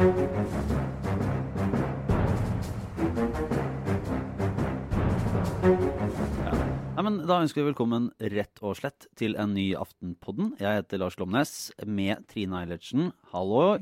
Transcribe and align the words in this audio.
Ja, 0.00 0.06
men 7.04 7.18
Da 7.28 7.42
ønsker 7.42 7.60
vi 7.60 7.66
velkommen 7.68 8.06
rett 8.32 8.62
og 8.64 8.78
slett 8.80 9.10
til 9.20 9.36
en 9.36 9.52
ny 9.52 9.74
Aftenpodden. 9.76 10.54
Jeg 10.56 10.80
heter 10.80 11.02
Lars 11.04 11.20
Lomnes 11.20 11.52
med 11.84 12.24
Trine 12.32 12.62
Eilertsen. 12.62 13.12
Hallo. 13.34 13.76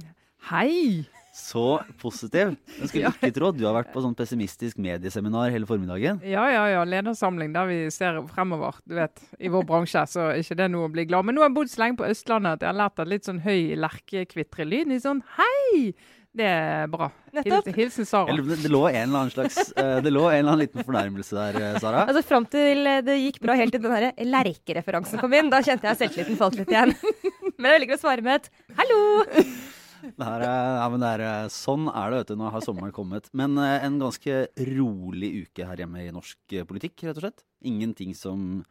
Hei! 0.51 1.07
Så 1.39 1.79
positiv. 2.03 2.57
Jeg 2.81 2.91
skulle 2.91 3.13
ikke 3.15 3.31
tro 3.37 3.53
at 3.53 3.59
du 3.59 3.63
har 3.69 3.77
vært 3.77 3.93
på 3.95 4.03
sånn 4.03 4.17
pessimistisk 4.19 4.81
medieseminar 4.83 5.53
hele 5.55 5.69
formiddagen. 5.71 6.19
Ja, 6.27 6.49
ja, 6.51 6.65
ja. 6.73 6.83
Ledersamling 6.89 7.55
der 7.55 7.69
vi 7.71 7.79
ser 7.95 8.19
fremover. 8.33 8.81
Du 8.89 8.97
vet, 8.99 9.23
I 9.39 9.51
vår 9.55 9.65
bransje 9.69 10.03
så 10.11 10.29
er 10.33 10.43
ikke 10.43 10.59
det 10.59 10.69
noe 10.75 10.89
å 10.89 10.93
bli 10.93 11.07
glad 11.09 11.29
Men 11.29 11.39
nå 11.39 11.45
har 11.45 11.53
jeg 11.53 11.59
bodd 11.61 11.71
så 11.73 11.85
lenge 11.85 12.01
på 12.01 12.09
Østlandet 12.11 12.59
at 12.59 12.67
jeg 12.67 12.73
har 12.73 12.81
lært 12.83 13.03
at 13.03 13.11
litt 13.13 13.29
sånn 13.29 13.43
høy 13.47 13.79
lerkekvitrelyd 13.79 14.95
i 14.95 15.03
sånn 15.05 15.23
hei! 15.39 15.95
Det 16.39 16.45
er 16.45 16.91
bra. 16.93 17.09
Hilsen, 17.33 17.73
hilsen 17.75 18.07
Sara. 18.07 18.29
Eller, 18.31 18.45
det, 18.47 18.59
det 18.63 18.71
lå 18.71 18.83
en 18.91 18.99
eller 19.01 19.23
annen 19.23 19.33
slags 19.33 19.73
eh, 19.73 19.97
Det 20.05 20.13
lå 20.13 20.27
en 20.29 20.37
eller 20.37 20.53
annen 20.53 20.63
liten 20.67 20.85
fornærmelse 20.85 21.39
der, 21.39 21.59
eh, 21.63 21.81
Sara. 21.83 22.05
Altså 22.05 22.23
Fram 22.27 22.47
til 22.51 22.85
det 23.07 23.17
gikk 23.23 23.41
bra 23.43 23.57
helt 23.59 23.75
til 23.75 23.83
den 23.87 23.95
her 23.95 24.11
lerkereferansen 24.37 25.23
kom 25.23 25.35
inn. 25.39 25.51
Da 25.55 25.63
kjente 25.65 25.89
jeg 25.89 26.03
selvtilliten 26.03 26.39
falt 26.39 26.61
litt 26.61 26.71
igjen. 26.75 26.95
Men 27.59 27.73
jeg 27.73 27.81
velger 27.81 27.99
å 27.99 28.03
svare 28.05 28.27
med 28.27 28.43
et 28.43 28.53
'hallo'. 28.77 29.78
Er, 30.03 30.45
ja, 30.45 30.89
men 30.93 31.03
det 31.03 31.09
er, 31.17 31.23
eh, 31.27 31.53
sånn 31.53 31.89
er 31.91 32.11
det, 32.13 32.21
vet 32.23 32.33
du. 32.33 32.37
Nå 32.41 32.51
har 32.55 32.65
sommeren 32.65 32.95
kommet. 32.95 33.31
Men 33.37 33.59
eh, 33.63 33.85
en 33.87 33.99
ganske 34.01 34.41
rolig 34.71 35.31
uke 35.45 35.67
her 35.69 35.83
hjemme 35.83 36.05
i 36.05 36.13
norsk 36.15 36.59
eh, 36.59 36.67
politikk, 36.69 37.07
rett 37.09 37.21
og 37.21 37.27
slett. 37.27 37.45
Ingenting 37.67 38.15
som 38.19 38.63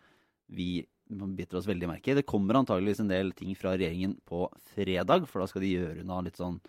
vi 0.47 0.85
biter 1.07 1.59
oss 1.59 1.67
veldig 1.67 1.89
merke 1.89 2.11
i. 2.11 2.17
Det 2.19 2.27
kommer 2.27 2.59
antageligvis 2.59 3.01
en 3.03 3.11
del 3.11 3.31
ting 3.35 3.53
fra 3.59 3.75
regjeringen 3.77 4.17
på 4.27 4.45
fredag, 4.73 5.27
for 5.29 5.43
da 5.43 5.49
skal 5.51 5.63
de 5.63 5.73
gjøre 5.77 6.03
unna 6.03 6.21
litt 6.25 6.39
sånn 6.39 6.59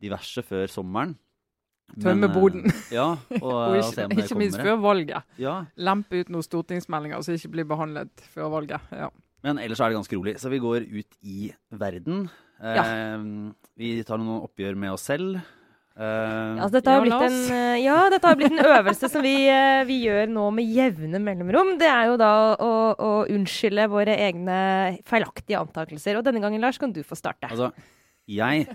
diverse 0.00 0.42
før 0.46 0.70
sommeren. 0.72 1.16
Tømme 2.00 2.28
boden. 2.30 2.68
Ja, 2.94 3.16
og, 3.40 3.42
Og 3.72 3.78
ikke, 3.80 4.06
ikke 4.14 4.38
minst 4.38 4.58
kommer. 4.58 4.68
før 4.68 4.78
valget. 4.84 5.32
Ja, 5.42 5.56
Lempe 5.78 6.22
ut 6.22 6.30
noen 6.30 6.46
stortingsmeldinger 6.46 7.24
som 7.26 7.34
ikke 7.34 7.50
blir 7.56 7.66
behandlet 7.70 8.24
før 8.34 8.52
valget. 8.54 8.92
Ja. 8.94 9.10
Men 9.46 9.58
ellers 9.62 9.80
er 9.80 9.90
det 9.90 9.98
ganske 9.98 10.18
rolig. 10.18 10.36
Så 10.40 10.52
vi 10.52 10.60
går 10.62 10.86
ut 10.86 11.18
i 11.22 11.50
verden. 11.72 12.28
Eh, 12.60 13.24
Vi 13.80 13.94
tar 14.04 14.20
noen 14.20 14.44
oppgjør 14.44 14.76
med 14.76 14.92
oss 14.92 15.06
selv. 15.08 15.40
Eh, 16.00 16.56
Altså, 16.60 16.72
dette, 16.76 16.90
har 16.92 17.00
Ja, 17.00 17.04
blitt 17.04 17.26
en, 17.26 17.38
eh, 17.56 17.78
ja, 17.84 17.96
dette 18.12 18.26
har 18.28 18.36
blitt 18.36 18.52
en 18.52 18.64
øvelse 18.64 19.10
som 19.10 19.22
vi, 19.24 19.34
vi 19.88 19.96
gjør 20.06 20.28
nå 20.28 20.46
med 20.54 20.68
jevne 20.68 21.20
mellomrom. 21.20 21.74
Det 21.80 21.88
er 21.88 22.10
jo 22.12 22.16
da 22.20 22.32
å, 22.56 22.72
å 22.96 23.10
unnskylde 23.32 23.88
våre 23.92 24.16
egne 24.16 24.98
feilaktige 25.08 25.60
antakelser. 25.60 26.16
Og 26.20 26.24
denne 26.24 26.40
gangen, 26.40 26.60
Lars, 26.60 26.78
kan 26.78 26.92
du 26.92 27.02
få 27.02 27.16
starte. 27.18 27.48
Altså, 27.50 27.72
jeg 28.28 28.68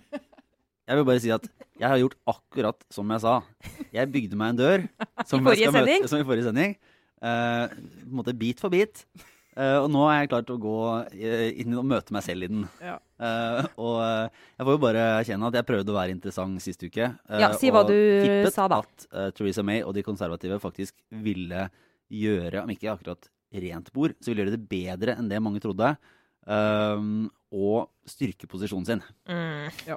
Jeg 0.86 0.97
vil 1.00 1.06
bare 1.08 1.22
si 1.23 1.31
at 1.33 1.45
jeg 1.80 1.89
har 1.89 1.97
gjort 1.97 2.17
akkurat 2.30 2.83
som 2.94 3.09
jeg 3.09 3.22
sa. 3.23 3.39
Jeg 3.91 4.11
bygde 4.13 4.38
meg 4.38 4.52
en 4.53 4.59
dør. 4.59 4.83
Som 5.25 5.41
I 5.41 5.50
forrige 5.50 5.63
jeg 5.63 5.72
skal 5.73 5.88
møte-? 5.88 6.09
Som 6.11 6.19
i 6.22 6.28
forrige 6.28 6.45
sending. 6.45 6.75
Uh, 7.25 7.66
på 7.73 8.11
en 8.11 8.17
måte 8.19 8.36
bit 8.38 8.59
for 8.61 8.69
bit. 8.69 9.02
Eh, 9.56 9.78
og 9.80 9.88
nå 9.88 10.02
er 10.11 10.17
jeg 10.20 10.31
klar 10.34 10.44
til 10.44 10.58
å 10.58 10.64
gå 10.66 10.80
eh, 11.16 11.45
inn 11.64 11.78
og 11.80 11.86
møte 11.88 12.11
meg 12.16 12.25
selv 12.25 12.44
i 12.44 12.50
den. 12.52 12.66
Ja. 12.84 12.98
Eh, 13.23 13.70
og 13.80 14.02
jeg 14.03 14.67
får 14.67 14.75
jo 14.75 14.81
bare 14.84 15.06
erkjenne 15.22 15.52
at 15.52 15.59
jeg 15.59 15.67
prøvde 15.70 15.94
å 15.94 15.95
være 15.95 16.16
interessant 16.16 16.64
sist 16.64 16.84
uke. 16.84 17.08
Ja, 17.39 17.52
si 17.56 17.72
hva 17.72 17.86
du 17.88 17.95
sa 18.52 18.67
da. 18.72 18.81
at 18.84 19.08
Theresa 19.38 19.64
May 19.64 19.86
og 19.86 19.95
de 19.95 20.03
konservative 20.03 20.59
faktisk 20.64 20.97
ville 21.23 21.70
gjøre, 22.12 22.66
om 22.66 22.73
ikke 22.75 22.92
akkurat 22.92 23.31
rent 23.56 23.94
bord, 23.95 24.17
så 24.20 24.31
ville 24.31 24.44
gjøre 24.44 24.58
det 24.58 24.67
bedre 24.67 25.16
enn 25.16 25.31
det 25.31 25.39
mange 25.44 25.64
trodde. 25.64 25.95
Um, 26.45 27.31
og 27.56 27.88
styrke 28.06 28.50
posisjonen 28.52 28.86
sin. 28.86 29.02
Mm. 29.31 29.95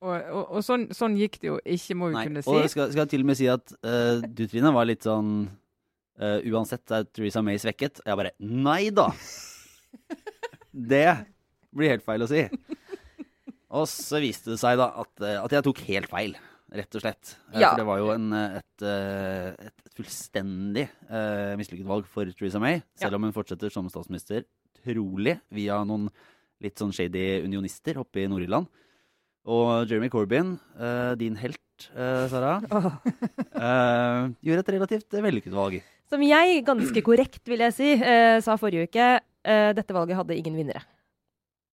Og, 0.00 0.16
og, 0.16 0.42
og 0.58 0.64
sånn, 0.64 0.88
sånn 0.96 1.14
gikk 1.20 1.38
det 1.42 1.50
jo 1.52 1.58
ikke, 1.62 1.96
må 1.98 2.10
vi 2.10 2.16
Nei, 2.16 2.24
kunne 2.28 2.42
og 2.42 2.48
si. 2.48 2.56
jeg 2.64 2.72
skal, 2.72 2.90
skal 2.90 3.04
jeg 3.04 3.12
til 3.12 3.22
og 3.22 3.28
med 3.30 3.38
si 3.38 3.46
at 3.52 3.76
uh, 3.86 4.24
du, 4.24 4.42
Trine, 4.48 4.72
var 4.74 4.88
litt 4.88 5.06
sånn 5.06 5.30
eh, 6.20 6.46
Uansett 6.52 6.92
er 6.94 7.06
Theresa 7.10 7.42
May 7.44 7.58
svekket. 7.62 8.00
Og 8.04 8.10
jeg 8.12 8.20
bare 8.22 8.34
Nei 8.40 8.90
da! 8.94 9.10
Det 10.72 11.06
blir 11.76 11.94
helt 11.94 12.04
feil 12.04 12.24
å 12.24 12.28
si. 12.28 12.42
Og 13.76 13.86
så 13.90 14.20
viste 14.22 14.52
det 14.52 14.60
seg 14.60 14.76
da 14.80 14.90
at, 15.02 15.12
eh, 15.24 15.38
at 15.40 15.54
jeg 15.56 15.64
tok 15.66 15.80
helt 15.88 16.10
feil, 16.12 16.36
rett 16.76 16.96
og 16.98 17.02
slett. 17.04 17.34
Eh, 17.52 17.60
Ja. 17.62 17.70
For 17.72 17.80
det 17.80 17.88
var 17.88 18.00
jo 18.02 18.10
en, 18.14 18.28
et, 18.36 18.84
et, 18.84 19.82
et 19.88 19.96
fullstendig 19.96 20.86
uh, 21.08 21.54
mislykket 21.56 21.88
valg 21.88 22.08
for 22.12 22.28
Theresa 22.36 22.60
May, 22.60 22.82
selv 23.00 23.16
om 23.16 23.24
hun 23.24 23.32
fortsetter 23.36 23.72
som 23.72 23.88
statsminister, 23.92 24.44
trolig 24.84 25.38
via 25.56 25.78
noen 25.88 26.10
litt 26.62 26.76
sånn 26.80 26.92
shady 26.94 27.42
unionister 27.44 27.98
oppe 28.00 28.22
i 28.22 28.28
Nord-Irland. 28.28 28.68
Og 29.46 29.86
Jeremy 29.88 30.08
Corbyn, 30.12 30.56
uh, 30.76 31.12
din 31.18 31.36
helt, 31.40 31.60
uh, 31.94 32.24
Sara, 32.28 32.56
Åh. 32.66 32.88
eh, 33.66 34.22
gjør 34.48 34.62
et 34.62 34.72
relativt 34.74 35.16
vellykket 35.22 35.54
valg. 35.54 35.76
Som 36.10 36.22
jeg, 36.22 36.62
ganske 36.66 37.02
korrekt 37.02 37.42
vil 37.50 37.64
jeg 37.66 37.74
si, 37.74 37.92
eh, 37.98 38.38
sa 38.44 38.54
forrige 38.60 38.86
uke, 38.86 39.06
eh, 39.46 39.70
dette 39.74 39.94
valget 39.94 40.20
hadde 40.20 40.36
ingen 40.38 40.58
vinnere. 40.58 40.84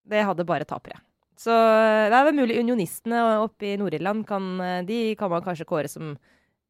Det 0.09 0.23
hadde 0.25 0.45
bare 0.47 0.65
tapere. 0.65 0.99
Så 1.39 1.53
eh, 1.53 2.09
det 2.11 2.17
er 2.17 2.27
vel 2.29 2.39
mulig 2.41 2.59
unionistene 2.61 3.23
oppe 3.43 3.73
i 3.73 3.77
Nord-Irland 3.79 4.25
kan, 4.29 4.53
eh, 4.61 4.79
de 4.87 5.01
kan 5.19 5.31
man 5.31 5.43
kanskje 5.45 5.67
kåre 5.69 5.91
som 5.91 6.15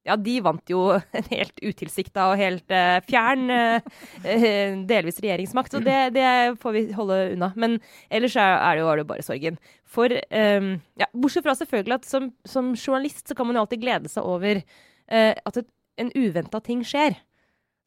ja, 0.04 0.18
de 0.20 0.38
vant 0.44 0.72
jo 0.72 0.90
en 1.18 1.28
helt 1.32 1.62
utilsikta 1.64 2.28
og 2.32 2.40
helt 2.42 2.74
uh, 2.76 3.00
fjern 3.08 3.48
eh, 3.54 4.74
delvis 4.90 5.22
regjeringsmakt, 5.24 5.72
så 5.72 5.80
det, 5.80 6.00
det 6.18 6.26
får 6.60 6.76
vi 6.76 6.82
holde 6.98 7.20
unna. 7.38 7.54
Men 7.56 7.78
ellers 8.12 8.36
er, 8.36 8.58
det 8.76 8.84
jo, 8.84 8.90
er 8.92 9.00
det 9.00 9.08
bare 9.08 9.24
sorgen. 9.24 9.60
For 9.88 10.12
um, 10.12 10.74
ja, 11.00 11.08
Bortsett 11.14 11.48
fra 11.48 11.56
selvfølgelig 11.56 12.02
at 12.02 12.10
som, 12.10 12.34
som 12.44 12.74
journalist 12.76 13.32
så 13.32 13.38
kan 13.38 13.48
man 13.48 13.56
jo 13.56 13.64
alltid 13.64 13.84
glede 13.86 14.12
seg 14.12 14.28
over 14.28 14.60
uh, 14.60 15.32
at 15.32 15.62
et, 15.64 15.70
en 16.04 16.12
uventa 16.20 16.60
ting 16.66 16.84
skjer. 16.88 17.16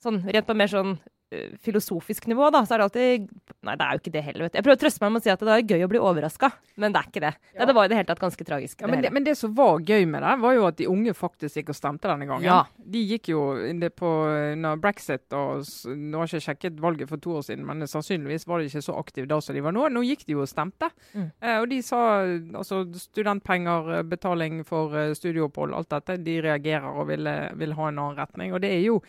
Sånn 0.06 0.22
rent 0.22 0.46
på 0.46 0.54
mer 0.56 0.70
sånn 0.70 0.96
eh, 1.34 1.54
filosofisk 1.62 2.28
nivå, 2.30 2.50
da, 2.54 2.62
så 2.66 2.76
er 2.76 2.82
det 2.82 2.88
alltid 2.88 3.28
Nei, 3.66 3.74
det 3.74 3.82
er 3.82 3.96
jo 3.96 4.02
ikke 4.02 4.12
det 4.14 4.22
heller, 4.22 4.44
vet 4.46 4.52
du. 4.54 4.56
Jeg 4.60 4.64
prøver 4.66 4.78
å 4.78 4.80
trøste 4.84 5.02
meg 5.02 5.10
med 5.10 5.18
å 5.18 5.24
si 5.24 5.30
at 5.32 5.40
det 5.42 5.54
er 5.56 5.70
gøy 5.74 5.82
å 5.82 5.88
bli 5.90 5.98
overraska, 5.98 6.50
men 6.78 6.94
det 6.94 7.00
er 7.00 7.08
ikke 7.08 7.22
det. 7.24 7.32
Ja. 7.56 7.66
Det 7.66 7.74
var 7.74 7.88
i 7.88 7.90
det 7.90 7.96
hele 7.98 8.06
tatt 8.06 8.22
ganske 8.22 8.46
tragisk. 8.46 8.84
Ja, 8.84 8.90
men, 8.92 9.02
det, 9.02 9.10
men 9.16 9.26
det 9.26 9.34
som 9.40 9.56
var 9.58 9.80
gøy 9.82 10.06
med 10.06 10.22
det, 10.22 10.34
var 10.44 10.54
jo 10.54 10.66
at 10.68 10.78
de 10.78 10.86
unge 10.92 11.14
faktisk 11.18 11.58
gikk 11.58 11.72
og 11.74 11.78
stemte 11.80 12.06
denne 12.12 12.28
gangen. 12.30 12.46
Ja. 12.46 12.60
De 12.78 13.02
gikk 13.02 13.32
jo 13.32 13.42
inn 13.66 13.82
på 13.96 14.12
under 14.52 14.78
brexit 14.78 15.34
og 15.34 15.66
Nå 15.96 16.20
har 16.20 16.30
jeg 16.30 16.38
ikke 16.38 16.46
sjekket 16.46 16.80
valget 16.82 17.10
for 17.10 17.22
to 17.22 17.34
år 17.40 17.46
siden, 17.48 17.66
men 17.66 17.82
sannsynligvis 17.90 18.46
var 18.46 18.62
de 18.62 18.70
ikke 18.70 18.84
så 18.86 18.94
aktive 19.00 19.26
da 19.30 19.40
som 19.42 19.56
de 19.56 19.64
var 19.66 19.74
nå. 19.74 19.88
Nå 19.90 20.06
gikk 20.06 20.26
de 20.28 20.36
jo 20.36 20.44
og 20.44 20.50
stemte. 20.50 20.92
Mm. 21.16 21.28
Eh, 21.40 21.58
og 21.58 21.70
de 21.72 21.80
sa 21.82 22.00
altså 22.22 22.84
studentpenger, 23.00 23.96
eh, 23.98 24.06
betaling 24.06 24.62
for 24.68 24.94
eh, 24.94 25.14
studieopphold, 25.18 25.74
alt 25.74 25.90
dette. 25.96 26.20
De 26.22 26.38
reagerer 26.46 26.86
og 26.92 27.08
vil, 27.10 27.26
vil 27.58 27.74
ha 27.80 27.88
en 27.90 27.98
annen 28.04 28.20
retning. 28.20 28.54
Og 28.54 28.62
det 28.62 28.76
er 28.76 28.84
jo 28.86 29.00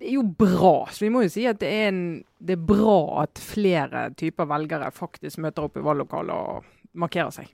det 0.00 0.08
er 0.10 0.16
jo 0.16 0.24
bra. 0.26 0.74
Så 0.90 1.04
vi 1.06 1.10
må 1.14 1.22
jo 1.24 1.32
si 1.32 1.44
at 1.46 1.60
det 1.62 1.68
er, 1.70 1.88
en, 1.92 2.00
det 2.42 2.56
er 2.58 2.64
bra 2.70 2.96
at 3.22 3.38
flere 3.40 4.08
typer 4.18 4.48
velgere 4.50 4.90
faktisk 4.94 5.38
møter 5.44 5.68
opp 5.68 5.76
i 5.78 5.84
valglokalet 5.86 6.34
og 6.34 6.96
markerer 6.98 7.30
seg. 7.34 7.52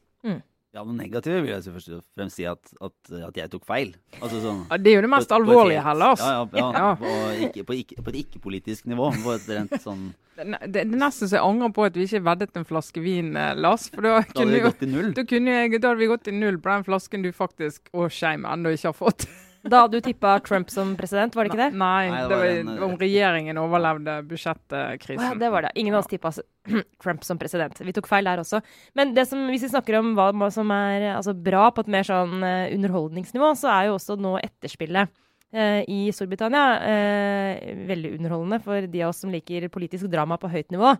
Ja, 0.71 0.85
det 0.87 0.93
negative 0.95 1.41
vil 1.43 1.51
jeg 1.51 1.73
først 1.75 1.89
og 1.97 2.03
fremst 2.15 2.37
si 2.39 2.45
at, 2.47 2.69
at, 2.79 2.93
at 3.27 3.39
jeg 3.41 3.51
tok 3.51 3.65
feil. 3.67 3.89
Altså 4.21 4.39
sånn 4.39 4.61
Ja, 4.71 4.77
det 4.79 4.93
er 4.93 5.01
jo 5.01 5.03
det 5.03 5.11
mest 5.11 5.27
på 5.27 5.35
på 5.35 5.39
alvorlige 5.41 5.83
her, 5.83 5.97
Lars. 5.99 6.23
Ja, 6.23 6.45
ja, 6.55 6.61
ja. 6.61 6.69
Ja. 6.79 6.91
Og 7.11 7.41
ikke, 7.49 7.65
på, 7.67 7.75
ikke, 7.81 7.97
på 8.07 8.13
et 8.13 8.19
ikke-politisk 8.21 8.87
nivå. 8.87 9.09
På 9.25 9.35
et 9.35 9.49
rent 9.51 9.75
sånn 9.83 10.05
Det, 10.39 10.47
det, 10.47 10.71
det 10.71 10.85
er 10.87 11.03
nesten 11.03 11.27
så 11.27 11.41
jeg 11.41 11.43
angrer 11.49 11.75
på 11.75 11.89
at 11.89 11.99
vi 11.99 12.07
ikke 12.07 12.23
veddet 12.29 12.61
en 12.63 12.69
flaske 12.71 13.03
vin, 13.03 13.33
eh, 13.35 13.51
Lars. 13.59 13.89
For 13.91 14.07
da 14.07 14.21
Da 14.23 14.45
hadde 14.45 14.55
vi 14.55 14.63
gått 14.69 14.87
i 14.87 14.91
null. 14.93 15.11
da, 15.19 15.27
kunne 15.35 15.57
jeg, 15.59 15.75
da 15.83 15.91
hadde 15.91 16.05
vi 16.05 16.11
gått 16.15 16.31
i 16.31 16.37
null 16.39 16.63
på 16.63 16.71
den 16.71 16.87
flasken 16.87 17.27
du 17.27 17.33
faktisk 17.35 17.91
å 17.91 18.07
shame 18.07 18.47
ennå 18.55 18.71
ikke 18.79 18.93
har 18.93 18.99
fått. 19.03 19.27
Da 19.63 19.83
hadde 19.83 19.99
du 19.99 20.05
tippa 20.05 20.39
Trump 20.41 20.71
som 20.73 20.95
president, 20.97 21.35
var 21.37 21.45
det 21.45 21.53
ikke 21.53 21.61
det? 21.61 21.77
Nei, 21.77 22.09
Nei, 22.09 22.21
det 22.23 22.29
det 22.31 22.39
var 22.39 22.47
en, 22.49 22.69
eh, 22.73 22.85
om 22.87 22.95
regjeringen 23.01 23.61
overlevde 23.61 24.15
budsjettkrisen. 24.31 25.21
ja, 25.21 25.35
det 25.37 25.51
var 25.53 25.63
det. 25.67 25.73
Ingen 25.75 25.95
av 25.95 26.01
oss 26.01 26.09
tippa 26.09 26.33
Trump 27.03 27.25
som 27.25 27.39
president. 27.39 27.81
Vi 27.81 27.93
tok 27.93 28.09
feil 28.09 28.25
der 28.25 28.41
også. 28.41 28.63
Men 28.95 29.13
det 29.15 29.27
som, 29.29 29.43
hvis 29.53 29.67
vi 29.67 29.73
snakker 29.75 29.99
om 30.01 30.15
hva 30.17 30.51
som 30.55 30.71
er 30.73 31.11
altså, 31.15 31.35
bra 31.37 31.69
på 31.71 31.85
et 31.85 31.93
mer 31.93 32.09
sånn 32.09 32.41
eh, 32.43 32.73
underholdningsnivå, 32.75 33.53
så 33.61 33.69
er 33.75 33.91
jo 33.91 33.99
også 33.99 34.17
nå 34.21 34.39
etterspillet 34.41 35.13
i 35.51 36.13
Storbritannia 36.15 36.67
eh, 36.87 37.71
veldig 37.89 38.13
underholdende 38.21 38.61
for 38.63 38.87
de 38.87 39.01
av 39.03 39.11
oss 39.11 39.23
som 39.25 39.33
liker 39.35 39.65
politisk 39.73 40.07
drama 40.13 40.37
på 40.39 40.51
høyt 40.53 40.71
nivå. 40.71 40.93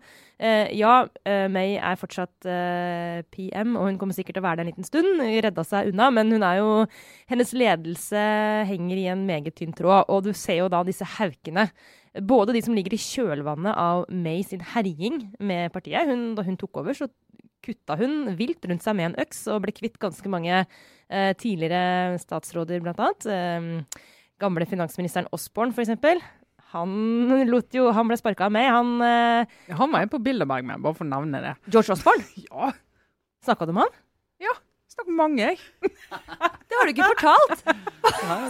Eh, 0.43 0.73
ja, 0.75 1.05
eh, 1.23 1.47
May 1.53 1.77
er 1.79 1.99
fortsatt 2.01 2.49
eh, 2.51 3.21
PM, 3.31 3.77
og 3.79 3.87
hun 3.87 4.01
kommer 4.01 4.17
sikkert 4.17 4.39
til 4.39 4.43
å 4.43 4.49
være 4.49 4.61
der 4.61 4.67
en 4.67 4.73
liten 4.73 4.89
stund. 4.89 5.23
Redda 5.47 5.65
seg 5.67 5.93
unna, 5.93 6.11
men 6.15 6.35
hun 6.35 6.47
er 6.47 6.59
jo 6.59 6.69
Hennes 7.31 7.55
ledelse 7.55 8.21
henger 8.67 8.99
i 8.99 9.07
en 9.13 9.25
meget 9.29 9.55
tynn 9.59 9.75
tråd, 9.77 10.11
og 10.11 10.27
du 10.27 10.33
ser 10.35 10.65
jo 10.65 10.71
da 10.73 10.83
disse 10.87 11.07
haukene. 11.19 11.69
Både 12.27 12.57
de 12.57 12.63
som 12.67 12.75
ligger 12.75 12.97
i 12.97 13.01
kjølvannet 13.01 13.77
av 13.79 14.09
May 14.11 14.43
sin 14.43 14.65
herjing 14.73 15.29
med 15.39 15.71
partiet. 15.71 16.11
Hun, 16.11 16.33
da 16.35 16.43
hun 16.43 16.59
tok 16.59 16.83
over, 16.83 16.97
så 16.97 17.07
kutta 17.63 17.97
hun 18.01 18.33
vilt 18.39 18.65
rundt 18.67 18.83
seg 18.83 18.97
med 18.99 19.11
en 19.11 19.21
øks 19.23 19.45
og 19.53 19.63
ble 19.65 19.75
kvitt 19.77 20.01
ganske 20.01 20.33
mange 20.33 20.65
eh, 20.65 21.33
tidligere 21.39 22.19
statsråder, 22.23 22.83
blant 22.83 23.03
annet. 23.05 23.29
Eh, 23.31 24.09
gamle 24.41 24.67
finansministeren 24.69 25.29
Osborne, 25.37 25.75
eksempel. 25.85 26.21
Han, 26.75 26.93
lot 27.49 27.75
jo, 27.75 27.89
han 27.95 28.07
ble 28.11 28.19
sparka 28.19 28.47
av 28.47 28.55
meg. 28.55 28.69
Han, 28.71 28.93
eh, 29.03 29.57
Han 29.79 29.91
var 29.91 30.05
jo 30.05 30.13
på 30.15 30.23
Bilderberg 30.23 30.67
med, 30.69 30.83
bare 30.85 30.95
for 30.99 31.07
å 31.07 31.11
nevne 31.11 31.43
det. 31.43 31.57
George 31.73 31.97
Osborne, 31.97 32.25
Ja, 32.51 32.71
snakka 33.47 33.67
du 33.67 33.75
med 33.75 33.87
han? 33.89 33.99
Snakk 35.01 35.09
med 35.09 35.17
mange, 35.17 35.41
jeg. 35.41 35.59
Det 36.71 36.77
har 36.77 36.87
du 36.87 36.91
ikke 36.93 37.07
fortalt! 37.15 37.63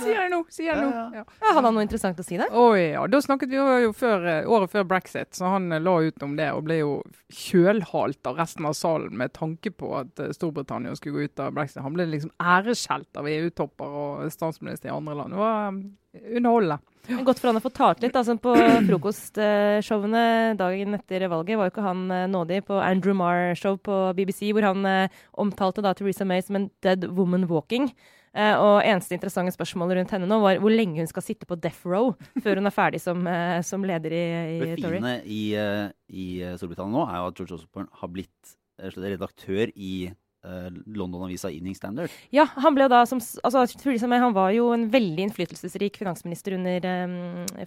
Sier 0.02 0.16
jeg 0.16 0.30
nå. 0.32 0.40
Sier 0.50 0.70
jeg 0.72 0.80
nå. 0.80 0.88
Ja, 0.90 1.20
Ja. 1.20 1.24
Hadde 1.46 1.62
han 1.68 1.76
noe 1.76 1.84
interessant 1.84 2.18
å 2.18 2.24
si 2.26 2.38
der? 2.40 2.50
Å 2.50 2.64
ja. 2.74 3.04
Da 3.10 3.20
snakket 3.22 3.52
vi 3.52 3.58
jo 3.60 3.92
før, 3.96 4.26
eh, 4.26 4.48
året 4.50 4.72
før 4.72 4.86
brexit, 4.90 5.30
så 5.36 5.52
han 5.54 5.70
eh, 5.72 5.82
la 5.82 5.94
ut 6.02 6.26
om 6.26 6.34
det 6.38 6.48
og 6.56 6.64
ble 6.66 6.80
jo 6.80 6.90
kjølhalt 7.30 8.26
av 8.26 8.40
resten 8.40 8.66
av 8.66 8.74
salen 8.78 9.14
med 9.16 9.32
tanke 9.36 9.70
på 9.70 9.92
at 10.00 10.20
eh, 10.22 10.32
Storbritannia 10.34 10.96
skulle 10.98 11.20
gå 11.20 11.30
ut 11.30 11.44
av 11.46 11.54
brexit. 11.54 11.82
Han 11.84 11.94
ble 11.94 12.08
liksom 12.10 12.34
æreskjelt 12.42 13.20
av 13.22 13.30
EU-topper 13.30 13.96
og 14.02 14.26
statsminister 14.34 14.90
i 14.90 14.94
andre 14.96 15.18
land. 15.22 15.36
Det 15.36 15.42
var 15.44 15.80
underholdende. 16.14 16.80
Godt 17.24 17.40
for 17.40 17.50
han 17.50 17.58
å 17.58 17.64
få 17.64 17.72
talt 17.74 18.04
litt. 18.04 18.16
Altså, 18.16 18.36
på 18.40 18.52
frokostshowene 18.88 20.22
dagen 20.60 20.96
etter 20.98 21.26
valget 21.30 21.58
var 21.58 21.68
jo 21.68 21.74
ikke 21.74 21.86
han 21.86 22.06
eh, 22.14 22.28
nådig 22.30 22.62
på 22.68 22.78
Andrew 22.82 23.16
Marr-show 23.18 23.78
på 23.82 23.98
BBC, 24.18 24.50
hvor 24.54 24.68
han 24.68 24.86
eh, 24.88 25.20
omtalte 25.40 25.84
da 25.84 25.94
Theresa 25.96 26.26
May 26.28 26.44
som 26.44 26.60
en 26.60 26.70
dead 26.84 27.08
woman 27.16 27.48
walking. 27.50 27.90
Eh, 28.30 28.54
og 28.54 28.84
eneste 28.86 29.16
interessante 29.16 29.54
spørsmål 29.56 29.96
rundt 29.98 30.12
henne 30.14 30.28
nå 30.30 30.38
var 30.38 30.60
hvor 30.62 30.70
lenge 30.70 31.02
hun 31.02 31.10
skal 31.10 31.24
sitte 31.26 31.48
på 31.50 31.58
death 31.58 31.82
row 31.82 32.12
før 32.44 32.60
hun 32.60 32.70
er 32.70 32.74
ferdig 32.76 33.00
som, 33.02 33.26
som 33.66 33.82
leder 33.82 34.14
i, 34.14 34.20
i 34.54 34.68
Det 34.76 34.84
fine 34.84 35.16
i, 35.26 35.40
eh, 35.58 35.88
i 36.14 36.26
Storbritannia 36.54 36.94
nå 36.94 37.08
er 37.08 37.16
jo 37.18 37.32
at 37.32 37.40
George 37.40 37.58
Osborne 37.58 37.90
har 37.98 38.12
blitt 38.14 38.52
redaktør 38.94 39.72
i 39.74 40.12
London-avisa 40.42 41.50
Evening 41.52 41.76
Standard. 41.76 42.12
Ja, 42.34 42.46
han 42.56 42.76
ble 42.76 42.86
da 42.90 43.02
som 43.08 43.20
altså, 43.20 43.64
May 44.08 44.22
han 44.22 44.36
var 44.36 44.52
jo 44.54 44.70
en 44.74 44.86
veldig 44.92 45.26
innflytelsesrik 45.28 45.98
finansminister 46.00 46.56
under 46.56 46.86
um, 47.04 47.16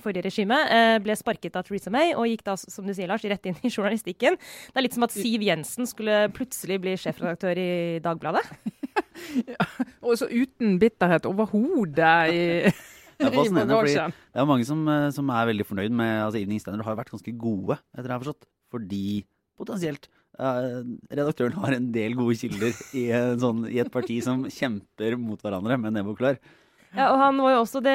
forrige 0.04 0.26
regime. 0.28 0.58
Uh, 0.72 0.98
ble 1.04 1.16
sparket 1.20 1.60
av 1.60 1.68
Theresa 1.68 1.94
May 1.94 2.16
og 2.18 2.28
gikk 2.32 2.46
da, 2.48 2.58
som 2.58 2.88
du 2.88 2.96
sier, 2.96 3.12
Lars, 3.12 3.26
rett 3.30 3.46
inn 3.50 3.60
i 3.62 3.74
journalistikken. 3.76 4.40
Det 4.40 4.82
er 4.82 4.88
litt 4.88 4.98
som 4.98 5.06
at 5.08 5.14
Siv 5.16 5.46
Jensen 5.46 5.90
skulle 5.90 6.26
plutselig 6.34 6.80
bli 6.84 6.98
sjefredaktør 7.00 7.62
i 7.62 7.72
Dagbladet. 8.04 8.46
Og 10.06 10.18
så 10.20 10.28
uten 10.30 10.80
bitterhet 10.82 11.30
overhodet 11.30 12.18
i, 12.34 12.44
Det 13.20 13.30
er 13.30 13.36
fascinerende, 13.36 13.78
fordi 13.78 13.94
det 13.94 14.42
er 14.42 14.50
mange 14.50 14.66
som, 14.68 14.82
eh, 14.90 15.12
som 15.14 15.30
er 15.30 15.48
veldig 15.52 15.66
fornøyd 15.70 15.94
med 15.96 16.12
altså 16.26 16.42
Evening 16.42 16.62
Standard 16.62 16.88
har 16.88 16.96
jo 16.96 17.02
vært 17.04 17.14
ganske 17.14 17.34
gode, 17.40 17.78
etter 17.94 18.08
det 18.08 18.10
jeg 18.10 18.16
har 18.16 18.24
forstått. 18.26 18.48
Fordi 18.74 19.06
potensielt 19.60 20.08
eh, 20.10 20.23
redaktøren 20.40 21.56
har 21.62 21.76
en 21.76 21.92
del 21.94 22.18
gode 22.18 22.38
kilder 22.40 22.74
i, 22.98 23.08
en 23.14 23.40
sånn, 23.42 23.64
i 23.70 23.80
et 23.84 23.92
parti 23.94 24.18
som 24.26 24.48
kjemper 24.50 25.18
mot 25.22 25.42
hverandre 25.42 25.78
med 25.78 25.94
nebb 25.98 26.14
og 26.14 26.22
klør. 26.22 26.40
Ja, 26.94 27.08
og 27.10 27.18
han 27.18 27.40
var 27.42 27.56
jo 27.56 27.62
også 27.64 27.80
det 27.82 27.94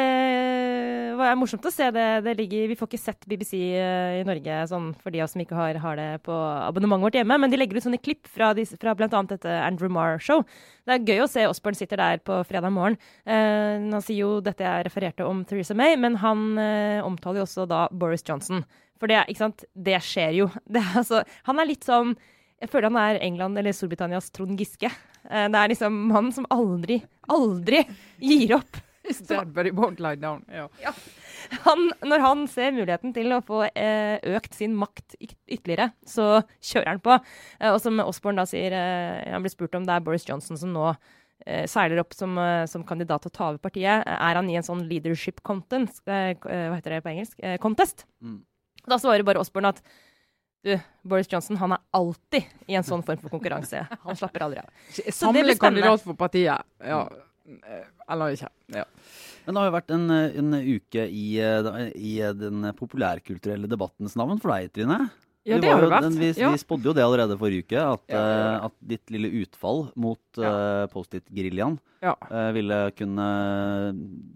var 1.18 1.36
morsomt 1.38 1.66
å 1.66 1.70
se 1.70 1.86
det. 1.94 2.06
det 2.26 2.34
ligger, 2.38 2.64
vi 2.70 2.76
får 2.78 2.88
ikke 2.90 2.98
sett 2.98 3.28
BBC 3.30 3.52
eh, 3.78 4.18
i 4.18 4.24
Norge 4.26 4.56
sånn 4.70 4.88
for 4.98 5.14
de 5.14 5.20
av 5.22 5.28
oss 5.28 5.36
som 5.36 5.42
ikke 5.42 5.54
har, 5.58 5.78
har 5.82 5.98
det 5.98 6.08
på 6.26 6.34
abonnementet 6.34 7.06
vårt 7.06 7.18
hjemme, 7.20 7.38
men 7.38 7.52
de 7.52 7.60
legger 7.60 7.78
ut 7.78 7.86
sånne 7.86 8.00
klipp 8.02 8.26
fra, 8.26 8.50
de, 8.58 8.64
fra 8.66 8.96
bl.a. 8.98 9.22
dette 9.30 9.54
Andrew 9.62 9.92
Marr-show. 9.94 10.42
Det 10.86 10.96
er 10.96 11.06
gøy 11.06 11.22
å 11.22 11.30
se 11.30 11.46
Osborne 11.46 11.78
sitter 11.78 12.02
der 12.02 12.22
på 12.26 12.40
fredag 12.48 12.74
morgen. 12.74 12.98
Eh, 13.22 13.78
han 13.78 14.02
sier 14.02 14.24
jo 14.24 14.32
dette 14.42 14.66
jeg 14.66 14.88
refererte 14.88 15.26
om 15.26 15.44
Theresa 15.46 15.78
May, 15.78 15.94
men 15.94 16.18
han 16.24 16.48
eh, 16.58 16.98
omtaler 17.06 17.44
jo 17.44 17.46
også 17.46 17.68
da 17.70 17.86
Boris 17.94 18.26
Johnson. 18.26 18.66
For 18.98 19.10
det, 19.10 19.22
ikke 19.28 19.44
sant? 19.44 19.64
det 19.74 20.00
skjer 20.04 20.34
jo. 20.42 20.50
Det 20.74 20.82
altså, 20.98 21.22
han 21.48 21.62
er 21.62 21.70
litt 21.70 21.86
sånn 21.86 22.16
jeg 22.58 22.72
føler 22.72 22.90
han 22.90 22.98
er 22.98 23.20
England 23.22 23.58
eller 23.60 23.74
Storbritannias 23.76 24.32
Trond 24.34 24.58
Giske. 24.58 24.90
Eh, 25.30 25.46
Det 25.46 25.58
er 25.60 25.70
liksom 25.70 25.94
mannen 26.10 26.32
som 26.34 26.46
aldri, 26.50 26.96
aldri 27.30 27.84
gir 28.18 28.56
opp. 28.56 28.80
Dead, 29.08 29.52
but 29.54 29.64
he 29.68 29.70
won't 29.72 30.00
lie 30.02 30.16
down. 30.18 30.42
Ja. 30.50 30.66
Han, 31.64 31.92
når 32.02 32.24
han 32.24 32.42
ser 32.50 32.74
muligheten 32.74 33.14
til 33.16 33.30
å 33.32 33.38
få 33.46 33.62
eh, 33.70 34.18
økt 34.34 34.58
sin 34.58 34.74
makt 34.76 35.14
ytterligere, 35.22 35.92
så 36.04 36.42
kjører 36.58 36.90
han 36.96 37.00
på. 37.04 37.14
Eh, 37.60 37.70
og 37.70 37.78
som 37.80 38.02
Osborne 38.04 38.42
da 38.42 38.48
sier, 38.50 38.74
eh, 38.74 39.30
han 39.32 39.46
blir 39.46 39.54
spurt 39.54 39.78
om 39.78 39.86
det 39.86 39.94
er 39.94 40.04
Boris 40.04 40.26
Johnson 40.28 40.58
som 40.60 40.74
nå 40.74 40.90
eh, 41.46 41.64
seiler 41.70 42.02
opp 42.02 42.12
som, 42.18 42.34
eh, 42.42 42.66
som 42.68 42.84
kandidat 42.84 43.22
til 43.24 43.32
å 43.32 43.36
ta 43.38 43.48
over 43.52 43.62
partiet. 43.70 44.02
Er 44.02 44.42
han 44.42 44.50
i 44.50 44.58
en 44.58 44.66
sånn 44.66 44.82
leadership 44.90 45.40
content, 45.46 46.02
hva 46.04 46.34
heter 46.34 46.98
det 46.98 47.04
på 47.06 47.14
engelsk? 47.14 47.38
Eh, 47.38 47.56
contest? 47.62 48.04
Mm. 48.20 48.42
Da 48.88 48.98
svarer 49.00 49.26
bare 49.26 49.40
Osborne 49.42 49.72
at 49.74 49.82
du, 50.66 50.72
Boris 51.06 51.28
Johnson 51.30 51.56
han 51.60 51.76
er 51.76 51.82
alltid 51.94 52.48
i 52.66 52.74
en 52.74 52.86
sånn 52.86 53.04
form 53.06 53.20
for 53.22 53.30
konkurranse. 53.30 53.84
Han 54.04 54.16
slapper 54.18 54.42
aldri 54.48 54.58
av. 54.58 54.72
Så 54.90 54.98
det 54.98 55.04
blir 55.06 55.14
Samle 55.14 55.42
spennende. 55.54 55.60
kandidat 55.62 56.02
for 56.02 56.18
partiet. 56.18 56.66
Ja. 56.82 57.04
Eh, 57.48 57.84
Eller 58.10 58.34
ikke. 58.34 58.48
Ja. 58.74 58.82
Men 59.46 59.54
det 59.54 59.62
har 59.62 59.68
jo 59.70 59.76
vært 59.76 59.94
en, 59.94 60.10
eh, 60.10 60.34
en 60.42 60.56
uke 60.58 61.04
i, 61.06 61.28
eh, 61.40 61.78
i 61.94 62.16
den 62.36 62.66
populærkulturelle 62.76 63.70
debattens 63.70 64.16
navn 64.18 64.42
for 64.42 64.52
deg, 64.52 64.72
Trine. 64.74 64.98
Ja, 65.48 65.56
Vi 65.56 65.62
det 65.64 65.70
har 65.72 65.80
jo 65.80 65.86
det 65.86 65.92
vært. 65.94 66.04
Den, 66.06 66.18
vi, 66.20 66.28
Ja. 66.36 66.50
vi 66.52 66.60
spådde 66.60 66.90
jo 66.90 66.92
det 66.96 67.04
allerede 67.04 67.38
forrige 67.40 67.64
uke, 67.64 67.80
at, 67.80 68.02
Ja, 68.12 68.20
eh, 68.20 68.64
at 68.68 68.74
ditt 68.92 69.10
lille 69.14 69.30
utfall 69.40 69.86
mot 69.96 70.20
eh, 70.38 70.84
Post-It-geriljaen 70.92 71.78
Ja. 72.04 72.12
eh, 72.30 72.50
ville 72.52 72.78
kunne, 72.98 73.28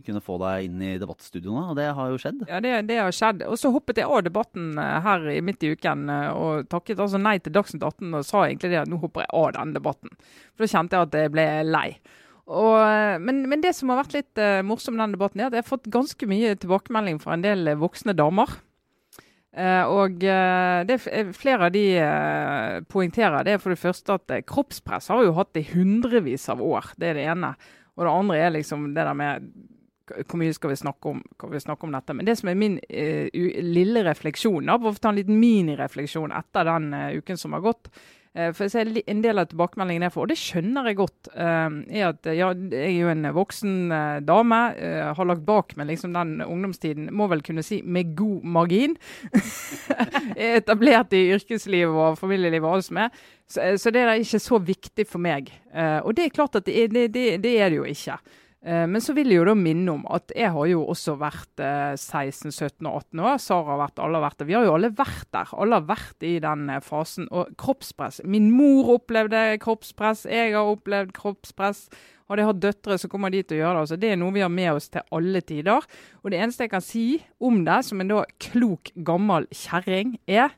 kunne 0.07 0.23
få 0.25 0.39
deg 0.43 0.65
inn 0.71 0.81
i 0.83 0.95
debattstudioene, 0.99 1.67
og 1.71 1.77
det 1.79 1.89
har 1.95 2.09
jo 2.11 2.19
skjedd. 2.23 2.43
Ja, 2.49 2.61
det, 2.65 2.73
det 2.89 2.99
har 3.03 3.13
skjedd. 3.15 3.45
Og 3.47 3.59
så 3.61 3.71
hoppet 3.75 4.01
jeg 4.01 4.09
av 4.09 4.25
debatten 4.27 4.73
her 4.81 5.29
i 5.31 5.41
midt 5.45 5.63
i 5.63 5.75
uken 5.77 6.09
og 6.33 6.67
takket 6.73 6.99
altså 6.99 7.21
nei 7.21 7.37
til 7.39 7.53
Dagsnytt 7.55 7.85
18 7.85 8.15
og 8.19 8.25
sa 8.27 8.47
egentlig 8.49 8.73
det 8.73 8.83
at 8.83 8.91
nå 8.91 8.99
hopper 9.03 9.27
jeg 9.27 9.33
av 9.37 9.53
den 9.61 9.77
debatten. 9.77 10.17
For 10.57 10.65
da 10.67 10.73
kjente 10.73 10.97
jeg 10.99 11.09
at 11.11 11.21
jeg 11.23 11.33
ble 11.37 11.47
lei. 11.69 11.87
Og, 12.53 12.75
men, 13.23 13.45
men 13.49 13.61
det 13.63 13.71
som 13.79 13.93
har 13.93 14.01
vært 14.03 14.17
litt 14.17 14.41
uh, 14.43 14.65
morsomt 14.67 14.97
med 14.99 15.05
den 15.07 15.15
debatten, 15.15 15.41
er 15.41 15.47
at 15.47 15.55
jeg 15.57 15.63
har 15.63 15.69
fått 15.71 15.87
ganske 15.95 16.27
mye 16.29 16.57
tilbakemelding 16.59 17.21
fra 17.23 17.37
en 17.37 17.45
del 17.45 17.71
voksne 17.79 18.17
damer. 18.19 18.51
Eh, 19.53 19.85
og 19.85 20.23
uh, 20.25 20.81
det, 20.89 20.97
eh, 21.13 21.29
flere 21.37 21.69
av 21.69 21.75
de 21.75 21.85
uh, 22.01 22.79
poengterer 22.89 23.45
det 23.45 23.53
er 23.53 23.61
for 23.61 23.75
det 23.75 23.83
første 23.83 24.17
at 24.17 24.33
kroppspress 24.49 25.11
har 25.13 25.27
jo 25.27 25.35
hatt 25.37 25.61
i 25.61 25.67
hundrevis 25.75 26.49
av 26.53 26.63
år. 26.65 26.95
Det 26.97 27.11
er 27.11 27.21
det 27.21 27.27
ene. 27.35 27.53
Og 27.99 28.07
det 28.07 28.15
andre 28.15 28.39
er 28.41 28.57
liksom 28.57 28.91
det 28.97 29.05
der 29.05 29.19
med 29.19 29.53
hvor 30.13 30.37
mye 30.41 30.53
skal 30.53 30.73
vi 30.73 30.77
snakke 30.77 31.09
om, 31.13 31.21
vi 31.53 31.61
snakke 31.63 31.87
om 31.87 31.93
dette? 31.95 32.13
Men 32.13 32.27
det 32.27 32.35
som 32.41 32.49
er 32.51 32.57
min 32.59 32.75
lille 32.83 34.03
refleksjon, 34.05 34.67
da, 34.69 34.75
for 34.77 34.93
å 34.93 35.01
ta 35.01 35.13
en 35.13 35.17
liten 35.17 35.39
minirefleksjon 35.41 36.35
etter 36.37 36.67
den 36.69 36.89
uken 37.21 37.39
som 37.41 37.55
har 37.57 37.63
gått, 37.65 37.89
for 38.33 38.65
jeg 38.65 38.73
ser 38.73 38.91
en 39.13 39.21
del 39.21 39.41
av 39.43 39.51
tilbakemeldingen 39.51 40.07
jeg 40.07 40.15
får, 40.15 40.25
og 40.25 40.31
det 40.33 40.39
skjønner 40.41 40.87
jeg 40.89 40.99
godt, 41.03 41.29
eh, 41.37 41.75
er 41.99 42.07
at 42.09 42.29
eh, 42.31 42.39
ja, 42.39 42.49
jeg 42.57 42.87
er 42.87 42.95
jo 42.97 43.11
en 43.13 43.29
voksen 43.37 43.75
eh, 43.93 44.21
dame, 44.25 44.61
eh, 44.81 45.11
har 45.19 45.29
lagt 45.29 45.45
bak 45.45 45.75
meg 45.77 45.91
liksom 45.91 46.15
den 46.17 46.39
ungdomstiden, 46.47 47.11
må 47.13 47.29
vel 47.29 47.45
kunne 47.45 47.65
si 47.67 47.83
med 47.85 48.15
god 48.17 48.47
margin. 48.57 48.97
er 50.37 50.63
etablert 50.63 51.13
i 51.13 51.27
yrkeslivet 51.37 51.93
og 51.93 52.17
familielivet 52.21 52.65
og 52.65 52.79
alt 52.79 52.89
som 52.89 53.03
er. 53.05 53.25
Så, 53.45 53.61
eh, 53.67 53.77
så 53.77 53.93
det 53.93 54.07
er 54.07 54.15
ikke 54.17 54.41
så 54.41 54.63
viktig 54.65 55.07
for 55.11 55.21
meg. 55.21 55.53
Eh, 55.75 55.99
og 56.01 56.17
det 56.17 56.31
er 56.31 56.37
klart 56.41 56.57
at 56.57 56.65
det, 56.69 56.89
det, 56.95 57.11
det, 57.13 57.27
det 57.45 57.59
er 57.61 57.69
det 57.69 57.83
jo 57.83 57.89
ikke. 57.89 58.17
Eh, 58.65 58.87
Men 58.87 59.03
så 59.03 59.15
vil 59.17 59.33
jeg 59.33 59.41
jo 59.41 59.49
da 59.49 59.55
minne 59.59 59.91
om 59.97 60.05
at 60.15 60.31
jeg 60.39 60.53
har 60.55 60.69
jo 60.71 60.85
også 60.93 61.17
vært 61.19 61.63
eh, 61.63 61.97
16, 61.99 62.53
17 62.53 62.87
og 62.87 63.01
18 63.01 63.23
år. 63.27 63.41
Sara 63.43 63.73
har 63.73 63.81
vært, 63.83 63.99
alle 64.05 64.21
har 64.21 64.27
vært 64.29 64.39
der. 64.39 64.49
Vi 64.53 64.57
har 64.59 64.67
jo 64.69 64.75
alle 64.77 64.93
vært 64.95 65.29
der. 65.35 65.53
Alle 65.59 65.81
har 65.81 65.89
vært 65.91 66.27
i 66.29 66.37
den 66.45 66.65
eh, 66.71 66.83
fasen. 66.87 67.27
Og 67.35 67.51
kroppspress. 67.59 68.23
Min 68.25 68.51
mor 68.55 68.95
opplevde 68.99 69.45
kroppspress. 69.63 70.27
Jeg 70.31 70.55
har 70.55 70.71
opplevd 70.77 71.15
kroppspress. 71.19 71.89
Hadde 72.31 72.45
jeg 72.45 72.49
hatt 72.53 72.63
døtre, 72.63 72.97
så 73.03 73.11
kommer 73.13 73.33
de 73.35 73.43
til 73.43 73.59
å 73.59 73.61
gjøre 73.65 73.75
det. 73.75 73.83
Altså, 73.83 73.97
det 74.01 74.13
er 74.13 74.21
noe 74.23 74.33
vi 74.33 74.45
har 74.45 74.53
med 74.53 74.71
oss 74.79 74.87
til 74.95 75.03
alle 75.13 75.43
tider. 75.45 75.85
Og 76.23 76.31
det 76.33 76.39
eneste 76.41 76.65
jeg 76.65 76.73
kan 76.73 76.85
si 76.87 77.05
om 77.43 77.59
det, 77.67 77.81
som 77.85 78.01
en 78.01 78.15
da 78.15 78.23
klok, 78.41 78.93
gammel 79.05 79.51
kjerring, 79.53 80.15
er 80.31 80.55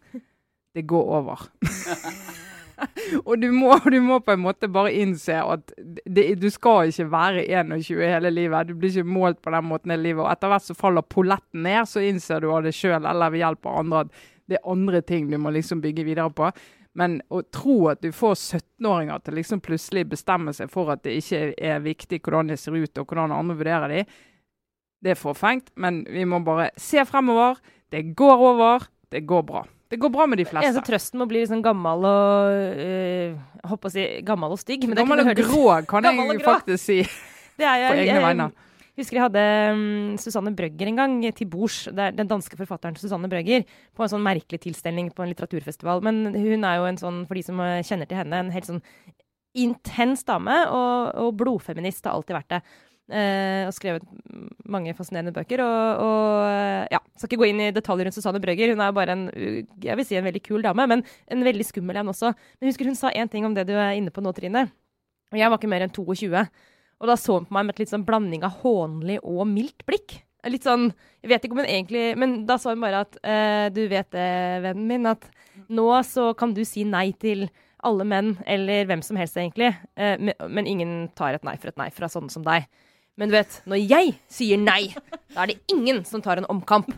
det 0.76 0.84
går 0.90 1.10
over. 1.22 1.48
Og 3.26 3.34
du 3.40 3.48
må, 3.54 3.76
du 3.90 3.98
må 4.02 4.18
på 4.24 4.34
en 4.34 4.44
måte 4.44 4.68
bare 4.72 4.92
innse 4.96 5.36
at 5.40 5.72
det, 5.78 6.26
du 6.40 6.48
skal 6.52 6.90
ikke 6.90 7.08
være 7.12 7.46
21 7.46 8.02
hele 8.02 8.32
livet. 8.32 8.68
Du 8.68 8.78
blir 8.78 8.92
ikke 8.92 9.14
målt 9.16 9.42
på 9.44 9.52
den 9.54 9.68
måten 9.70 9.94
hele 9.94 10.08
livet. 10.10 10.24
Og 10.24 10.30
etter 10.32 10.52
hvert 10.52 10.66
så 10.66 10.76
faller 10.78 11.06
polletten 11.06 11.64
ned, 11.66 11.84
så 11.90 12.04
innser 12.04 12.44
du 12.44 12.50
av 12.52 12.64
det 12.66 12.74
sjøl 12.76 13.02
eller 13.02 13.34
ved 13.34 13.44
hjelp 13.44 13.68
av 13.70 13.82
andre 13.82 14.06
at 14.06 14.24
det 14.44 14.58
er 14.58 14.72
andre 14.74 15.00
ting 15.00 15.30
du 15.30 15.38
må 15.40 15.54
liksom 15.54 15.80
bygge 15.84 16.04
videre 16.04 16.32
på. 16.34 16.50
Men 16.94 17.18
å 17.32 17.40
tro 17.50 17.88
at 17.90 18.04
du 18.04 18.12
får 18.14 18.36
17-åringer 18.36 19.24
til 19.24 19.38
liksom 19.40 19.62
plutselig 19.64 20.04
bestemme 20.12 20.54
seg 20.54 20.70
for 20.70 20.92
at 20.94 21.02
det 21.06 21.16
ikke 21.18 21.40
er 21.58 21.82
viktig 21.82 22.20
hvordan 22.22 22.52
de 22.52 22.58
ser 22.60 22.76
ut 22.76 23.00
og 23.00 23.08
hvordan 23.08 23.34
andre 23.34 23.56
vurderer 23.58 23.90
de, 23.90 24.04
det 25.04 25.14
er 25.14 25.20
forfengt. 25.20 25.72
Men 25.76 26.04
vi 26.08 26.24
må 26.28 26.40
bare 26.46 26.70
se 26.80 27.02
fremover. 27.08 27.58
Det 27.92 28.14
går 28.16 28.46
over. 28.52 28.86
Det 29.12 29.24
går 29.26 29.42
bra. 29.46 29.64
Det 29.94 30.00
går 30.02 30.10
bra 30.10 30.26
med 30.26 30.40
de 30.42 30.44
fleste. 30.48 30.66
Eneste 30.66 30.82
trøsten 30.88 31.20
med 31.20 31.28
å 31.28 31.30
bli 31.30 31.44
liksom 31.44 31.62
gammel 31.62 32.06
og 32.08 32.82
øh, 32.82 33.36
håper 33.70 33.90
å 33.90 33.94
si 33.94 34.04
gammel 34.26 34.54
og 34.56 34.58
stygg. 34.58 34.88
Men 34.88 34.98
det 34.98 35.04
Gammel 35.04 35.22
og 35.22 35.38
grå, 35.38 35.64
kan 35.86 36.08
jeg 36.08 36.18
grå. 36.34 36.44
faktisk 36.48 36.82
si. 36.82 37.00
Det 37.58 37.62
er 37.70 37.84
jeg, 37.84 37.90
På 37.92 37.98
egne 38.02 38.46
jeg- 38.48 38.54
husker 38.98 39.18
jeg 39.18 39.22
hadde 39.28 39.42
um, 39.74 40.16
Susanne 40.18 40.50
Brøgger 40.58 40.90
en 40.90 40.96
gang 40.98 41.14
til 41.38 41.46
bords. 41.50 41.84
Den 41.94 42.26
danske 42.30 42.58
forfatteren 42.58 42.98
Susanne 42.98 43.30
Brøgger. 43.30 43.62
På 43.94 44.02
en 44.02 44.10
sånn 44.10 44.26
merkelig 44.26 44.60
tilstelning 44.66 45.12
på 45.14 45.22
en 45.22 45.30
litteraturfestival. 45.30 46.02
Men 46.02 46.34
hun 46.34 46.66
er 46.66 46.80
jo 46.80 46.88
en 46.90 46.98
sånn, 46.98 47.20
for 47.30 47.38
de 47.38 47.44
som 47.46 47.62
eh, 47.62 47.82
kjenner 47.86 48.10
til 48.10 48.18
henne, 48.18 48.42
en 48.42 48.50
helt 48.54 48.66
sånn 48.66 48.82
intens 49.54 50.26
dame. 50.26 50.56
Og, 50.74 51.14
og 51.26 51.38
blodfeminist 51.38 52.06
har 52.10 52.18
alltid 52.18 52.38
vært 52.40 52.56
det. 52.56 52.60
Eh, 53.12 53.66
og 53.68 53.74
skrevet 53.76 54.04
mange 54.64 54.94
fascinerende 54.96 55.34
bøker. 55.36 55.60
Og, 55.60 56.04
og 56.04 56.44
eh, 56.48 56.86
ja, 56.94 57.00
skal 57.18 57.28
ikke 57.28 57.40
gå 57.42 57.48
inn 57.50 57.60
i 57.66 57.72
detaljer 57.76 58.08
rundt 58.08 58.16
Susanne 58.16 58.40
Brøgger. 58.40 58.72
Hun 58.72 58.80
er 58.80 58.94
bare 58.96 59.16
en 59.16 59.26
uh, 59.28 59.58
jeg 59.84 59.98
vil 59.98 60.06
si 60.08 60.16
en 60.16 60.24
veldig 60.24 60.40
kul 60.44 60.64
dame, 60.64 60.86
men 60.88 61.02
en 61.04 61.44
veldig 61.44 61.66
skummel 61.68 62.00
en 62.00 62.12
også. 62.14 62.32
Men 62.56 62.70
husker 62.70 62.88
hun 62.88 62.96
sa 62.98 63.12
én 63.12 63.28
ting 63.30 63.44
om 63.44 63.56
det 63.56 63.66
du 63.68 63.74
er 63.76 63.98
inne 63.98 64.12
på 64.14 64.24
nå, 64.24 64.32
Trine. 64.36 64.70
Og 65.34 65.40
jeg 65.40 65.50
var 65.52 65.60
ikke 65.60 65.72
mer 65.72 65.84
enn 65.84 65.92
22. 65.92 66.44
Og 67.02 67.10
da 67.10 67.16
så 67.20 67.36
hun 67.36 67.48
på 67.48 67.56
meg 67.56 67.66
med 67.66 67.76
et 67.76 67.84
litt 67.84 67.92
sånn 67.92 68.06
blanding 68.08 68.46
av 68.46 68.62
hånlig 68.62 69.18
og 69.20 69.44
mildt 69.50 69.84
blikk. 69.88 70.22
Litt 70.48 70.66
sånn 70.66 70.90
Jeg 71.24 71.30
vet 71.30 71.44
ikke 71.46 71.56
om 71.56 71.62
hun 71.62 71.70
egentlig 71.72 72.02
Men 72.20 72.32
da 72.44 72.58
sa 72.60 72.74
hun 72.74 72.82
bare 72.82 72.98
at 73.06 73.14
uh, 73.24 73.70
du 73.72 73.86
vet 73.88 74.10
det, 74.12 74.26
vennen 74.60 74.90
min, 74.90 75.06
at 75.08 75.24
nå 75.72 75.86
så 76.04 76.34
kan 76.36 76.52
du 76.52 76.60
si 76.68 76.84
nei 76.84 77.10
til 77.16 77.46
alle 77.84 78.04
menn, 78.08 78.30
eller 78.48 78.86
hvem 78.88 79.02
som 79.04 79.16
helst, 79.20 79.36
egentlig. 79.36 79.68
Men, 79.92 80.32
men 80.48 80.68
ingen 80.68 80.92
tar 81.12 81.36
et 81.36 81.42
nei 81.44 81.52
for 81.60 81.68
et 81.68 81.76
nei 81.76 81.90
fra 81.92 82.08
sånne 82.08 82.32
som 82.32 82.40
deg. 82.46 82.64
Men 83.20 83.30
du 83.30 83.36
vet, 83.36 83.60
når 83.70 83.82
jeg 83.82 84.14
sier 84.32 84.60
nei, 84.60 84.88
da 85.34 85.44
er 85.44 85.52
det 85.52 85.60
ingen 85.70 86.02
som 86.08 86.22
tar 86.24 86.40
en 86.40 86.48
omkamp. 86.50 86.90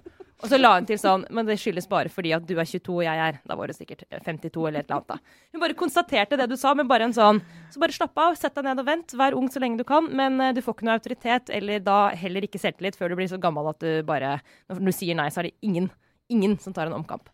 Og 0.44 0.50
så 0.50 0.58
la 0.58 0.74
hun 0.74 0.84
til 0.84 0.98
sånn 1.00 1.22
Men 1.32 1.46
det 1.48 1.54
skyldes 1.56 1.86
bare 1.88 2.10
fordi 2.12 2.34
at 2.36 2.44
du 2.44 2.52
er 2.58 2.68
22 2.68 2.92
og 2.92 3.04
jeg 3.06 3.20
er 3.24 3.38
Da 3.48 3.56
var 3.56 3.70
det 3.70 3.76
sikkert 3.78 4.02
52 4.12 4.66
eller 4.68 4.82
et 4.82 4.90
eller 4.90 4.98
annet, 4.98 5.14
da. 5.14 5.36
Hun 5.54 5.62
bare 5.62 5.76
konstaterte 5.78 6.36
det 6.36 6.48
du 6.50 6.58
sa, 6.60 6.74
men 6.76 6.88
bare 6.90 7.08
en 7.08 7.16
sånn 7.16 7.40
Så 7.72 7.80
bare 7.80 7.96
slapp 7.96 8.20
av, 8.20 8.36
sett 8.36 8.56
deg 8.56 8.66
ned 8.68 8.82
og 8.82 8.88
vent. 8.88 9.14
Vær 9.16 9.36
ung 9.38 9.48
så 9.52 9.62
lenge 9.62 9.80
du 9.80 9.86
kan, 9.88 10.10
men 10.12 10.36
uh, 10.42 10.50
du 10.52 10.60
får 10.64 10.76
ikke 10.76 10.88
noe 10.88 10.98
autoritet, 10.98 11.52
eller 11.56 11.80
da 11.84 11.98
heller 12.16 12.44
ikke 12.44 12.60
selvtillit 12.60 12.98
før 12.98 13.12
du 13.12 13.16
blir 13.18 13.30
så 13.32 13.40
gammel 13.40 13.70
at 13.72 13.80
du 13.80 14.04
bare 14.06 14.36
Når 14.68 14.84
du 14.84 14.92
sier 14.94 15.16
nei, 15.18 15.30
så 15.32 15.40
er 15.40 15.48
det 15.48 15.56
ingen, 15.64 15.88
ingen 16.32 16.58
som 16.60 16.76
tar 16.76 16.90
en 16.90 16.98
omkamp. 17.00 17.32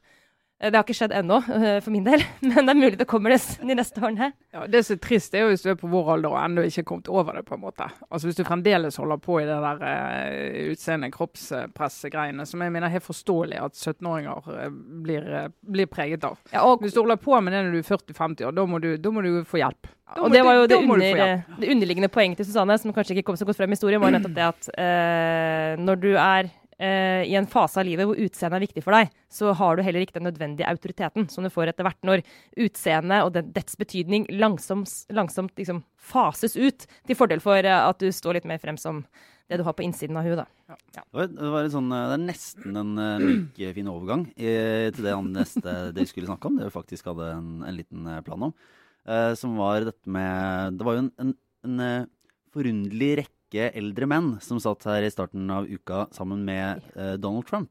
Eh, 0.63 0.71
det 0.71 0.79
har 0.79 0.87
ikke 0.87 0.95
skjedd 0.97 1.15
ennå, 1.17 1.41
eh, 1.59 1.79
for 1.83 1.95
min 1.95 2.07
del, 2.07 2.23
men 2.47 2.61
det 2.63 2.75
er 2.75 2.79
mulig 2.79 2.99
det 3.01 3.09
kommer 3.11 3.35
det 3.35 3.41
de 3.59 3.77
neste 3.77 4.03
årene. 4.03 4.31
Ja, 4.55 4.67
Det 4.71 4.85
som 4.87 4.97
er 4.97 5.03
trist, 5.03 5.35
er 5.35 5.47
jo 5.47 5.53
hvis 5.53 5.65
du 5.65 5.73
er 5.73 5.79
på 5.81 5.91
vår 5.91 6.13
alder 6.17 6.35
og 6.35 6.39
ennå 6.43 6.67
ikke 6.69 6.83
har 6.83 6.89
kommet 6.93 7.11
over 7.11 7.39
det. 7.39 7.45
på 7.49 7.57
en 7.57 7.65
måte. 7.65 7.89
Altså 8.09 8.29
Hvis 8.29 8.39
du 8.39 8.45
fremdeles 8.47 8.97
holder 9.01 9.19
på 9.23 9.41
i 9.41 9.47
det 9.49 9.57
der 9.65 9.83
uh, 9.83 10.71
utseende 10.73 11.11
kroppspressegreiene, 11.13 12.47
som 12.47 12.63
jeg 12.63 12.73
mener 12.75 12.87
er 12.87 12.97
helt 12.97 13.07
forståelig 13.07 13.59
at 13.59 13.75
17-åringer 13.75 14.47
uh, 14.47 14.69
blir, 15.03 15.27
uh, 15.27 15.49
blir, 15.67 15.91
preget 15.91 16.25
av. 16.25 16.39
Ja, 16.53 16.63
og 16.69 16.85
Hvis 16.85 16.95
du 16.95 17.03
holder 17.03 17.19
på 17.21 17.41
med 17.41 17.53
det 17.53 17.65
når 17.65 17.75
du 17.75 17.81
er 17.83 17.89
40-50 17.89 18.47
år, 18.47 18.55
da 18.57 18.67
må, 18.69 18.79
du, 18.83 18.95
da 19.01 19.13
må 19.13 19.25
du 19.25 19.43
få 19.49 19.63
hjelp. 19.63 19.91
Og 20.21 20.29
det 20.29 20.43
var 20.45 20.59
jo 20.59 20.67
det, 20.69 20.77
under, 20.77 21.45
det, 21.57 21.69
underliggende 21.73 22.11
poenget 22.13 22.43
til 22.43 22.51
Susanne, 22.51 22.77
som 22.79 22.93
kanskje 22.93 23.17
ikke 23.17 23.31
kom 23.31 23.39
så 23.41 23.49
godt 23.49 23.57
frem 23.57 23.73
i 23.73 23.79
historien, 23.79 24.03
var 24.03 24.13
nettopp 24.13 24.35
det 24.37 24.45
at 24.45 25.79
når 25.81 26.03
du 26.03 26.11
er 26.13 26.51
uh, 26.83 27.23
i 27.25 27.35
en 27.39 27.49
fase 27.49 27.81
av 27.81 27.87
livet 27.87 28.09
hvor 28.09 28.19
utseendet 28.19 28.59
er 28.59 28.65
viktig 28.67 28.85
for 28.85 28.97
deg, 28.97 29.13
så 29.33 29.53
har 29.57 29.79
du 29.79 29.85
heller 29.87 30.05
ikke 30.05 30.19
den 30.19 30.27
nødvendige 30.29 30.69
autoriteten 30.69 31.29
som 31.33 31.47
du 31.47 31.51
får 31.53 31.71
etter 31.71 31.87
hvert 31.87 32.01
når 32.07 32.25
utseendet 32.61 33.27
og 33.27 33.33
den, 33.37 33.53
dets 33.55 33.79
betydning 33.79 34.27
langsomt, 34.35 34.91
langsomt 35.15 35.55
liksom, 35.59 35.83
fases 35.97 36.57
ut, 36.59 36.87
til 37.07 37.19
fordel 37.19 37.43
for 37.45 37.63
uh, 37.63 37.85
at 37.89 38.03
du 38.03 38.11
står 38.13 38.41
litt 38.41 38.49
mer 38.51 38.61
frem 38.63 38.81
som 38.81 39.05
det 39.51 39.59
du 39.61 39.65
har 39.67 39.75
på 39.77 39.85
innsiden 39.85 40.17
av 40.17 40.25
huet. 40.27 40.49
Ja. 40.71 40.77
Ja. 40.97 41.03
Det, 41.27 41.49
var 41.53 41.67
sånn, 41.69 41.91
eh, 41.93 42.05
det 42.09 42.15
er 42.15 42.23
nesten 42.23 42.79
en 42.79 42.93
like 43.21 43.73
fin 43.77 43.91
overgang 43.91 44.23
i, 44.33 44.53
til 44.95 45.05
det 45.05 45.17
neste 45.27 45.75
dere 45.97 46.09
skulle 46.09 46.31
snakke 46.31 46.49
om, 46.49 46.57
det 46.57 46.71
vi 46.71 46.73
faktisk 46.73 47.11
hadde 47.11 47.27
en, 47.35 47.51
en 47.67 47.77
liten 47.77 48.09
plan 48.25 48.49
om. 48.49 48.55
Uh, 49.03 49.35
som 49.37 49.59
var 49.59 49.83
dette 49.83 50.07
med 50.15 50.79
Det 50.79 50.87
var 50.87 50.95
jo 50.95 51.03
en, 51.03 51.09
en, 51.21 51.33
en 51.67 52.07
forunderlig 52.55 53.17
rekke 53.25 53.42
rekke 53.53 53.77
eldre 53.77 54.07
menn 54.09 54.41
som 54.41 54.59
satt 54.61 54.85
her 54.89 55.05
i 55.05 55.11
starten 55.13 55.51
av 55.51 55.67
uka 55.69 56.09
sammen 56.13 56.45
med 56.45 56.81
uh, 56.97 57.17
Donald 57.17 57.47
Trump. 57.47 57.71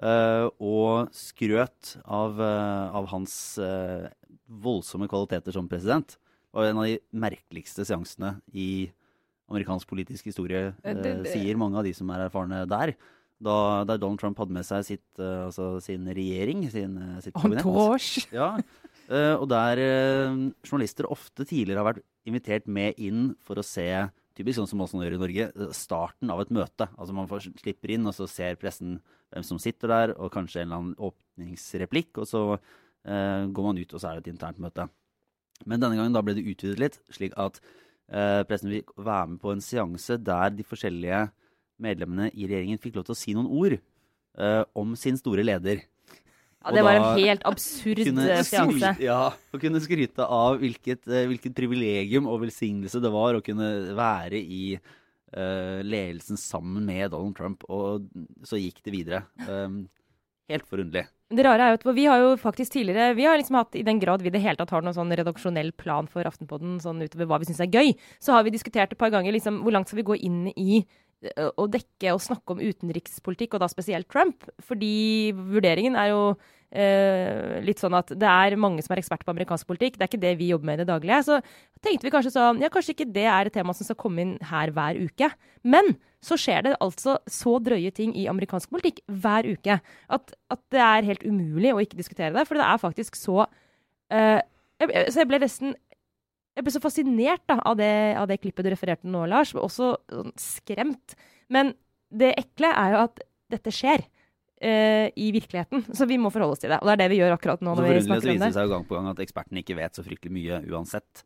Uh, 0.00 0.48
og 0.58 1.10
skrøt 1.12 1.98
av, 2.06 2.38
uh, 2.40 2.94
av 2.96 3.06
hans 3.10 3.58
voldsomme 4.48 5.08
kvaliteter 5.08 5.52
som 5.52 5.68
president. 5.68 6.16
Og 6.54 6.66
en 6.66 6.78
av 6.78 6.86
de 6.86 6.98
merkeligste 7.12 7.84
seansene 7.84 8.40
i 8.52 8.90
amerikansk 9.50 9.88
politisk 9.90 10.28
historie, 10.30 10.70
sier 11.26 11.58
mange 11.58 11.78
av 11.78 11.84
de 11.86 11.92
som 11.94 12.10
er 12.10 12.28
erfarne 12.28 12.62
der. 12.70 12.94
Da, 13.40 13.82
da 13.86 13.96
Donald 13.96 14.20
Trump 14.20 14.38
hadde 14.38 14.54
med 14.54 14.66
seg 14.66 14.84
sitt, 14.86 15.06
altså 15.18 15.80
sin 15.82 16.06
regjering, 16.06 16.68
sin, 16.70 16.98
sitt 17.22 17.34
kabinett. 17.34 17.66
Ja, 18.34 18.52
og 19.40 19.48
der 19.50 19.80
journalister 20.62 21.08
ofte 21.10 21.42
tidligere 21.42 21.82
har 21.82 21.88
vært 21.88 22.04
invitert 22.30 22.68
med 22.70 22.98
inn 23.00 23.32
for 23.42 23.58
å 23.58 23.66
se 23.66 23.88
typisk 24.40 24.58
sånn 24.58 24.68
som 24.70 24.80
man 24.80 25.04
gjør 25.04 25.16
i 25.16 25.20
Norge, 25.20 25.48
starten 25.76 26.32
av 26.32 26.42
et 26.42 26.52
møte. 26.54 26.88
Altså 26.96 27.16
Man 27.16 27.28
får 27.30 27.50
slipper 27.60 27.94
inn, 27.94 28.08
og 28.08 28.16
så 28.16 28.28
ser 28.30 28.58
pressen 28.60 28.98
hvem 29.30 29.44
som 29.46 29.60
sitter 29.62 29.92
der, 29.92 30.14
og 30.16 30.32
kanskje 30.34 30.62
en 30.62 30.70
eller 30.70 30.80
annen 30.80 31.10
åpningsreplikk, 31.10 32.22
og 32.22 32.28
så 32.30 32.42
eh, 32.56 33.46
går 33.46 33.68
man 33.68 33.80
ut, 33.80 33.92
og 33.94 34.00
så 34.00 34.10
er 34.10 34.18
det 34.18 34.26
et 34.26 34.32
internt 34.34 34.62
møte. 34.62 34.88
Men 35.68 35.82
denne 35.82 35.98
gangen 35.98 36.16
da 36.16 36.22
ble 36.24 36.36
det 36.38 36.46
utvidet 36.48 36.80
litt, 36.80 36.98
slik 37.12 37.36
at 37.40 37.60
eh, 37.60 38.40
pressen 38.48 38.72
vil 38.72 38.84
være 38.96 39.34
med 39.34 39.42
på 39.42 39.52
en 39.52 39.64
seanse 39.64 40.16
der 40.24 40.56
de 40.56 40.66
forskjellige 40.66 41.26
medlemmene 41.80 42.30
i 42.32 42.48
regjeringen 42.48 42.80
fikk 42.80 42.98
lov 42.98 43.08
til 43.08 43.16
å 43.16 43.20
si 43.20 43.36
noen 43.36 43.48
ord 43.48 43.76
eh, 43.76 44.62
om 44.78 44.96
sin 44.98 45.20
store 45.20 45.44
leder. 45.46 45.84
Ja, 46.60 46.72
Det 46.76 46.82
var 46.84 46.98
en 46.98 47.18
helt 47.18 47.44
absurd 47.48 48.02
eh, 48.04 48.42
seanse. 48.44 48.94
Ja, 49.00 49.32
Å 49.32 49.60
kunne 49.60 49.80
skryte 49.80 50.26
av 50.26 50.58
hvilket, 50.60 51.06
uh, 51.08 51.24
hvilket, 51.30 51.54
privilegium 51.56 52.28
og 52.28 52.42
velsignelse 52.44 53.00
det 53.00 53.12
var 53.14 53.38
å 53.38 53.44
kunne 53.44 53.70
være 53.96 54.36
i 54.40 54.74
uh, 54.76 55.80
ledelsen 55.80 56.36
sammen 56.40 56.84
med 56.84 57.14
Donald 57.14 57.38
Trump. 57.38 57.64
Og 57.72 58.04
så 58.44 58.60
gikk 58.60 58.84
det 58.84 58.92
videre. 58.92 59.24
Um, 59.48 59.86
helt 60.52 60.68
forunderlig. 60.68 61.08
Det 61.30 61.44
rare 61.46 61.62
er 61.62 61.72
jo 61.72 61.78
at 61.78 61.84
Vi 61.94 62.04
har 62.10 62.20
jo 62.24 62.30
faktisk 62.42 62.74
tidligere 62.74 63.14
vi 63.14 63.26
har 63.28 63.38
liksom 63.38 63.54
hatt, 63.60 63.76
I 63.78 63.86
den 63.86 64.00
grad 64.02 64.22
vi 64.22 64.32
det 64.34 64.42
hele 64.42 64.58
tatt 64.58 64.72
har 64.74 64.82
noen 64.82 64.96
sånn 64.96 65.14
redaksjonell 65.14 65.70
plan 65.78 66.08
for 66.10 66.26
Aftenpodden 66.26 66.80
sånn 66.82 67.04
utover 67.04 67.28
hva 67.30 67.38
vi 67.38 67.46
syns 67.48 67.62
er 67.62 67.70
gøy, 67.70 67.94
så 68.18 68.34
har 68.34 68.44
vi 68.44 68.52
diskutert 68.52 68.92
et 68.92 69.00
par 69.00 69.12
ganger 69.14 69.32
liksom, 69.36 69.62
hvor 69.62 69.72
langt 69.76 69.88
skal 69.88 70.02
vi 70.02 70.10
gå 70.10 70.18
inn 70.26 70.48
i 70.58 70.82
å 71.20 71.66
dekke 71.68 72.14
og 72.14 72.22
snakke 72.24 72.54
om 72.54 72.62
utenrikspolitikk, 72.62 73.54
og 73.54 73.62
da 73.62 73.68
spesielt 73.70 74.08
Trump. 74.10 74.46
Fordi 74.64 75.32
vurderingen 75.36 75.98
er 76.00 76.10
jo 76.12 76.22
eh, 76.72 77.58
litt 77.66 77.82
sånn 77.82 77.96
at 77.98 78.12
det 78.16 78.28
er 78.30 78.56
mange 78.60 78.84
som 78.84 78.94
er 78.94 79.02
eksperter 79.02 79.28
på 79.28 79.34
amerikansk 79.34 79.68
politikk. 79.68 79.98
Det 79.98 80.06
er 80.06 80.10
ikke 80.12 80.22
det 80.22 80.34
vi 80.40 80.50
jobber 80.52 80.70
med 80.70 80.78
i 80.78 80.82
det 80.82 80.88
daglige. 80.90 81.20
Så 81.26 81.40
tenkte 81.84 82.08
vi 82.08 82.14
kanskje 82.14 82.34
sånn 82.36 82.62
Ja, 82.64 82.70
kanskje 82.72 82.96
ikke 82.96 83.10
det 83.12 83.26
er 83.28 83.50
et 83.50 83.56
tema 83.56 83.76
som 83.76 83.88
skal 83.88 83.98
komme 84.00 84.24
inn 84.24 84.36
her 84.50 84.72
hver 84.76 85.00
uke. 85.00 85.30
Men 85.60 85.92
så 86.24 86.36
skjer 86.40 86.64
det 86.66 86.78
altså 86.84 87.18
så 87.30 87.56
drøye 87.64 87.92
ting 87.96 88.12
i 88.16 88.28
amerikansk 88.28 88.72
politikk 88.72 89.00
hver 89.08 89.48
uke 89.48 89.78
at, 89.80 90.34
at 90.52 90.62
det 90.72 90.82
er 90.84 91.08
helt 91.08 91.24
umulig 91.24 91.72
å 91.74 91.80
ikke 91.84 92.00
diskutere 92.00 92.34
det. 92.36 92.46
For 92.48 92.60
det 92.60 92.66
er 92.66 92.80
faktisk 92.80 93.20
så 93.20 93.44
eh, 94.12 94.40
Så 94.80 95.20
jeg 95.20 95.28
ble 95.28 95.44
nesten 95.44 95.76
jeg 96.60 96.68
ble 96.68 96.76
så 96.76 96.82
fascinert 96.84 97.44
da, 97.48 97.58
av, 97.64 97.76
det, 97.80 97.90
av, 98.20 98.28
det, 98.28 98.40
klippet 98.42 98.66
du 98.66 98.70
refererte 98.74 99.08
nå, 99.08 99.24
Lars. 99.30 99.54
Også 99.56 99.94
sånn 100.12 100.32
skremt. 100.40 101.16
Men 101.52 101.72
det 102.12 102.34
ekle 102.38 102.72
er 102.76 102.96
jo 102.96 103.04
at 103.08 103.22
dette 103.50 103.74
skjer. 103.74 104.06
Uh, 104.60 105.08
i 105.16 105.30
virkeligheten. 105.32 105.86
Så 105.96 106.04
vi 106.04 106.18
må 106.20 106.28
forholde 106.28 106.52
oss 106.52 106.60
til 106.60 106.68
det. 106.68 106.76
Og 106.82 106.90
det 106.90 106.92
er 106.92 106.98
det 107.00 107.04
vi 107.14 107.16
gjør 107.22 107.32
akkurat 107.32 107.62
nå. 107.64 107.72
når 107.78 107.86
vi 107.86 107.92
snakker 108.04 108.04
om 108.04 108.10
det. 108.12 108.20
Så 108.20 108.28
viser 108.28 108.42
det 108.44 108.56
seg 108.58 108.66
jo 108.66 108.72
gang 108.74 108.82
på 108.84 108.96
gang 108.98 109.06
at 109.08 109.22
ekspertene 109.24 109.62
ikke 109.62 109.76
vet 109.78 109.96
så 109.96 110.04
fryktelig 110.04 110.32
mye 110.34 110.58
uansett. 110.68 111.22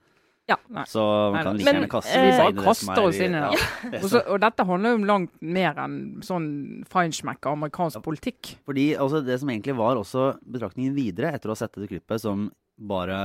Ja. 0.47 0.59
Så 0.87 1.03
man 1.33 1.41
kan 1.41 1.57
like 1.59 1.73
gjerne 1.73 1.89
kaste 1.91 2.21
uh, 2.21 2.29
seg 2.37 2.53
inn 2.53 2.61
i 2.61 2.63
det 2.63 2.75
som 2.77 2.93
er 2.93 3.01
oss 3.09 3.19
inn 3.19 3.35
i 3.35 3.41
det. 3.41 3.49
Ja. 3.57 4.01
og, 4.05 4.07
så, 4.13 4.21
og, 4.21 4.39
dette 4.45 4.67
handler 4.69 4.93
jo 4.93 4.99
om 5.01 5.07
langt 5.09 5.35
mer 5.57 5.81
enn 5.83 5.97
sånn 6.23 6.49
feinschmeck 6.95 7.49
amerikansk 7.49 7.99
ja. 7.99 8.05
politikk. 8.05 8.53
Fordi 8.69 8.87
altså, 9.01 9.25
Det 9.25 9.41
som 9.43 9.51
egentlig 9.51 9.75
var 9.83 9.99
også 9.99 10.29
betraktningen 10.45 10.95
videre 10.95 11.33
etter 11.35 11.51
å 11.51 11.57
ha 11.57 11.63
sett 11.65 11.75
det 11.81 11.89
klippet, 11.91 12.23
som 12.23 12.51
bare 12.77 13.19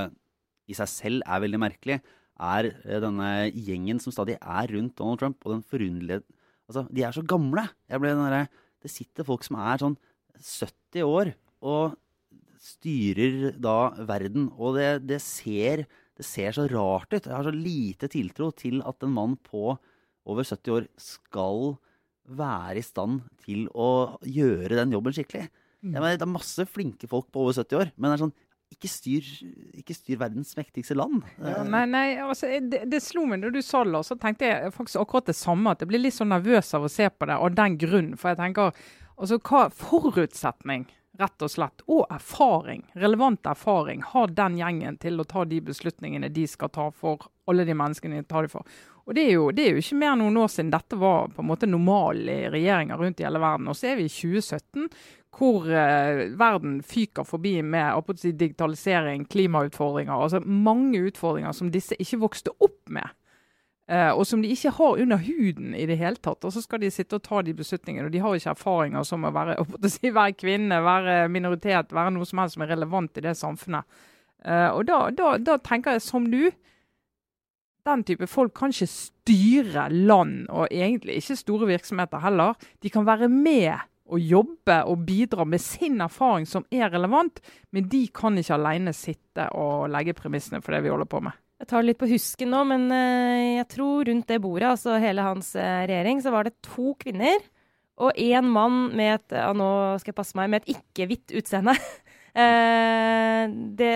i 0.70 0.78
seg 0.78 0.92
selv 0.92 1.26
er 1.26 1.44
veldig 1.44 1.62
merkelig, 1.62 2.00
er 2.40 2.70
eh, 2.72 3.00
denne 3.04 3.30
gjengen 3.52 4.00
som 4.02 4.14
stadig 4.16 4.38
er 4.40 4.72
rundt 4.72 4.96
Donald 5.00 5.22
Trump, 5.22 5.42
og 5.44 5.58
den 5.58 5.66
forunderlige 5.66 6.24
Altså, 6.70 6.84
de 6.94 7.02
er 7.02 7.10
så 7.16 7.24
gamle. 7.26 7.64
Jeg 7.90 7.98
ble 7.98 8.12
den 8.14 8.28
der, 8.30 8.46
Det 8.78 8.92
sitter 8.94 9.26
folk 9.26 9.42
som 9.42 9.56
er 9.58 9.82
sånn 9.82 9.96
70 10.38 11.02
år 11.02 11.32
og 11.66 11.96
styrer 12.62 13.56
da 13.60 13.90
verden, 14.08 14.52
og 14.54 14.78
det, 14.78 15.08
det, 15.10 15.18
ser, 15.24 15.88
det 16.16 16.28
ser 16.28 16.54
så 16.56 16.68
rart 16.70 17.10
ut. 17.12 17.26
Jeg 17.26 17.34
har 17.34 17.48
så 17.48 17.56
lite 17.56 18.08
tiltro 18.12 18.52
til 18.56 18.84
at 18.88 19.04
en 19.04 19.16
mann 19.16 19.34
på 19.42 19.74
over 20.30 20.46
70 20.46 20.76
år 20.76 20.88
skal 21.02 21.74
være 22.30 22.80
i 22.80 22.86
stand 22.86 23.24
til 23.44 23.66
å 23.74 24.20
gjøre 24.22 24.78
den 24.78 24.94
jobben 24.94 25.16
skikkelig. 25.16 25.50
Mm. 25.82 25.96
Mener, 25.96 26.18
det 26.20 26.28
er 26.28 26.32
masse 26.32 26.66
flinke 26.70 27.10
folk 27.10 27.30
på 27.34 27.44
over 27.44 27.58
70 27.58 27.80
år, 27.82 27.92
men 27.98 28.12
det 28.12 28.18
er 28.18 28.24
sånn 28.28 28.38
ikke 28.70 28.90
styr, 28.92 29.26
ikke 29.80 29.96
styr, 29.98 30.20
verdens 30.22 30.54
mektigste 30.58 30.96
land. 30.98 31.24
Ja, 31.42 31.64
nei, 31.66 31.84
nei 31.90 32.06
altså, 32.22 32.52
det, 32.62 32.84
det, 32.92 33.02
slo 33.04 33.26
meg 33.30 33.44
da 33.44 33.52
du 33.54 33.62
sa 33.66 33.82
det, 33.88 34.04
så 34.06 34.18
tenkte 34.20 34.48
jeg 34.48 34.74
faktisk 34.76 35.02
akkurat 35.02 35.32
det 35.32 35.38
samme. 35.40 35.74
At 35.74 35.84
jeg 35.84 35.92
blir 35.92 36.04
litt 36.04 36.16
så 36.16 36.28
nervøs 36.28 36.72
av 36.78 36.86
å 36.86 36.92
se 36.92 37.10
på 37.10 37.30
det 37.30 37.40
av 37.40 37.58
den 37.58 37.78
grunn. 37.82 38.14
For 38.20 38.32
jeg 38.32 38.40
tenker 38.40 38.78
altså 39.20 39.40
hva 39.50 39.66
forutsetning, 39.74 40.88
rett 41.20 41.44
og 41.44 41.52
slett, 41.52 41.84
og 41.88 42.06
erfaring, 42.14 42.86
relevant 43.00 43.46
erfaring, 43.50 44.04
har 44.14 44.32
den 44.36 44.58
gjengen 44.60 44.98
til 45.02 45.20
å 45.20 45.28
ta 45.28 45.44
de 45.46 45.60
beslutningene 45.68 46.32
de 46.32 46.46
skal 46.48 46.72
ta 46.74 46.88
for 46.96 47.28
alle 47.50 47.66
de 47.68 47.76
menneskene 47.76 48.22
de 48.22 48.28
tar 48.30 48.48
det 48.48 48.54
for. 48.54 48.68
Og 49.10 49.16
det 49.18 49.24
er, 49.26 49.32
jo, 49.34 49.48
det 49.56 49.64
er 49.66 49.74
jo 49.74 49.82
ikke 49.82 49.98
mer 49.98 50.18
noen 50.20 50.38
år 50.38 50.52
siden 50.54 50.70
dette 50.70 50.98
var 51.02 51.32
på 51.34 51.42
en 51.42 51.50
måte 51.50 51.68
normalen 51.70 52.30
i 52.30 52.52
regjeringer 52.54 53.00
rundt 53.02 53.24
i 53.24 53.26
hele 53.26 53.42
verden. 53.42 53.72
Og 53.72 53.78
så 53.78 53.90
er 53.90 53.98
vi 53.98 54.06
i 54.06 54.12
2017, 54.14 54.86
hvor 55.34 55.66
eh, 55.74 56.28
verden 56.38 56.76
fyker 56.86 57.26
forbi 57.26 57.56
med 57.66 58.22
digitalisering, 58.22 59.26
klimautfordringer. 59.26 60.14
Altså 60.14 60.44
mange 60.46 61.02
utfordringer 61.10 61.58
som 61.58 61.72
disse 61.74 61.98
ikke 61.98 62.22
vokste 62.22 62.54
opp 62.62 62.94
med. 62.94 63.10
Eh, 63.90 64.12
og 64.14 64.28
som 64.30 64.44
de 64.44 64.52
ikke 64.54 64.70
har 64.78 65.00
under 65.02 65.18
huden 65.26 65.74
i 65.74 65.88
det 65.90 65.98
hele 65.98 66.22
tatt. 66.22 66.46
Og 66.46 66.54
så 66.54 66.62
skal 66.62 66.84
de 66.84 66.92
sitte 66.94 67.18
og 67.18 67.26
ta 67.26 67.42
de 67.42 67.56
beslutningene. 67.58 68.06
Og 68.06 68.14
de 68.14 68.22
har 68.22 68.38
ikke 68.38 68.54
erfaringer 68.54 69.08
som 69.08 69.26
å 69.26 69.34
være, 69.34 69.58
å 69.66 69.90
si, 69.90 70.12
være 70.14 70.38
kvinne, 70.38 70.82
være 70.86 71.24
minoritet, 71.34 71.96
være 71.96 72.14
noe 72.14 72.30
som 72.30 72.44
helst 72.44 72.58
som 72.58 72.66
er 72.68 72.74
relevant 72.76 73.18
i 73.18 73.26
det 73.26 73.34
samfunnet. 73.40 74.02
Uh, 74.40 74.70
og 74.72 74.86
da, 74.88 75.00
da, 75.12 75.34
da 75.42 75.58
tenker 75.60 75.98
jeg 75.98 76.06
som 76.06 76.30
du 76.32 76.46
den 77.90 78.04
type 78.06 78.28
folk 78.30 78.54
kan 78.56 78.72
ikke 78.72 78.88
styre 78.92 79.88
land, 79.92 80.46
og 80.54 80.70
egentlig 80.70 81.18
ikke 81.20 81.38
store 81.40 81.70
virksomheter 81.72 82.22
heller. 82.22 82.60
De 82.84 82.92
kan 82.94 83.08
være 83.08 83.28
med 83.32 83.74
og 84.10 84.22
jobbe 84.22 84.78
og 84.90 85.06
bidra 85.08 85.46
med 85.46 85.62
sin 85.62 86.02
erfaring 86.02 86.48
som 86.50 86.66
er 86.72 86.92
relevant, 86.94 87.42
men 87.74 87.90
de 87.90 88.06
kan 88.14 88.38
ikke 88.38 88.58
alene 88.58 88.94
sitte 88.94 89.50
og 89.58 89.90
legge 89.94 90.18
premissene 90.18 90.62
for 90.62 90.76
det 90.76 90.84
vi 90.86 90.94
holder 90.94 91.10
på 91.10 91.22
med. 91.26 91.38
Jeg 91.60 91.68
tar 91.68 91.84
det 91.84 91.90
litt 91.90 92.00
på 92.00 92.08
husken 92.08 92.54
nå, 92.54 92.62
men 92.70 92.86
uh, 92.88 93.60
jeg 93.60 93.68
tror 93.74 94.08
rundt 94.08 94.30
det 94.32 94.40
bordet, 94.40 94.70
altså 94.72 94.96
hele 95.02 95.26
hans 95.26 95.52
uh, 95.60 95.84
regjering, 95.84 96.22
så 96.24 96.32
var 96.32 96.48
det 96.48 96.56
to 96.64 96.94
kvinner 97.02 97.42
og 98.00 98.16
én 98.16 98.48
mann 98.48 98.86
med 98.96 99.18
et 99.18 99.36
uh, 99.36 99.52
nå 99.52 99.68
skal 100.00 100.14
jeg 100.14 100.20
passe 100.22 100.40
meg, 100.40 100.54
med 100.54 100.64
et 100.64 100.78
ikke-hvitt 100.78 101.34
utseende. 101.36 101.76
det, 103.80 103.90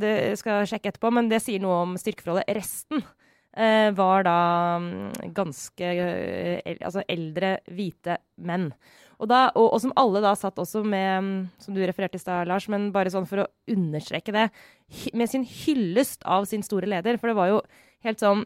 det, 0.00 0.12
skal 0.40 0.62
jeg 0.62 0.70
sjekke 0.70 0.94
etterpå, 0.94 1.10
men 1.12 1.28
det 1.28 1.42
sier 1.44 1.60
noe 1.60 1.82
om 1.82 1.92
styrkeforholdet. 2.00 2.48
Resten 2.56 3.04
var 3.98 4.24
da 4.24 4.36
um, 4.80 5.10
ganske 5.36 5.90
altså 6.72 7.02
eldre, 7.12 7.58
hvite 7.68 8.16
menn. 8.40 8.70
Og, 9.22 9.28
da, 9.30 9.44
og, 9.54 9.68
og, 9.68 9.78
som 9.84 9.92
alle 10.00 10.22
da 10.24 10.32
satt 10.38 10.58
også 10.58 10.82
med, 10.82 11.10
mm, 11.22 11.34
som 11.62 11.76
du 11.76 11.82
refererte 11.86 12.18
i 12.18 12.22
stad, 12.22 12.48
Lars, 12.50 12.66
men 12.72 12.90
bare 12.94 13.12
sånn 13.14 13.28
for 13.30 13.44
å 13.44 13.50
understreke 13.70 14.34
det, 14.34 14.48
med 15.14 15.30
sin 15.30 15.46
hyllest 15.46 16.26
av 16.26 16.48
sin 16.50 16.64
store 16.66 16.90
leder. 16.90 17.20
For 17.22 17.30
det 17.30 17.38
var 17.38 17.52
jo 17.52 17.60
helt 18.02 18.22
sånn 18.22 18.42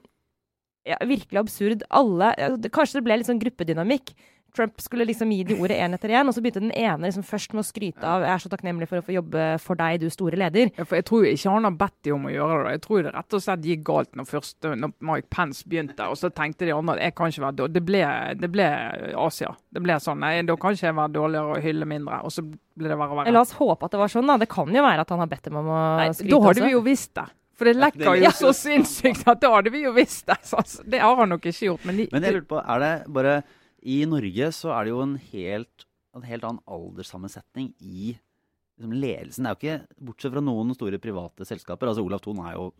ja, 0.86 0.98
virkelig 1.00 1.40
absurd. 1.40 1.86
Alle 1.88 2.34
Kanskje 2.68 3.00
det 3.00 3.06
ble 3.08 3.16
litt 3.18 3.30
sånn 3.30 3.40
gruppedynamikk. 3.42 4.12
Trump 4.56 4.80
skulle 4.80 5.06
liksom 5.08 5.30
gi 5.34 5.42
de 5.46 5.56
ordet 5.60 5.78
én 5.78 5.94
etter 5.96 6.12
én, 6.16 6.26
og 6.26 6.34
så 6.34 6.42
begynte 6.44 6.62
den 6.64 6.72
ene 6.72 7.06
liksom 7.06 7.24
først 7.26 7.54
med 7.54 7.62
å 7.62 7.66
skryte 7.66 8.02
av 8.02 8.24
'Jeg 8.24 8.32
er 8.34 8.42
så 8.42 8.50
takknemlig 8.52 8.88
for 8.88 8.98
å 8.98 9.04
få 9.04 9.14
jobbe 9.14 9.44
for 9.62 9.78
deg, 9.78 10.00
du 10.00 10.08
store 10.10 10.36
leder'. 10.40 10.72
Ja, 10.76 10.84
for 10.84 10.96
Jeg 10.96 11.04
tror 11.04 11.26
ikke 11.28 11.52
han 11.52 11.68
har 11.68 11.76
bedt 11.76 11.98
de 12.02 12.12
om 12.12 12.26
å 12.26 12.32
gjøre 12.32 12.64
det. 12.64 12.72
Jeg 12.76 12.82
tror 12.86 13.02
det 13.02 13.14
rett 13.14 13.34
og 13.34 13.42
slett 13.42 13.68
gikk 13.68 13.84
galt 13.84 14.12
når, 14.16 14.26
først, 14.26 14.56
når 14.62 14.92
Mike 15.00 15.28
Pence 15.30 15.62
begynte, 15.68 16.08
og 16.08 16.16
så 16.16 16.32
tenkte 16.32 16.66
de 16.66 16.72
andre 16.72 16.96
at 16.96 17.02
jeg 17.02 17.14
kan 17.14 17.28
ikke 17.28 17.44
være 17.46 17.56
dårlig. 17.60 17.72
Det 17.76 17.84
ble, 17.84 18.04
det 18.40 18.50
ble 18.50 18.68
Asia. 19.14 19.56
Det 19.72 19.82
ble 19.82 20.00
sånn 20.00 20.20
nei, 20.20 20.42
da 20.42 20.56
kan 20.56 20.72
ikke 20.72 20.88
jeg 20.88 20.96
være 20.96 21.12
dårligere 21.12 21.56
og 21.56 21.62
hylle 21.62 21.86
mindre. 21.86 22.24
Og 22.24 22.32
så 22.32 22.42
ble 22.42 22.88
det 22.88 22.96
verre 22.96 23.12
og 23.12 23.20
verre. 23.20 23.32
La 23.32 23.40
oss 23.44 23.52
håpe 23.52 23.84
at 23.84 23.92
det 23.92 23.98
var 24.00 24.08
sånn, 24.08 24.26
da. 24.26 24.38
Det 24.38 24.48
kan 24.48 24.72
jo 24.72 24.82
være 24.82 25.04
at 25.04 25.10
han 25.10 25.18
har 25.18 25.26
bedt 25.28 25.44
dem 25.44 25.56
om 25.56 25.68
å 25.68 25.82
nei, 26.00 26.08
skryte 26.12 26.32
også. 26.32 26.40
Da 26.40 26.48
hadde 26.48 26.64
vi 26.64 26.72
jo 26.72 26.80
visst 26.86 27.14
det. 27.14 27.28
For 27.56 27.68
det 27.68 27.76
lekker 27.80 28.18
jo 28.20 28.32
så 28.36 28.50
sinnssykt 28.52 29.28
at 29.32 29.40
da 29.40 29.54
hadde 29.54 29.72
vi 29.72 29.86
jo 29.86 29.92
visst 29.96 30.26
det. 30.28 30.36
Så 30.44 30.60
det 30.84 31.00
har 31.00 31.16
han 31.16 31.32
nok 31.32 31.46
ikke 31.48 31.70
gjort. 31.70 31.86
Men, 31.88 32.02
de, 32.02 32.08
men 32.12 32.26
jeg 32.26 32.36
lurte 32.36 32.50
på, 32.52 32.60
er 32.60 32.82
det 32.82 32.92
bare 33.16 33.38
i 33.86 34.00
Norge 34.08 34.48
så 34.54 34.72
er 34.74 34.86
det 34.86 34.94
jo 34.94 35.02
en 35.04 35.16
helt, 35.30 35.86
en 36.16 36.24
helt 36.26 36.46
annen 36.46 36.62
alderssammensetning 36.66 37.70
i 37.78 38.14
liksom, 38.16 38.94
ledelsen. 38.96 39.46
Det 39.46 39.50
er 39.50 39.54
jo 39.54 39.60
ikke, 39.60 40.00
Bortsett 40.08 40.34
fra 40.34 40.42
noen 40.44 40.74
store 40.76 41.00
private 41.02 41.46
selskaper. 41.48 41.90
altså 41.90 42.04
Olav 42.04 42.24
Thon 42.24 42.42
er 42.44 42.56
jo 42.56 42.72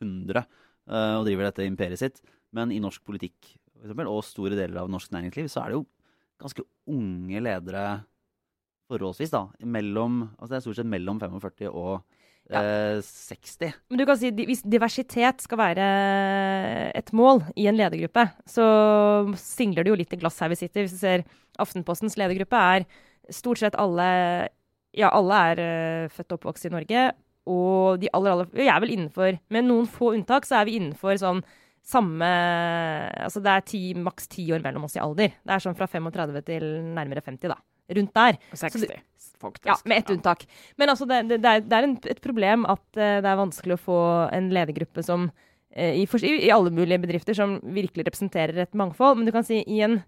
100 0.00 0.40
uh, 0.40 0.46
eh, 0.88 1.16
og 1.18 1.28
driver 1.28 1.50
dette 1.50 1.68
imperiet 1.68 2.00
sitt. 2.00 2.22
Men 2.54 2.72
i 2.72 2.80
norsk 2.82 3.04
politikk 3.04 3.54
for 3.74 3.84
eksempel, 3.84 4.08
og 4.08 4.24
store 4.24 4.56
deler 4.56 4.80
av 4.84 4.90
norsk 4.92 5.12
næringsliv 5.12 5.50
så 5.52 5.64
er 5.64 5.72
det 5.72 5.78
jo 5.80 5.86
ganske 6.40 6.64
unge 6.90 7.40
ledere 7.44 7.84
forholdsvis. 8.88 9.32
da, 9.32 9.46
mellom, 9.60 10.22
altså 10.38 10.52
Det 10.52 10.56
er 10.56 10.64
stort 10.66 10.80
sett 10.80 10.92
mellom 10.92 11.20
45 11.20 11.68
og 11.70 12.04
ja. 12.52 13.00
60. 13.00 13.62
Eh, 13.62 13.72
Men 13.88 13.98
du 13.98 14.04
kan 14.04 14.18
si 14.20 14.28
Hvis 14.30 14.62
diversitet 14.68 15.40
skal 15.40 15.60
være 15.60 15.86
et 16.94 17.12
mål 17.16 17.42
i 17.56 17.66
en 17.70 17.78
ledergruppe, 17.78 18.26
så 18.46 18.66
singler 19.40 19.84
det 19.84 19.92
jo 19.92 19.98
litt 20.00 20.12
i 20.12 20.20
glass 20.20 20.40
her 20.42 20.52
vi 20.52 20.60
sitter. 20.60 20.84
Hvis 20.84 20.98
du 20.98 21.00
ser 21.00 21.24
Aftenpostens 21.62 22.18
ledergruppe, 22.18 22.58
er 22.58 22.86
stort 23.32 23.62
sett 23.62 23.78
alle 23.78 24.50
Ja, 24.94 25.10
alle 25.10 25.40
er 25.50 25.60
uh, 26.06 26.12
født 26.12 26.32
og 26.32 26.38
oppvokst 26.38 26.68
i 26.68 26.74
Norge. 26.74 27.04
Og 27.50 28.00
de 28.00 28.08
aller, 28.12 28.32
aller 28.32 28.48
Vi 28.52 28.68
er 28.68 28.80
vel 28.80 28.94
innenfor 28.94 29.38
Med 29.52 29.66
noen 29.66 29.84
få 29.90 30.14
unntak 30.16 30.46
så 30.48 30.62
er 30.62 30.68
vi 30.68 30.78
innenfor 30.78 31.18
sånn 31.20 31.42
samme 31.84 32.28
Altså 33.20 33.42
det 33.44 33.52
er 33.52 33.66
ti, 33.68 33.82
maks 33.92 34.30
ti 34.32 34.46
år 34.56 34.64
mellom 34.64 34.86
oss 34.86 34.96
i 34.96 35.02
alder. 35.04 35.34
Det 35.44 35.52
er 35.52 35.64
sånn 35.64 35.76
fra 35.76 35.88
35 35.90 36.40
til 36.46 36.64
nærmere 36.96 37.20
50, 37.24 37.52
da. 37.52 37.58
Rundt 37.92 38.14
der. 38.16 38.38
60 38.56 38.86
faktisk. 39.44 39.68
Ja, 39.70 39.76
med 39.90 40.02
ett 40.02 40.10
ja. 40.10 40.16
unntak. 40.16 40.44
Men 40.80 40.92
altså, 40.92 41.08
det, 41.10 41.22
det, 41.36 41.40
er, 41.44 41.64
det 41.64 41.78
er 41.78 41.88
en, 41.88 41.96
et 42.14 42.22
problem 42.24 42.66
at 42.70 42.84
uh, 42.96 43.18
det 43.24 43.30
er 43.30 43.40
vanskelig 43.40 43.76
å 43.76 43.84
få 43.84 44.00
en 44.34 44.50
ledergruppe 44.54 45.04
som 45.06 45.28
uh, 45.30 45.92
i, 45.92 46.04
for, 46.10 46.24
i, 46.24 46.50
alle 46.54 46.72
mulige 46.74 47.02
bedrifter 47.04 47.36
som 47.38 47.58
virkelig 47.76 48.08
representerer 48.08 48.64
et 48.64 48.76
mangfold. 48.78 49.20
Men 49.20 49.28
du 49.28 49.34
kan 49.34 49.46
si 49.46 49.62
i, 49.62 49.80
en, 49.86 50.00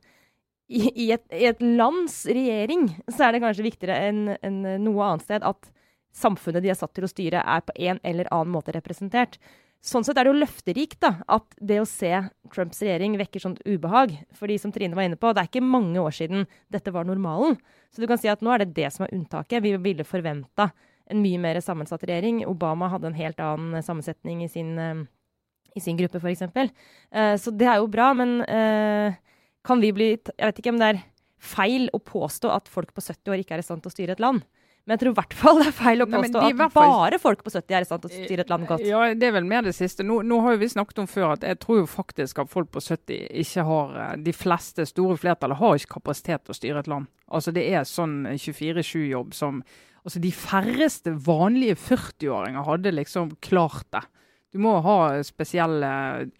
i, 0.68 0.88
i 1.06 1.10
et, 1.16 1.26
et, 1.30 1.62
lands 1.62 2.24
regjering 2.30 2.88
så 3.08 3.28
er 3.28 3.36
det 3.36 3.44
kanskje 3.44 3.68
viktigere 3.68 4.00
enn 4.10 4.36
en 4.40 4.62
noe 4.84 5.10
annet 5.10 5.28
sted 5.28 5.46
at 5.46 5.72
samfunnet 6.16 6.64
de 6.64 6.72
er 6.72 6.78
satt 6.78 6.94
til 6.96 7.04
å 7.04 7.10
styre, 7.10 7.44
er 7.44 7.64
på 7.64 7.74
en 7.76 8.00
eller 8.06 8.28
annen 8.32 8.54
måte 8.54 8.72
representert. 8.72 9.36
Sånn 9.84 10.02
sett 10.02 10.18
er 10.18 10.26
det 10.26 10.32
jo 10.32 10.40
løfterikt 10.40 10.98
da, 11.04 11.12
at 11.30 11.46
det 11.62 11.78
å 11.78 11.86
se 11.86 12.10
Trumps 12.50 12.80
regjering 12.82 13.14
vekker 13.20 13.42
sånt 13.42 13.60
ubehag. 13.66 14.16
Fordi 14.34 14.56
som 14.58 14.72
Trine 14.74 14.98
var 14.98 15.06
inne 15.06 15.18
på, 15.20 15.30
det 15.30 15.44
er 15.44 15.50
ikke 15.50 15.62
mange 15.62 16.00
år 16.02 16.14
siden 16.16 16.46
dette 16.72 16.90
var 16.94 17.06
normalen. 17.06 17.54
Så 17.94 18.02
du 18.02 18.08
kan 18.10 18.18
si 18.18 18.30
at 18.32 18.42
nå 18.42 18.50
er 18.54 18.64
det 18.64 18.74
det 18.78 18.90
som 18.94 19.06
er 19.06 19.14
unntaket. 19.14 19.62
Vi 19.62 19.76
ville 19.84 20.06
forventa 20.06 20.70
en 21.06 21.22
mye 21.22 21.38
mer 21.38 21.60
sammensatt 21.62 22.02
regjering. 22.02 22.42
Obama 22.50 22.90
hadde 22.90 23.12
en 23.12 23.18
helt 23.18 23.42
annen 23.42 23.84
sammensetning 23.84 24.42
i 24.42 24.50
sin, 24.50 24.74
uh, 24.74 25.04
i 25.78 25.82
sin 25.84 25.98
gruppe, 26.00 26.18
f.eks. 26.18 26.48
Uh, 26.50 26.66
eh, 27.12 27.34
så 27.38 27.54
det 27.54 27.70
er 27.70 27.78
jo 27.78 27.90
bra, 27.92 28.10
men 28.18 28.40
kan 29.66 29.82
vi 29.82 29.90
bli 29.94 30.08
Jeg 30.14 30.42
vet 30.42 30.58
ikke 30.60 30.74
om 30.74 30.82
det 30.82 30.90
er 30.94 31.04
feil 31.42 31.88
å 31.94 32.02
påstå 32.02 32.50
at 32.50 32.68
folk 32.70 32.92
på 32.94 33.04
70 33.04 33.32
år 33.32 33.42
ikke 33.42 33.56
er 33.58 33.62
i 33.62 33.66
stand 33.66 33.84
til 33.84 33.92
å 33.92 33.94
styre 33.94 34.16
et 34.16 34.22
land. 34.22 34.42
Men 34.86 34.94
jeg 34.94 35.00
tror 35.02 35.10
i 35.10 35.16
hvert 35.18 35.34
fall 35.34 35.56
det 35.58 35.66
er 35.66 35.74
feil 35.74 36.04
å 36.04 36.06
påstå 36.06 36.42
Nei, 36.44 36.50
at 36.54 36.74
bare 36.76 37.18
folk 37.18 37.40
på 37.42 37.50
70 37.50 37.74
er 37.74 37.82
i 37.82 37.88
stand 37.88 38.04
til 38.04 38.12
å 38.12 38.20
styre 38.20 38.44
et 38.44 38.52
land 38.52 38.68
godt. 38.68 38.84
Ja, 38.86 39.00
det 39.18 39.26
er 39.26 39.32
vel 39.34 39.48
mer 39.50 39.64
det 39.66 39.72
siste. 39.74 40.06
Nå, 40.06 40.20
nå, 40.22 40.38
har 40.44 40.60
vi 40.60 40.68
snakket 40.70 41.00
om 41.02 41.08
før 41.10 41.32
at 41.34 41.46
jeg 41.48 41.58
tror 41.64 41.80
jo 41.80 41.88
faktisk 41.90 42.38
at 42.44 42.52
folk 42.52 42.70
på 42.70 42.82
70 42.84 43.24
ikke 43.42 43.64
har 43.66 43.98
eh, 44.04 44.12
De 44.28 44.34
fleste 44.36 44.86
store 44.86 45.18
flertallet 45.18 45.58
har 45.58 45.74
ikke 45.80 45.96
kapasitet 45.96 46.46
til 46.46 46.54
å 46.54 46.58
styre 46.60 46.84
et 46.84 46.90
land. 46.92 47.10
Altså 47.26 47.50
Det 47.56 47.66
er 47.66 47.82
sånn 47.88 48.20
24-7-jobb 48.30 49.34
som 49.34 49.60
Altså 50.06 50.20
De 50.22 50.30
færreste 50.30 51.10
vanlige 51.26 51.74
40-åringer 51.82 52.62
hadde 52.68 52.94
liksom 52.94 53.32
klart 53.42 53.88
det. 53.90 54.04
Du 54.54 54.60
må 54.62 54.76
ha 54.80 55.22
spesielle 55.26 55.88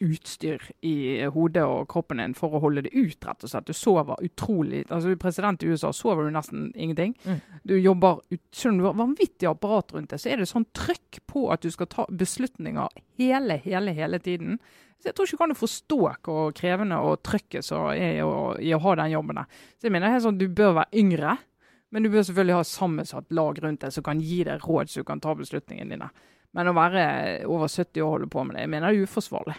utstyr 0.01 0.62
i 0.87 1.27
hodet 1.35 1.64
og 1.66 1.88
kroppen 1.90 2.23
din 2.23 2.37
for 2.38 2.55
å 2.55 2.61
holde 2.62 2.87
det 2.87 2.92
ut, 2.95 3.19
rett 3.27 3.45
og 3.45 3.51
slett. 3.51 3.66
Du 3.66 3.77
sover 3.77 4.23
utrolig 4.25 4.85
Altså, 4.87 5.12
president 5.21 5.62
i 5.62 5.73
USA 5.73 5.90
sover 5.92 6.25
du 6.25 6.33
nesten 6.33 6.71
ingenting. 6.75 7.16
Mm. 7.27 7.40
Du 7.66 7.75
jobber 7.77 8.23
Selv 8.55 8.73
om 8.73 8.79
du 8.79 8.87
har 8.87 8.97
vanvittig 8.97 9.51
apparat 9.51 9.92
rundt 9.92 10.14
deg, 10.14 10.23
så 10.23 10.31
er 10.31 10.40
det 10.40 10.49
sånn 10.49 10.69
trøkk 10.77 11.21
på 11.27 11.49
at 11.53 11.66
du 11.66 11.71
skal 11.75 11.90
ta 11.92 12.07
beslutninger 12.09 12.95
hele, 13.19 13.59
hele, 13.64 13.92
hele 13.97 14.23
tiden. 14.23 14.61
Så 15.03 15.11
Jeg 15.11 15.16
tror 15.16 15.27
ikke 15.27 15.37
du 15.37 15.42
kan 15.42 15.59
forstå 15.59 15.99
hvor 16.25 16.55
krevende 16.57 17.01
og 17.03 17.21
trøkket 17.27 17.66
som 17.66 17.90
er 17.90 18.23
i 18.62 18.73
å 18.73 18.81
ha 18.87 18.95
den 19.03 19.12
jobben 19.12 19.42
der. 19.42 19.51
Så 19.77 19.90
jeg 19.90 19.97
mener 19.97 20.14
helt 20.14 20.25
sånn, 20.25 20.38
Du 20.38 20.49
bør 20.49 20.79
være 20.81 21.03
yngre, 21.03 21.37
men 21.90 22.03
du 22.03 22.11
bør 22.11 22.25
selvfølgelig 22.25 22.57
ha 22.57 22.64
sammensatt 22.64 23.37
lag 23.37 23.61
rundt 23.62 23.85
deg 23.85 23.92
som 23.92 24.07
kan 24.07 24.21
gi 24.21 24.40
deg 24.47 24.64
råd 24.64 24.90
så 24.90 25.03
du 25.03 25.11
kan 25.11 25.21
ta 25.21 25.35
beslutningene 25.37 25.95
dine. 25.97 26.09
Men 26.57 26.71
å 26.71 26.77
være 26.77 27.03
over 27.53 27.69
70 27.69 28.01
år 28.01 28.07
og 28.07 28.14
holde 28.14 28.31
på 28.33 28.45
med 28.47 28.57
det, 28.57 28.62
jeg 28.64 28.73
mener 28.73 28.92
det 28.92 29.01
er 29.03 29.09
uforsvarlig. 29.09 29.59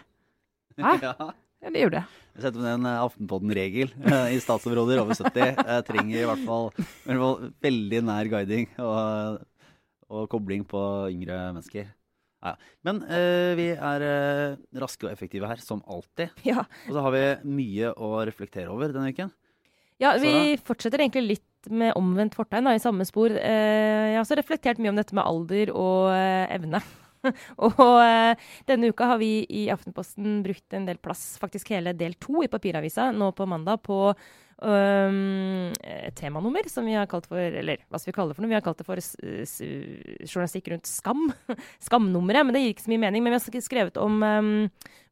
Hæ? 0.77 0.95
Ja. 1.07 1.13
ja 1.61 1.71
det 1.73 1.79
er 1.81 1.85
jo 1.87 1.93
det. 1.93 2.05
Vi 2.37 2.43
setter 2.45 2.61
med 2.61 2.75
en 2.75 2.87
Aftenpodden-regel 2.91 3.93
eh, 4.05 4.33
i 4.35 4.41
statsområder 4.41 5.01
over 5.01 5.17
70. 5.17 5.57
Jeg 5.57 5.85
trenger 5.87 6.19
i 6.19 6.25
hvert 6.29 6.43
fall, 6.45 6.67
i 6.77 7.09
hvert 7.09 7.23
fall 7.23 7.47
veldig 7.65 8.01
nær 8.05 8.29
guiding 8.29 8.67
og, 8.77 9.39
og, 10.05 10.27
kobling 10.29 10.65
på 10.69 10.81
yngre 11.09 11.39
mennesker. 11.55 11.89
Ja. 12.45 12.53
Men 12.85 13.01
uh, 13.09 13.57
vi 13.57 13.71
er 13.73 14.05
uh, 14.05 14.59
raske 14.83 15.07
og 15.07 15.09
effektive 15.09 15.49
her, 15.49 15.57
som 15.65 15.81
alltid. 15.89 16.37
Ja. 16.45 16.67
Og 16.85 16.93
så 16.93 17.05
har 17.07 17.15
vi 17.15 17.23
mye 17.57 17.89
å 17.97 18.11
reflektere 18.29 18.69
over 18.69 18.93
denne 18.93 19.09
uken. 19.09 19.33
Ja, 20.01 20.13
vi 20.21 20.31
fortsetter 20.61 21.01
egentlig 21.01 21.23
litt 21.25 21.69
med 21.73 21.95
omvendt 21.97 22.37
fortegn, 22.37 22.69
i 22.69 22.81
samme 22.81 23.05
spor. 23.07 23.33
Eh, 23.33 24.13
jeg 24.13 24.15
har 24.15 24.23
også 24.23 24.37
reflektert 24.37 24.81
mye 24.81 24.93
om 24.93 24.99
dette 24.99 25.15
med 25.17 25.25
alder 25.25 25.71
og 25.73 26.11
eh, 26.13 26.45
evne. 26.53 26.81
og 27.65 27.79
eh, 28.03 28.49
denne 28.69 28.91
uka 28.93 29.09
har 29.13 29.21
vi 29.21 29.31
i 29.49 29.65
Aftenposten 29.73 30.43
brukt 30.45 30.77
en 30.77 30.85
del 30.87 31.01
plass, 31.01 31.31
faktisk 31.41 31.73
hele 31.73 31.95
del 31.97 32.13
to 32.21 32.45
i 32.45 32.51
papiravisa, 32.51 33.09
nå 33.11 33.31
på 33.35 33.49
mandag, 33.49 33.81
på 33.89 34.13
um, 34.61 35.73
temanummer 36.17 36.69
som 36.71 36.87
vi 36.87 36.95
har 36.97 37.05
kalt 37.09 37.27
for 37.29 37.37
Eller 37.37 37.83
hva 37.87 37.99
skal 37.99 38.11
vi 38.11 38.15
kalle 38.15 38.31
det 38.31 38.37
for 38.37 38.45
noe? 38.45 38.51
Vi 38.51 38.57
har 38.57 38.65
kalt 38.65 38.81
det 38.81 38.87
for 38.87 39.01
journalistikk 39.01 40.71
rundt 40.73 40.89
skam. 40.89 41.27
Skamnummeret. 41.87 42.47
Men 42.47 42.55
det 42.55 42.63
gir 42.63 42.73
ikke 42.75 42.87
så 42.87 42.93
mye 42.93 43.05
mening. 43.05 43.25
Men 43.25 43.35
vi 43.35 43.39
har 43.41 43.67
skrevet 43.67 44.01
om 44.01 44.19
um, 44.23 44.51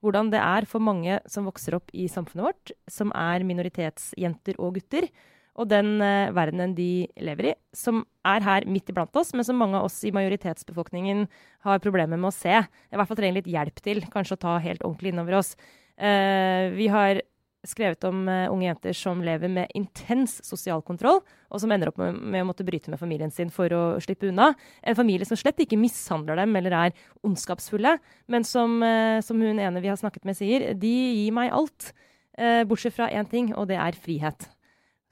hvordan 0.06 0.34
det 0.34 0.42
er 0.42 0.70
for 0.70 0.84
mange 0.84 1.20
som 1.30 1.48
vokser 1.50 1.78
opp 1.78 1.94
i 1.94 2.10
samfunnet 2.12 2.50
vårt, 2.50 2.76
som 2.92 3.14
er 3.18 3.46
minoritetsjenter 3.48 4.60
og 4.62 4.78
gutter 4.80 5.10
og 5.56 5.70
den 5.72 6.02
uh, 6.04 6.34
verdenen 6.36 6.74
de 6.76 7.08
lever 7.24 7.52
i, 7.52 7.56
som 7.76 8.04
er 8.28 8.44
her 8.44 8.66
midt 8.68 8.92
iblant 8.92 9.16
oss, 9.16 9.32
men 9.36 9.48
som 9.48 9.58
mange 9.60 9.80
av 9.80 9.88
oss 9.88 10.02
i 10.04 10.12
majoritetsbefolkningen 10.16 11.26
har 11.68 11.84
problemer 11.84 12.20
med 12.20 12.32
å 12.32 12.36
se. 12.36 12.58
I 12.60 12.98
hvert 12.98 13.12
fall 13.12 13.20
trenger 13.22 13.40
litt 13.40 13.52
hjelp 13.54 13.80
til, 13.86 14.04
kanskje 14.12 14.36
å 14.36 14.44
ta 14.44 14.58
helt 14.64 14.84
ordentlig 14.84 15.14
innover 15.14 15.40
oss. 15.40 15.54
Uh, 15.96 16.76
vi 16.76 16.90
har 16.92 17.22
skrevet 17.70 18.06
om 18.08 18.24
uh, 18.30 18.48
unge 18.54 18.68
jenter 18.68 18.96
som 18.98 19.22
lever 19.26 19.52
med 19.52 19.72
intens 19.78 20.38
sosial 20.46 20.84
kontroll, 20.86 21.22
og 21.50 21.62
som 21.62 21.72
ender 21.74 21.92
opp 21.92 22.00
med, 22.02 22.18
med, 22.20 22.44
å 22.44 22.50
måtte 22.50 22.66
bryte 22.68 22.92
med 22.94 23.02
familien 23.02 23.34
sin 23.34 23.52
for 23.54 23.72
å 23.76 23.84
slippe 24.04 24.30
unna. 24.32 24.52
En 24.84 24.98
familie 24.98 25.28
som 25.28 25.40
slett 25.40 25.62
ikke 25.64 25.80
mishandler 25.80 26.40
dem 26.42 26.56
eller 26.60 26.78
er 26.80 26.96
ondskapsfulle, 27.26 27.98
men 28.32 28.48
som, 28.48 28.78
uh, 28.84 29.22
som 29.26 29.42
hun 29.42 29.62
ene 29.62 29.84
vi 29.84 29.92
har 29.92 30.00
snakket 30.02 30.28
med, 30.28 30.38
sier, 30.40 30.72
de 30.78 30.96
gir 31.22 31.36
meg 31.36 31.54
alt. 31.56 31.92
Uh, 32.36 32.64
bortsett 32.68 32.96
fra 32.96 33.08
én 33.12 33.28
ting, 33.32 33.54
og 33.56 33.70
det 33.72 33.80
er 33.80 33.96
frihet. 34.00 34.50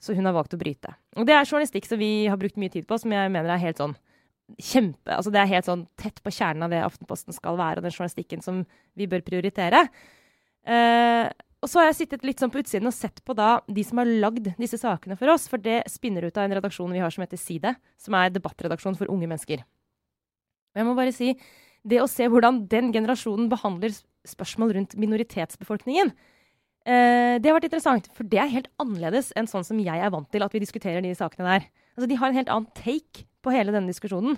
Så 0.04 0.16
hun 0.16 0.26
har 0.28 0.36
valgt 0.36 0.52
å 0.56 0.60
bryte. 0.60 0.92
Og 1.16 1.24
det 1.28 1.32
er 1.32 1.46
journalistikk 1.46 1.86
som 1.88 2.00
vi 2.00 2.26
har 2.28 2.40
brukt 2.40 2.58
mye 2.60 2.72
tid 2.72 2.84
på, 2.88 2.98
som 3.00 3.12
jeg 3.14 3.30
mener 3.32 3.54
er 3.54 3.62
helt 3.62 3.80
sånn 3.80 3.96
kjempe 4.60 5.14
Altså 5.14 5.32
det 5.32 5.40
er 5.40 5.48
helt 5.54 5.68
sånn 5.68 5.86
tett 6.00 6.20
på 6.20 6.32
kjernen 6.34 6.66
av 6.66 6.72
det 6.72 6.82
Aftenposten 6.84 7.36
skal 7.36 7.56
være, 7.56 7.80
og 7.80 7.86
den 7.86 7.94
journalistikken 7.94 8.44
som 8.44 8.62
vi 8.98 9.08
bør 9.10 9.24
prioritere. 9.24 9.86
Uh, 10.64 11.28
og 11.64 11.70
så 11.70 11.80
har 11.80 11.86
jeg 11.88 11.96
sittet 12.02 12.26
litt 12.28 12.42
sånn 12.42 12.50
på 12.52 12.60
utsiden 12.60 12.90
og 12.90 12.92
sett 12.92 13.22
på 13.24 13.32
da 13.36 13.56
de 13.72 13.82
som 13.88 14.02
har 14.02 14.10
lagd 14.10 14.50
disse 14.60 14.76
sakene 14.76 15.16
for 15.16 15.32
oss. 15.32 15.46
For 15.48 15.62
det 15.62 15.78
spinner 15.88 16.26
ut 16.28 16.36
av 16.36 16.44
en 16.44 16.56
redaksjon 16.58 16.92
vi 16.92 17.00
har 17.00 17.12
som 17.14 17.24
heter 17.24 17.40
SIDE, 17.40 17.72
som 17.96 18.16
er 18.18 18.34
debattredaksjon 18.34 18.98
for 18.98 19.08
unge 19.08 19.30
mennesker. 19.30 19.62
Og 20.74 20.82
jeg 20.82 20.88
må 20.88 20.92
bare 20.98 21.14
si, 21.16 21.30
det 21.88 22.02
å 22.02 22.10
se 22.10 22.28
hvordan 22.28 22.66
den 22.68 22.90
generasjonen 22.92 23.48
behandler 23.48 23.94
spørsmål 24.28 24.74
rundt 24.76 24.96
minoritetsbefolkningen, 25.00 26.12
eh, 26.84 27.36
det 27.40 27.48
har 27.48 27.56
vært 27.56 27.70
interessant. 27.70 28.10
For 28.12 28.28
det 28.28 28.42
er 28.42 28.52
helt 28.52 28.68
annerledes 28.82 29.32
enn 29.32 29.48
sånn 29.48 29.64
som 29.64 29.80
jeg 29.80 30.04
er 30.04 30.12
vant 30.12 30.28
til 30.32 30.44
at 30.44 30.52
vi 30.52 30.60
diskuterer 30.66 31.00
de 31.00 31.14
sakene 31.16 31.48
der. 31.48 31.70
Altså, 31.96 32.10
de 32.10 32.20
har 32.20 32.28
en 32.28 32.40
helt 32.42 32.52
annen 32.52 32.68
take 32.76 33.24
på 33.40 33.56
hele 33.56 33.72
denne 33.72 33.88
diskusjonen. 33.88 34.36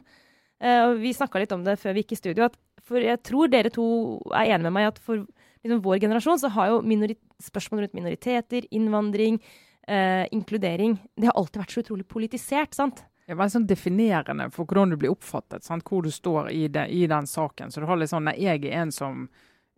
Eh, 0.63 0.79
og 0.85 1.03
vi 1.03 1.11
snakka 1.17 1.43
litt 1.43 1.59
om 1.59 1.67
det 1.67 1.75
før 1.83 1.97
vi 1.97 2.07
gikk 2.07 2.15
i 2.15 2.21
studio, 2.23 2.47
at 2.47 2.57
for 2.87 3.03
jeg 3.03 3.19
tror 3.27 3.51
dere 3.51 3.75
to 3.75 3.87
er 4.31 4.53
enige 4.55 4.69
med 4.69 4.77
meg 4.79 4.93
at 4.93 5.03
for 5.03 5.27
liksom 5.67 5.83
vår 5.85 6.01
generasjon 6.05 6.41
så 6.41 6.51
har 6.55 6.71
jo 6.71 7.11
spørsmål 7.43 7.85
rundt 7.85 7.99
minoriteter, 7.99 8.67
innvandring, 8.71 9.41
eh, 9.87 10.27
inkludering 10.33 10.99
Det 11.17 11.27
har 11.27 11.37
alltid 11.37 11.63
vært 11.63 11.75
så 11.75 11.83
utrolig 11.83 12.09
politisert. 12.09 12.75
sant? 12.75 13.05
Det 13.27 13.33
er 13.33 13.41
veldig 13.41 13.57
sånn 13.57 13.67
definerende 13.67 14.53
for 14.55 14.65
hvordan 14.65 14.91
du 14.91 14.97
blir 14.97 15.11
oppfattet, 15.11 15.65
sant? 15.65 15.85
hvor 15.85 16.03
du 16.03 16.11
står 16.11 16.51
i, 16.53 16.69
det, 16.69 16.89
i, 16.89 17.07
den 17.07 17.27
saken. 17.27 17.73
Så 17.73 17.81
du 17.81 17.87
har 17.87 17.97
litt 17.97 18.11
sånn 18.11 18.25
Nei, 18.25 18.37
jeg 18.39 18.65
er 18.65 18.83
en 18.83 18.93
som 18.93 19.29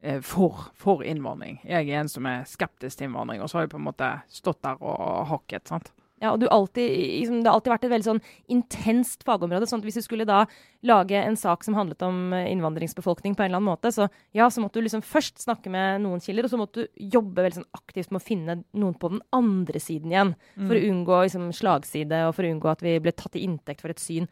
er 0.02 0.20
for, 0.20 0.68
for 0.76 1.02
innvandring. 1.02 1.58
Jeg 1.64 1.88
er 1.88 2.02
en 2.02 2.08
som 2.08 2.26
er 2.26 2.44
skeptisk 2.44 2.98
til 2.98 3.08
innvandring. 3.08 3.40
Og 3.42 3.48
så 3.48 3.58
har 3.58 3.66
jeg 3.66 3.72
på 3.72 3.80
en 3.80 3.88
måte 3.88 4.10
stått 4.28 4.62
der 4.62 4.76
og 4.84 5.26
hakket. 5.32 5.66
sant? 5.68 5.92
Ja, 6.18 6.32
og 6.34 6.42
alltid, 6.50 6.90
liksom, 7.20 7.42
Det 7.42 7.50
har 7.50 7.54
alltid 7.54 7.72
vært 7.72 7.84
et 7.86 7.92
veldig 7.92 8.08
sånn 8.08 8.22
intenst 8.50 9.22
fagområde. 9.26 9.66
sånn 9.66 9.78
at 9.78 9.86
Hvis 9.86 10.00
du 10.00 10.02
skulle 10.02 10.26
da 10.26 10.46
lage 10.82 11.14
en 11.14 11.36
sak 11.36 11.64
som 11.64 11.74
handlet 11.74 12.02
om 12.02 12.32
eh, 12.32 12.50
innvandringsbefolkning 12.52 13.36
på 13.36 13.42
en 13.42 13.50
eller 13.50 13.58
annen 13.58 13.70
måte, 13.70 13.92
så 13.94 14.08
ja, 14.34 14.48
så 14.50 14.60
måtte 14.60 14.78
du 14.78 14.86
liksom 14.86 15.02
først 15.02 15.38
snakke 15.38 15.70
med 15.70 16.02
noen 16.02 16.20
kilder, 16.20 16.44
og 16.44 16.50
så 16.50 16.58
måtte 16.58 16.86
du 16.86 17.08
jobbe 17.14 17.42
veldig 17.42 17.60
sånn 17.60 17.72
aktivt 17.74 18.10
med 18.10 18.20
å 18.20 18.26
finne 18.26 18.58
noen 18.74 18.94
på 18.98 19.10
den 19.14 19.22
andre 19.32 19.78
siden 19.78 20.12
igjen. 20.12 20.34
For 20.56 20.74
mm. 20.74 20.78
å 20.78 20.92
unngå 20.92 21.22
liksom, 21.22 21.48
slagside, 21.54 22.22
og 22.28 22.34
for 22.34 22.46
å 22.46 22.52
unngå 22.52 22.70
at 22.70 22.82
vi 22.82 22.98
ble 22.98 23.12
tatt 23.12 23.38
i 23.38 23.44
inntekt 23.46 23.82
for 23.82 23.94
et 23.94 24.02
syn. 24.02 24.28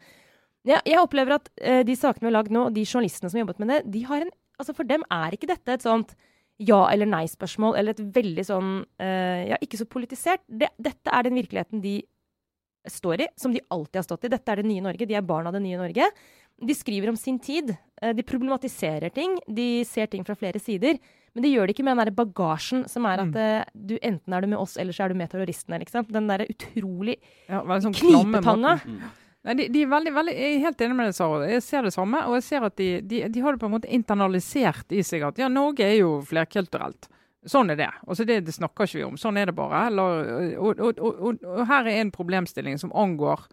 Ja, 0.67 0.81
jeg 0.83 0.99
opplever 0.99 1.37
at 1.39 1.51
eh, 1.61 1.83
de 1.87 1.95
sakene 1.95 2.27
vi 2.27 2.31
har 2.31 2.39
lagd 2.41 2.51
nå, 2.51 2.67
og 2.67 2.75
de 2.75 2.83
journalistene 2.83 3.31
som 3.31 3.39
har 3.39 3.45
jobbet 3.45 3.63
med 3.63 3.71
det, 3.71 3.83
de 3.95 4.03
har 4.07 4.25
en, 4.25 4.33
altså 4.59 4.75
for 4.75 4.87
dem 4.87 5.03
er 5.07 5.35
ikke 5.35 5.51
dette 5.51 5.77
et 5.77 5.85
sånt 5.85 6.15
ja- 6.57 6.87
eller 6.91 7.09
nei-spørsmål, 7.09 7.77
eller 7.77 7.95
et 7.95 8.05
veldig 8.15 8.45
sånn 8.45 8.71
uh, 9.01 9.41
Ja, 9.53 9.57
ikke 9.61 9.79
så 9.79 9.85
politisert. 9.89 10.43
Det, 10.47 10.71
dette 10.77 11.13
er 11.13 11.27
den 11.27 11.37
virkeligheten 11.37 11.83
de 11.83 12.01
står 12.87 13.25
i, 13.25 13.27
som 13.35 13.53
de 13.53 13.61
alltid 13.69 13.99
har 13.99 14.07
stått 14.07 14.25
i. 14.25 14.31
Dette 14.31 14.51
er 14.51 14.61
det 14.61 14.69
nye 14.69 14.83
Norge. 14.85 15.05
De 15.05 15.17
er 15.17 15.25
barn 15.25 15.47
av 15.49 15.55
det 15.57 15.63
nye 15.63 15.79
Norge. 15.79 16.09
De 16.57 16.73
skriver 16.73 17.11
om 17.11 17.19
sin 17.19 17.37
tid. 17.39 17.75
Uh, 18.01 18.13
de 18.15 18.25
problematiserer 18.25 19.13
ting. 19.13 19.37
De 19.47 19.83
ser 19.85 20.09
ting 20.11 20.25
fra 20.25 20.37
flere 20.39 20.61
sider. 20.63 20.99
Men 21.35 21.43
de 21.45 21.51
gjør 21.53 21.67
det 21.67 21.75
ikke 21.75 21.85
med 21.85 21.97
den 21.97 22.07
der 22.07 22.17
bagasjen 22.17 22.87
som 22.89 23.05
er 23.05 23.21
at 23.21 23.35
uh, 23.37 23.67
du 23.75 23.97
enten 24.01 24.33
er 24.33 24.41
du 24.41 24.49
med 24.49 24.57
oss, 24.57 24.77
eller 24.81 24.95
så 24.95 25.05
er 25.05 25.13
du 25.13 25.19
med 25.19 25.29
terroristene. 25.29 25.77
Liksom. 25.83 26.07
Den 26.09 26.31
derre 26.31 26.49
utrolig 26.49 27.19
ja, 27.45 27.61
sånn 27.61 27.93
knipetanga. 27.93 28.79
Mm. 28.87 29.07
Nei, 29.47 29.53
de, 29.55 29.67
de, 29.71 29.81
er 29.85 29.91
veldig, 29.91 30.11
veldig, 30.11 30.33
Jeg 30.35 30.55
er 30.55 30.63
helt 30.65 30.81
enig 30.83 30.95
med 30.97 31.07
deg, 31.07 31.15
Sara. 31.15 31.45
Jeg 31.47 31.63
ser 31.63 31.85
det 31.87 31.93
samme. 31.95 32.19
Og 32.27 32.35
jeg 32.35 32.43
ser 32.49 32.65
at 32.67 32.75
de, 32.79 32.87
de, 32.99 33.21
de, 33.31 33.43
har 33.45 33.55
det 33.55 33.61
på 33.61 33.69
en 33.69 33.75
måte 33.77 33.91
internalisert 33.95 34.91
i 34.91 35.03
seg 35.07 35.23
at 35.23 35.39
ja, 35.39 35.47
Norge 35.47 35.85
er 35.87 36.01
jo 36.01 36.17
flerkulturelt. 36.27 37.07
Sånn 37.47 37.71
er 37.71 37.79
det. 37.79 37.87
Og 38.03 38.17
så 38.19 38.25
det, 38.27 38.41
det, 38.43 38.55
snakker 38.57 38.89
ikke 38.89 38.99
vi 38.99 39.05
om. 39.07 39.15
Sånn 39.19 39.39
er 39.39 39.47
det 39.47 39.55
bare. 39.55 39.85
Eller, 39.87 40.57
og, 40.59 40.81
og, 40.83 40.99
og, 40.99 41.39
og, 41.45 41.61
her 41.69 41.87
er 41.87 42.01
en 42.01 42.11
problemstilling 42.11 42.75
som 42.81 42.91
angår 42.91 43.45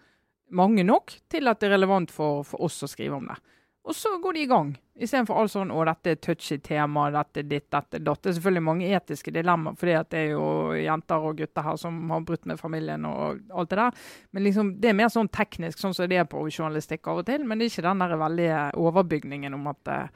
mange 0.55 0.83
nok 0.87 1.15
til 1.31 1.47
at 1.51 1.63
det 1.63 1.71
er 1.71 1.77
relevant 1.77 2.11
for, 2.15 2.43
for 2.49 2.67
oss 2.67 2.83
å 2.83 2.91
skrive 2.91 3.21
om 3.21 3.31
det. 3.31 3.39
Og 3.85 3.95
så 3.95 4.15
går 4.19 4.33
de 4.33 4.41
i 4.41 4.49
gang. 4.49 4.71
Istedenfor 4.97 5.37
alt 5.37 5.53
sånn 5.53 5.73
'Å, 5.75 5.85
dette 5.85 6.11
er 6.11 6.21
touchy 6.23 6.57
tema, 6.59 7.11
dette 7.13 7.43
er 7.43 7.49
ditt, 7.49 7.67
dette 7.71 7.99
er 7.99 8.01
datt'. 8.01 8.23
Det 8.23 8.31
er 8.31 8.37
selvfølgelig 8.39 8.63
mange 8.63 8.89
etiske 8.89 9.33
dilemmaer, 9.35 9.77
fordi 9.77 9.97
det 10.09 10.19
er 10.19 10.31
jo 10.31 10.73
jenter 10.73 11.27
og 11.29 11.37
gutter 11.37 11.63
her 11.63 11.77
som 11.77 12.11
har 12.11 12.21
brutt 12.21 12.47
med 12.47 12.59
familien 12.59 13.05
og 13.05 13.41
alt 13.53 13.69
det 13.69 13.77
der. 13.77 13.93
Men 14.33 14.45
liksom, 14.45 14.81
det 14.81 14.89
er 14.89 14.95
mer 14.95 15.09
sånn 15.13 15.29
teknisk, 15.29 15.79
sånn 15.79 15.95
som 15.95 16.09
det 16.09 16.17
er 16.17 16.25
på 16.25 16.49
journalistikk 16.49 17.07
av 17.09 17.19
og 17.19 17.27
til. 17.27 17.45
Men 17.45 17.59
det 17.59 17.67
er 17.67 17.71
ikke 17.75 17.89
den 17.91 17.99
der 17.99 18.17
veldige 18.17 18.73
overbygningen 18.73 19.55
om 19.55 19.67
at 19.67 20.11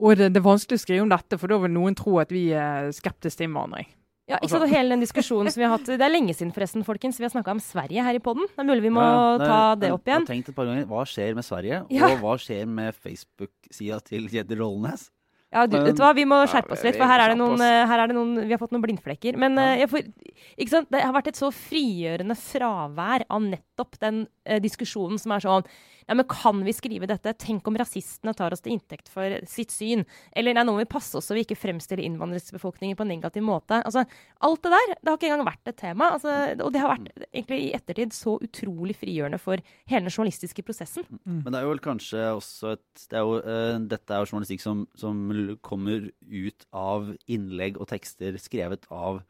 å, 0.00 0.14
det, 0.14 0.32
det 0.32 0.40
er 0.40 0.48
vanskelig 0.48 0.78
å 0.78 0.84
skrive 0.86 1.02
om 1.02 1.12
dette, 1.12 1.36
for 1.36 1.46
da 1.46 1.58
vil 1.58 1.74
noen 1.74 1.94
tro 1.94 2.18
at 2.22 2.30
vi 2.32 2.52
er 2.56 2.88
skeptiske 2.90 3.36
til 3.36 3.50
innvandring. 3.50 3.86
Ja, 4.30 4.38
ikke 4.38 4.52
sant, 4.52 4.64
og 4.66 4.70
hele 4.70 4.94
den 4.94 5.02
diskusjonen 5.02 5.50
som 5.50 5.60
vi 5.60 5.66
har 5.66 5.72
hatt, 5.74 5.88
Det 5.90 6.06
er 6.06 6.12
lenge 6.12 6.34
siden 6.36 6.52
forresten, 6.54 6.84
folkens. 6.86 7.18
Vi 7.18 7.26
har 7.26 7.32
snakka 7.32 7.56
om 7.56 7.62
Sverige 7.62 8.04
her 8.06 8.14
i 8.14 8.22
poden. 8.22 8.46
Det 8.46 8.62
er 8.62 8.68
mulig 8.68 8.84
vi 8.86 8.92
må 8.94 9.02
ja, 9.02 9.22
det, 9.40 9.48
ta 9.50 9.62
det 9.82 9.94
opp 9.94 10.06
igjen. 10.06 10.22
Jeg 10.22 10.28
har 10.28 10.34
tenkt 10.34 10.52
et 10.52 10.58
par 10.58 10.68
ganger, 10.70 10.86
Hva 10.90 11.06
skjer 11.08 11.38
med 11.38 11.46
Sverige, 11.46 11.80
ja. 11.90 12.10
og 12.10 12.20
hva 12.22 12.36
skjer 12.38 12.68
med 12.70 12.94
Facebook-sida 12.94 13.98
til 14.06 14.28
Kjetil 14.30 14.62
Rollenes? 14.62 15.08
Ja, 15.50 15.64
du, 15.66 15.74
vet 15.82 15.96
du 15.98 16.02
hva, 16.04 16.12
Vi 16.14 16.24
må 16.30 16.38
skjerpe 16.46 16.76
oss 16.76 16.84
litt, 16.86 16.94
for 16.94 17.10
her 17.10 17.24
er, 17.24 17.34
noen, 17.34 17.58
her 17.58 17.98
er 17.98 18.10
det 18.10 18.14
noen, 18.14 18.36
vi 18.44 18.54
har 18.54 18.60
fått 18.60 18.70
noen 18.74 18.84
blindflekker. 18.84 19.38
Men 19.40 19.58
uh, 19.58 19.82
får, 19.90 20.06
ikke 20.54 20.74
sant? 20.76 20.90
det 20.94 21.02
har 21.02 21.14
vært 21.16 21.32
et 21.32 21.40
så 21.40 21.50
frigjørende 21.54 22.36
fravær 22.38 23.26
av 23.26 23.42
nettopp 23.48 23.98
den 23.98 24.22
eh, 24.46 24.60
diskusjonen 24.62 25.18
som 25.18 25.34
er 25.34 25.42
sånn 25.42 25.66
ja, 26.10 26.14
men 26.18 26.26
kan 26.26 26.58
vi 26.66 26.72
skrive 26.74 27.06
dette? 27.06 27.30
Tenk 27.38 27.68
om 27.70 27.76
rasistene 27.78 28.32
tar 28.34 28.50
oss 28.50 28.64
til 28.64 28.72
inntekt 28.74 29.06
for 29.12 29.30
sitt 29.46 29.70
syn. 29.70 30.00
Eller 30.34 30.56
nei, 30.56 30.64
nå 30.66 30.72
må 30.74 30.80
vi 30.82 30.88
passe 30.90 31.14
oss 31.14 31.28
så 31.30 31.36
vi 31.36 31.44
ikke 31.44 31.54
fremstiller 31.54 32.02
innvandringsbefolkningen 32.02 32.96
på 32.98 33.04
en 33.04 33.12
negativ 33.12 33.44
måte. 33.46 33.78
Altså, 33.86 34.02
alt 34.42 34.64
det 34.64 34.72
der, 34.74 34.94
det 34.96 35.06
har 35.06 35.20
ikke 35.20 35.28
engang 35.28 35.46
vært 35.46 35.70
et 35.70 35.78
tema. 35.78 36.08
Altså, 36.16 36.32
og 36.66 36.72
det 36.74 36.82
har 36.82 36.90
vært 36.96 37.28
egentlig 37.28 37.60
i 37.62 37.68
ettertid 37.78 38.16
så 38.16 38.34
utrolig 38.42 38.96
frigjørende 38.98 39.38
for 39.38 39.62
hele 39.62 40.08
den 40.08 40.10
journalistiske 40.10 40.64
prosessen. 40.66 41.06
Mm. 41.22 41.44
Men 41.44 41.46
det 41.46 41.60
er 41.60 41.68
jo 41.68 41.70
vel 41.76 41.84
kanskje 41.84 42.24
også 42.40 42.74
et 42.74 43.04
det 43.14 43.20
er 43.20 43.28
jo, 43.28 43.38
uh, 43.46 43.76
Dette 43.94 44.16
er 44.16 44.24
jo 44.24 44.32
journalistikk 44.32 44.64
som, 44.64 44.82
som, 44.98 45.22
kommer 45.62 46.08
ut 46.26 46.66
av 46.74 47.12
innlegg 47.30 47.78
og 47.78 47.86
tekster 47.92 48.34
skrevet 48.42 48.90
av 48.90 49.22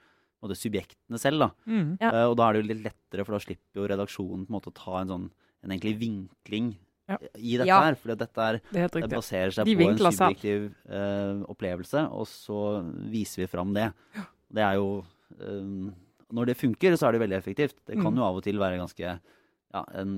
subjektene 0.57 1.21
selv. 1.21 1.45
da. 1.45 1.51
Mm. 1.69 1.93
Ja. 2.01 2.15
Uh, 2.17 2.25
og 2.33 2.41
da 2.41 2.49
er 2.49 2.57
det 2.57 2.65
jo 2.65 2.71
litt 2.71 2.83
lettere, 2.89 3.29
for 3.29 3.37
da 3.37 3.45
slipper 3.45 3.85
jo 3.85 3.93
redaksjonen 3.93 4.49
på 4.49 4.55
en 4.55 4.57
måte 4.57 4.73
å 4.73 4.79
ta 4.81 4.97
en 5.03 5.13
sånn 5.13 5.31
en 5.65 5.75
egentlig 5.75 5.97
vinkling 6.01 6.71
ja. 7.11 7.19
i 7.35 7.57
dette 7.59 7.71
ja. 7.71 7.81
her. 7.87 7.97
For 8.01 8.15
dette 8.15 8.47
er, 8.47 8.61
det, 8.71 8.87
det, 8.97 9.09
baserer 9.13 9.55
seg 9.55 9.69
De 9.69 9.77
på 9.79 9.89
en 9.89 9.99
subjektiv 10.01 10.69
uh, 10.91 11.43
opplevelse, 11.51 12.05
og 12.15 12.29
så 12.31 12.61
viser 13.13 13.45
vi 13.45 13.51
fram 13.51 13.75
det. 13.77 13.91
Det 14.51 14.65
er 14.67 14.79
jo 14.81 15.03
um, 15.39 15.91
Når 16.35 16.53
det 16.53 16.59
funker, 16.59 16.97
så 16.99 17.09
er 17.09 17.17
det 17.17 17.25
veldig 17.25 17.39
effektivt. 17.39 17.77
Det 17.85 17.99
kan 17.99 18.13
mm. 18.13 18.21
jo 18.21 18.29
av 18.29 18.41
og 18.41 18.47
til 18.47 18.61
være 18.61 18.81
ganske 18.81 19.19
ja, 19.71 19.83
en, 20.01 20.15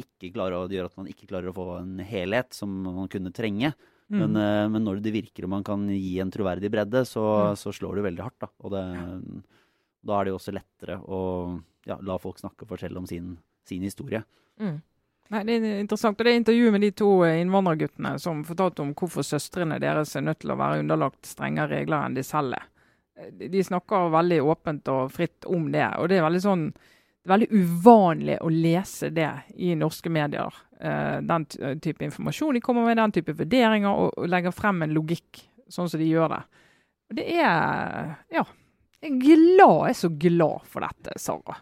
ikke 0.00 0.32
å, 0.48 0.66
det 0.68 0.78
gjør 0.78 0.88
at 0.88 1.00
man 1.00 1.08
ikke 1.10 1.28
klarer 1.28 1.50
å 1.50 1.56
få 1.56 1.66
en 1.82 1.98
helhet 2.08 2.54
som 2.56 2.72
man 2.86 3.10
kunne 3.12 3.34
trenge. 3.34 3.74
Mm. 4.12 4.20
Men, 4.20 4.36
uh, 4.36 4.68
men, 4.68 4.84
når 4.84 5.00
det 5.04 5.14
virker 5.14 5.46
og 5.46 5.54
man 5.54 5.64
kan 5.66 5.84
gi 5.88 6.18
en 6.20 6.32
troverdig 6.32 6.70
bredde, 6.72 7.04
så, 7.08 7.24
mm. 7.52 7.60
så 7.60 7.72
slår 7.72 7.98
det 7.98 8.06
veldig 8.10 8.24
hardt. 8.24 8.40
Da. 8.44 8.52
Og 8.64 8.74
det, 8.74 8.84
da 10.02 10.18
er 10.18 10.26
det 10.26 10.32
jo 10.32 10.38
også 10.40 10.54
lettere 10.56 10.98
å 11.02 11.20
ja, 11.88 11.96
la 12.04 12.18
folk 12.20 12.40
snakke 12.40 12.64
og 12.64 12.72
fortelle 12.74 13.00
om 13.00 13.08
sin, 13.08 13.34
sin 13.68 13.84
historie. 13.86 14.22
Mm. 14.62 14.80
Nei, 15.32 15.44
Det 15.48 15.54
er 15.56 15.80
interessant. 15.80 16.20
og 16.20 16.24
Det 16.24 16.32
er 16.32 16.40
intervjuet 16.40 16.72
med 16.72 16.84
de 16.84 16.90
to 16.90 17.10
eh, 17.24 17.40
innvandrerguttene 17.40 18.18
som 18.20 18.44
fortalte 18.44 18.82
om 18.84 18.94
hvorfor 18.94 19.24
søstrene 19.24 19.80
deres 19.80 20.16
er 20.16 20.26
nødt 20.26 20.42
til 20.44 20.52
å 20.52 20.58
være 20.60 20.82
underlagt 20.84 21.26
strengere 21.26 21.80
regler 21.80 22.04
enn 22.04 22.16
de 22.18 22.24
selv 22.26 22.58
er. 22.58 22.66
Eh, 23.18 23.48
de 23.48 23.64
snakker 23.64 24.12
veldig 24.12 24.42
åpent 24.44 24.88
og 24.92 25.12
fritt 25.12 25.48
om 25.48 25.70
det. 25.72 25.88
og 25.98 26.08
det 26.08 26.18
er 26.18 26.28
veldig 26.28 26.44
sånn 26.44 26.66
veldig 27.28 27.48
uvanlig 27.54 28.38
å 28.42 28.48
lese 28.50 29.10
det 29.14 29.30
i 29.54 29.74
norske 29.78 30.10
medier. 30.10 30.50
Uh, 30.82 31.20
den 31.22 31.44
type 31.78 32.02
informasjon. 32.02 32.56
De 32.56 32.60
kommer 32.60 32.82
med 32.82 32.98
den 32.98 33.12
type 33.14 33.36
vurderinger 33.38 33.94
og, 33.94 34.24
legger 34.26 34.50
frem 34.50 34.82
en 34.82 34.94
logikk, 34.96 35.44
sånn 35.70 35.86
som 35.86 36.02
de 36.02 36.08
gjør 36.08 36.34
det. 36.34 36.40
Og 37.10 37.20
det 37.20 37.28
er 37.36 38.16
Ja. 38.34 38.44
Jeg 39.02 39.12
er 39.12 39.18
glad, 39.18 39.78
jeg 39.86 39.90
er 39.90 39.98
så 39.98 40.08
glad 40.18 40.66
for 40.70 40.80
dette, 40.80 41.14
Sara. 41.18 41.56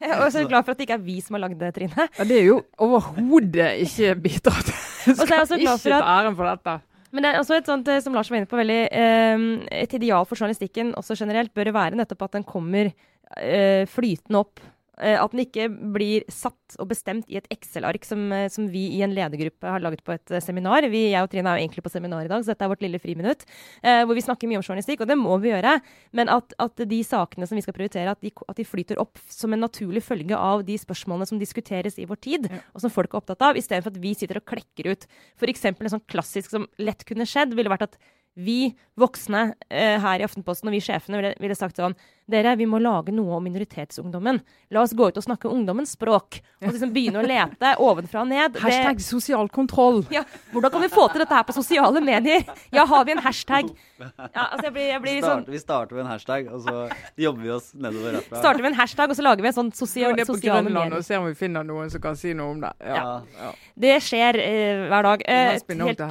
Jeg 0.04 0.14
er 0.16 0.22
også 0.24 0.46
glad 0.48 0.64
for 0.64 0.72
at 0.72 0.78
det 0.80 0.86
ikke 0.88 0.96
er 0.96 1.04
vi 1.04 1.18
som 1.20 1.36
har 1.36 1.42
lagd 1.44 1.58
det, 1.60 1.74
Trine. 1.76 2.06
Ja, 2.18 2.24
det 2.24 2.38
er 2.38 2.46
jo 2.46 2.62
overhodet 2.80 3.72
ikke 3.84 4.14
bidratt. 4.24 4.70
Skal 5.04 5.44
ikke 5.58 5.76
ta 5.84 6.00
æren 6.00 6.38
for 6.38 6.48
dette. 6.48 6.78
Men 7.10 7.24
det 7.24 7.30
er 7.32 7.40
også 7.40 7.58
et 7.58 7.68
sånt, 7.68 7.88
eh, 7.90 8.00
som 8.02 8.14
Lars 8.14 8.30
var 8.30 8.38
inne 8.38 8.48
på, 8.48 8.58
veldig, 8.58 8.80
eh, 8.94 9.44
et 9.82 9.94
ideal 9.98 10.26
for 10.28 10.38
journalistikken 10.38 10.94
også 10.98 11.16
generelt 11.18 11.52
bør 11.54 11.72
være 11.74 11.98
nettopp 11.98 12.28
at 12.28 12.38
den 12.38 12.46
kommer 12.46 12.92
eh, 13.36 13.82
flytende 13.90 14.44
opp 14.44 14.62
at 15.00 15.32
den 15.32 15.44
ikke 15.46 15.68
blir 15.94 16.26
satt 16.28 16.60
og 16.78 16.90
bestemt 16.90 17.28
i 17.30 17.38
et 17.40 17.48
Excel-ark 17.50 18.04
som, 18.06 18.22
eh, 18.34 18.48
som, 18.52 18.68
vi 18.70 18.86
i 18.94 19.02
en 19.04 19.14
ledergruppe 19.14 19.66
har 19.66 19.82
laget 19.82 20.04
på 20.06 20.14
et 20.14 20.34
eh, 20.34 20.42
seminar. 20.44 20.86
Vi, 20.92 21.06
jeg 21.10 21.24
og 21.24 21.30
Trine 21.32 21.50
er 21.50 21.58
jo 21.58 21.64
egentlig 21.64 21.84
på 21.86 21.92
seminar 21.92 22.26
i 22.26 22.30
dag, 22.30 22.44
så 22.44 22.52
dette 22.52 22.66
er 22.66 22.72
vårt 22.72 22.84
lille 22.84 23.00
friminutt. 23.02 23.46
Eh, 23.82 24.02
hvor 24.04 24.18
vi 24.18 24.24
snakker 24.24 24.50
mye 24.50 24.60
om 24.60 24.66
journalistikk, 24.66 25.02
og 25.02 25.10
det 25.10 25.18
må 25.18 25.38
vi 25.42 25.52
gjøre. 25.52 25.78
Men 26.16 26.30
at, 26.32 26.54
at 26.62 26.84
de 26.92 27.00
sakene 27.06 27.48
som 27.48 27.58
vi 27.58 27.64
skal 27.64 27.76
prioritere, 27.76 28.14
at 28.14 28.22
de, 28.22 28.32
at 28.46 28.60
de, 28.60 28.68
flyter 28.70 29.00
opp 29.02 29.18
som 29.32 29.56
en 29.56 29.64
naturlig 29.64 30.04
følge 30.06 30.36
av 30.36 30.64
de 30.68 30.78
spørsmålene 30.78 31.28
som 31.30 31.40
diskuteres 31.40 31.98
i 31.98 32.06
vår 32.10 32.22
tid, 32.22 32.48
ja. 32.52 32.62
og 32.74 32.84
som 32.84 32.92
folk 32.92 33.14
er 33.14 33.22
opptatt 33.22 33.48
av, 33.50 33.58
istedenfor 33.58 33.94
at 33.94 34.00
vi 34.02 34.14
sitter 34.18 34.42
og 34.42 34.48
klekker 34.52 34.92
ut. 34.92 35.10
F.eks. 35.40 35.68
en 35.72 35.94
sånn 35.96 36.08
klassisk 36.10 36.52
som 36.52 36.68
lett 36.80 37.06
kunne 37.08 37.28
skjedd, 37.28 37.56
ville 37.58 37.72
vært 37.72 37.88
at 37.90 38.00
vi 38.38 38.70
voksne 39.00 39.54
eh, 39.68 39.96
her 40.00 40.22
i 40.22 40.24
Aftenposten 40.24 40.70
og 40.70 40.74
vi 40.76 40.82
sjefene 40.84 41.18
ville, 41.18 41.32
ville, 41.42 41.56
sagt 41.58 41.80
sånn 41.80 41.96
Dere, 42.30 42.54
vi 42.56 42.66
må 42.70 42.78
lage 42.82 43.12
noe 43.14 43.38
om 43.38 43.44
minoritetsungdommen. 43.44 44.40
La 44.70 44.84
oss 44.84 44.94
gå 44.96 45.10
ut 45.10 45.18
og 45.18 45.24
snakke 45.24 45.50
ungdommens 45.50 45.96
språk. 45.96 46.40
Og 46.60 46.70
liksom 46.70 46.92
begynne 46.94 47.22
å 47.22 47.26
lete 47.26 47.74
ovenfra 47.86 48.24
og 48.24 48.30
ned. 48.30 48.58
Hashtag 48.62 49.00
det, 49.00 49.06
sosial 49.06 49.50
kontroll. 49.52 50.02
Ja, 50.14 50.22
hvordan 50.54 50.74
kan 50.74 50.84
vi 50.84 50.90
få 50.92 51.08
til 51.10 51.24
dette 51.24 51.36
her 51.36 51.46
på 51.48 51.56
sosiale 51.56 52.02
medier? 52.04 52.44
Ja, 52.74 52.86
har 52.88 53.06
vi 53.08 53.16
en 53.16 53.22
hashtag? 53.24 53.72
Ja, 54.00 54.46
altså 54.46 54.68
jeg 54.68 54.74
blir, 54.76 54.86
jeg 54.88 55.02
blir 55.04 55.20
sånn... 55.24 55.44
Vi 55.50 55.60
starter 55.60 55.98
med 55.98 56.06
en 56.06 56.12
hashtag, 56.12 56.48
og 56.52 56.62
så 56.64 56.76
jobber 57.20 57.44
vi 57.44 57.52
oss 57.54 57.70
nedover 57.74 58.16
derfra. 58.18 58.40
Starter 58.40 58.64
med 58.64 58.72
en 58.72 58.78
hashtag, 58.78 59.12
og 59.12 59.18
så 59.18 59.24
lager 59.26 59.44
vi 59.44 59.50
en 59.50 59.56
sånn 59.58 59.72
sosial, 59.76 60.14
vi 60.16 60.26
sosiale 60.28 60.64
medier. 60.68 60.96
Og 60.96 61.06
ser 61.06 61.20
om 61.20 61.28
vi 61.28 61.36
finner 61.38 61.66
noen 61.66 61.92
som 61.92 62.02
kan 62.04 62.18
si 62.18 62.32
noe 62.36 62.54
om 62.54 62.62
det. 62.62 62.72
Ja. 62.86 63.04
ja. 63.40 63.50
Det 63.86 63.96
skjer 64.06 64.40
eh, 64.44 64.84
hver 64.90 65.08
dag. 65.08 65.24
Eh, 65.26 65.50
helt, 65.58 66.04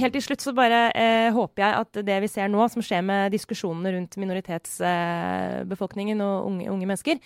helt, 0.00 0.16
til 0.16 0.26
slutt 0.26 0.44
så 0.44 0.54
bare 0.56 0.84
eh, 0.98 1.28
håper 1.34 1.64
jeg 1.64 1.84
at 1.84 2.02
det 2.08 2.18
vi 2.24 2.30
ser 2.30 2.50
nå, 2.52 2.66
som 2.72 2.84
skjer 2.84 3.04
med 3.06 3.34
diskusjonene 3.34 3.94
rundt 3.96 4.18
minoritetsbefolkningen 5.42 6.22
og 6.24 6.48
unge, 6.50 6.70
unge 6.70 6.88
mennesker, 6.88 7.20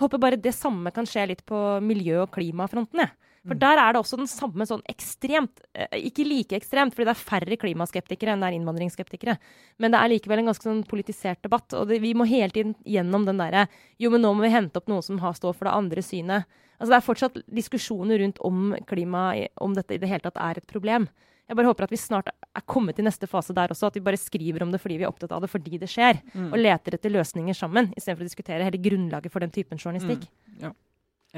håper 0.00 0.20
bare 0.20 0.40
det 0.40 0.54
samme 0.56 0.92
kan 0.94 1.08
skje 1.08 1.26
litt 1.32 1.42
på 1.46 1.80
miljø- 1.84 2.24
og 2.24 2.30
klimafronten. 2.34 3.04
Ja. 3.04 3.10
For 3.40 3.56
mm. 3.56 3.60
der 3.62 3.80
er 3.80 3.94
det 3.94 4.00
også 4.02 4.18
den 4.20 4.28
samme 4.28 4.66
sånn 4.68 4.82
ekstremt 4.84 5.62
eh, 5.72 5.94
Ikke 6.10 6.26
like 6.26 6.58
ekstremt, 6.58 6.92
fordi 6.92 7.06
det 7.08 7.14
er 7.14 7.22
færre 7.22 7.56
klimaskeptikere 7.56 8.34
enn 8.34 8.42
det 8.44 8.50
er 8.50 8.56
innvandringsskeptikere. 8.58 9.38
Men 9.80 9.94
det 9.94 10.00
er 10.00 10.12
likevel 10.12 10.42
en 10.42 10.50
ganske 10.50 10.66
sånn 10.66 10.82
politisert 10.88 11.40
debatt. 11.46 11.72
Og 11.72 11.88
det, 11.88 12.02
vi 12.04 12.12
må 12.12 12.26
hele 12.28 12.52
tiden 12.52 12.74
gjennom 12.84 13.24
den 13.24 13.40
derre 13.40 13.64
Jo, 13.96 14.12
men 14.12 14.20
nå 14.26 14.34
må 14.36 14.44
vi 14.44 14.52
hente 14.52 14.76
opp 14.76 14.92
noen 14.92 15.06
som 15.06 15.22
har 15.24 15.38
stå 15.38 15.54
for 15.54 15.70
det 15.70 15.72
andre 15.72 16.04
synet. 16.04 16.60
Altså 16.76 16.92
Det 16.92 16.98
er 16.98 17.08
fortsatt 17.08 17.40
diskusjoner 17.48 18.20
rundt 18.20 18.44
om 18.44 18.74
klima, 18.88 19.32
om 19.60 19.72
dette 19.76 19.96
i 19.96 20.00
det 20.00 20.08
hele 20.08 20.24
tatt 20.24 20.36
er 20.40 20.60
et 20.60 20.68
problem. 20.68 21.08
Jeg 21.50 21.58
bare 21.58 21.66
håper 21.66 21.88
at 21.88 21.90
vi 21.90 21.98
snart 21.98 22.28
er 22.30 22.62
kommet 22.70 22.94
til 22.94 23.02
neste 23.02 23.26
fase 23.26 23.54
der 23.56 23.72
også. 23.74 23.88
At 23.90 23.96
vi 23.98 24.04
bare 24.06 24.18
skriver 24.20 24.62
om 24.62 24.70
det 24.70 24.78
fordi 24.78 25.00
vi 25.00 25.06
er 25.06 25.10
opptatt 25.10 25.32
av 25.34 25.42
det 25.42 25.50
fordi 25.50 25.80
det 25.82 25.88
skjer. 25.90 26.20
Mm. 26.30 26.52
Og 26.52 26.60
leter 26.60 26.94
etter 26.94 27.10
løsninger 27.10 27.56
sammen, 27.58 27.90
istedenfor 27.98 28.22
å 28.22 28.28
diskutere 28.28 28.66
hele 28.68 28.78
grunnlaget 28.78 29.34
for 29.34 29.42
den 29.42 29.50
typen 29.54 29.80
journalistikk. 29.80 30.28
Mm. 30.46 30.60
Ja, 30.62 30.70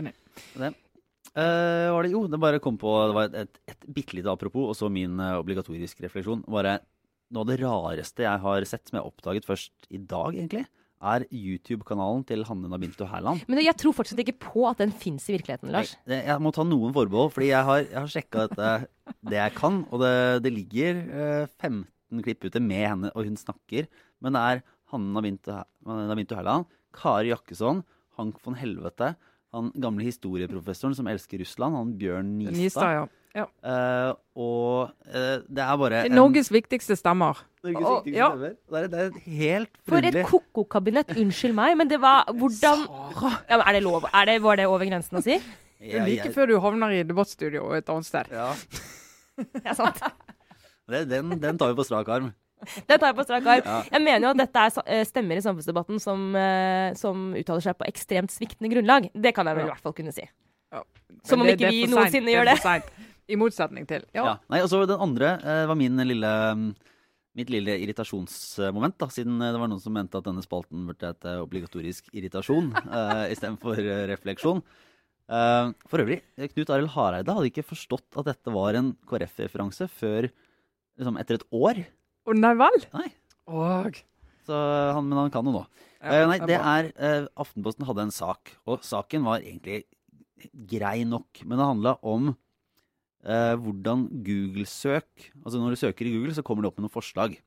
enig. 0.03 0.13
Det. 0.53 0.75
Uh, 1.33 1.89
var 1.95 2.05
det, 2.05 2.13
jo, 2.13 2.27
det 2.29 2.41
bare 2.43 2.61
kom 2.61 2.77
på 2.77 2.91
Det 3.09 3.15
var 3.17 3.31
et, 3.31 3.47
et, 3.47 3.61
et 3.73 3.87
bitte 3.97 4.19
lite 4.19 4.29
apropos, 4.29 4.69
og 4.69 4.77
så 4.77 4.91
min 4.93 5.17
uh, 5.17 5.39
obligatoriske 5.41 6.05
refleksjon. 6.05 6.45
Bare, 6.53 6.77
noe 7.33 7.47
av 7.47 7.49
det 7.49 7.57
rareste 7.63 8.27
jeg 8.27 8.45
har 8.45 8.69
sett, 8.69 8.85
som 8.91 9.01
jeg 9.01 9.09
oppdaget 9.09 9.49
først 9.49 9.89
i 9.89 10.03
dag, 10.03 10.37
egentlig, 10.37 10.67
er 11.03 11.25
YouTube-kanalen 11.29 12.23
til 12.29 12.45
Hanne 12.47 12.71
Nabinto 12.71 13.07
Hærland. 13.11 13.43
Men 13.51 13.63
jeg 13.65 13.75
tror 13.81 13.95
fortsatt 13.97 14.21
ikke 14.23 14.39
på 14.45 14.67
at 14.71 14.83
den 14.83 14.93
fins 14.95 15.27
i 15.29 15.35
virkeligheten, 15.37 15.73
Lars. 15.75 15.97
Jeg, 16.07 16.25
jeg, 16.29 16.39
må 16.43 16.53
ta 16.55 16.65
noen 16.67 16.95
forbehold, 16.95 17.33
fordi 17.35 17.51
jeg 17.51 17.69
har, 17.69 17.83
jeg 17.85 17.99
har 17.99 18.13
sjekka 18.13 18.47
dette 18.47 18.71
det 19.33 19.41
jeg 19.41 19.57
kan. 19.59 19.83
Og 19.91 20.05
det, 20.05 20.15
det 20.47 20.55
ligger 20.55 21.03
eh, 21.03 21.51
15 21.61 22.23
klipp 22.23 22.47
ute 22.47 22.63
med 22.63 22.87
henne, 22.87 23.11
og 23.17 23.27
hun 23.27 23.39
snakker. 23.41 23.91
Men 24.23 24.39
det 24.39 24.45
er 24.53 24.65
Hanne 24.93 25.27
Nabinto 26.09 26.39
Hærland, 26.39 26.69
Kari 26.95 27.33
Jakkesson, 27.33 27.83
Hank 28.19 28.39
von 28.45 28.59
Helvete, 28.61 29.15
han 29.53 29.69
gamle 29.77 30.05
historieprofessoren 30.07 30.95
som 30.97 31.09
elsker 31.11 31.41
Russland, 31.43 31.77
han 31.77 31.97
Bjørn 32.01 32.37
Nistad. 32.39 32.59
Nista, 32.61 32.93
ja. 32.97 33.03
Ja. 33.33 33.47
Uh, 33.65 34.13
og 34.37 34.91
uh, 35.09 35.41
det 35.49 35.63
er 35.65 35.77
bare 35.81 36.03
en, 36.05 36.13
Norges 36.13 36.51
viktigste 36.53 36.97
stemmer. 37.01 37.39
Norges 37.65 37.87
og, 37.87 37.95
viktigste 38.03 38.19
ja. 38.19 38.29
stemmer. 38.29 38.59
Det 38.69 38.83
er, 38.83 38.91
det 38.93 39.05
er 39.07 39.39
helt 39.39 39.71
For 39.89 40.09
et 40.09 40.19
ko-ko-kabinett. 40.29 41.15
Unnskyld 41.17 41.57
meg, 41.57 41.77
men 41.81 41.89
det 41.89 42.01
var 42.03 42.29
Hvordan 42.29 42.85
ja, 43.49 43.63
Er 43.63 43.79
det 43.79 43.83
lov? 43.87 44.05
Er 44.13 44.29
det, 44.29 44.37
var 44.45 44.61
det 44.61 44.69
over 44.69 44.85
grensen 44.89 45.21
å 45.21 45.25
si? 45.25 45.41
Ja, 45.83 46.05
like 46.07 46.29
jeg... 46.29 46.31
før 46.31 46.47
du 46.47 46.53
havner 46.63 46.93
i 46.95 47.01
debattstudio 47.03 47.73
et 47.75 47.89
annet 47.91 48.07
sted. 48.07 48.29
Ja, 48.31 48.53
ja 49.67 49.73
sant. 49.75 49.99
Det, 50.87 51.01
den, 51.11 51.33
den 51.43 51.59
tar 51.59 51.73
vi 51.73 51.75
på 51.81 51.87
strak 51.89 52.07
arm. 52.07 52.29
Det 52.63 53.01
tar 53.01 53.09
jeg 53.09 53.17
på 53.19 53.25
strak 53.27 53.49
arm. 53.51 53.67
Ja. 53.67 53.81
Jeg 53.97 54.05
mener 54.05 54.29
jo 54.29 54.31
at 54.37 54.43
dette 54.45 54.63
er 54.63 54.79
eh, 54.95 55.03
stemmer 55.09 55.41
i 55.41 55.43
samfunnsdebatten 55.43 55.99
som, 55.99 56.39
som 57.01 57.33
uttaler 57.35 57.67
seg 57.67 57.81
på 57.81 57.89
ekstremt 57.91 58.31
sviktende 58.31 58.71
grunnlag. 58.71 59.11
Det 59.11 59.35
kan 59.35 59.51
jeg 59.51 59.59
vel 59.59 59.67
i 59.67 59.73
hvert 59.73 59.83
fall 59.83 59.97
kunne 59.99 60.15
si. 60.15 60.29
Ja. 60.71 60.85
Som 61.27 61.43
om 61.43 61.51
det, 61.51 61.59
ikke 61.59 61.75
vi 61.75 61.83
noensinne 61.91 62.37
gjør 62.37 62.53
det. 62.53 62.79
I 63.33 63.39
motsetning 63.41 63.89
til. 63.89 64.05
Ja. 64.13 64.25
ja. 64.27 64.35
Nei, 64.53 64.61
og 64.65 64.71
så 64.71 64.83
Den 64.89 65.01
andre 65.03 65.37
uh, 65.41 65.65
var 65.71 65.79
min 65.79 65.99
lille, 66.05 66.33
mitt 67.39 67.53
lille 67.53 67.79
irritasjonsmoment. 67.81 68.99
da, 69.01 69.09
Siden 69.13 69.41
det 69.41 69.57
var 69.57 69.71
noen 69.71 69.83
som 69.83 69.97
mente 69.97 70.21
at 70.21 70.29
denne 70.29 70.45
spalten 70.45 70.85
burde 70.91 71.13
hete 71.15 71.37
obligatorisk 71.43 72.13
irritasjon 72.13 72.73
uh, 72.97 73.27
istedenfor 73.33 73.81
uh, 73.81 74.05
refleksjon. 74.13 74.63
Uh, 75.33 75.73
for 75.89 76.03
øvrig, 76.03 76.21
Knut 76.37 76.71
Arild 76.75 76.93
Hareide 76.93 77.33
hadde 77.33 77.49
ikke 77.49 77.65
forstått 77.65 78.21
at 78.21 78.27
dette 78.29 78.53
var 78.53 78.77
en 78.77 78.93
KrF-referanse 79.09 79.87
før 79.89 80.29
liksom, 80.29 81.17
etter 81.23 81.39
et 81.39 81.47
år. 81.57 81.85
Å 82.29 82.37
nei 82.37 82.53
vel? 82.59 82.85
Nei. 82.93 83.09
Og. 83.49 83.97
Så 84.47 84.59
han, 84.59 85.07
men 85.07 85.19
han 85.21 85.33
kan 85.33 85.47
jo 85.47 85.55
nå. 85.55 85.63
Ja, 86.03 86.25
uh, 86.25 86.29
nei, 86.29 86.39
det 86.51 86.59
er 86.59 86.91
uh, 86.99 87.27
Aftenposten 87.45 87.87
hadde 87.87 88.09
en 88.09 88.15
sak, 88.15 88.57
og 88.67 88.83
saken 88.87 89.25
var 89.25 89.41
egentlig 89.41 89.85
grei 90.69 91.03
nok. 91.09 91.45
Men 91.47 91.59
det 91.59 91.69
handla 91.71 91.95
om 92.03 92.33
eh, 93.27 93.55
hvordan 93.59 94.07
Google-søk 94.27 95.31
Altså 95.43 95.59
når 95.59 95.75
du 95.75 95.81
søker 95.81 96.09
i 96.09 96.13
Google, 96.15 96.35
så 96.37 96.45
kommer 96.47 96.65
det 96.65 96.73
opp 96.73 96.79
med 96.81 96.89
noen 96.89 96.95
forslag. 96.95 97.39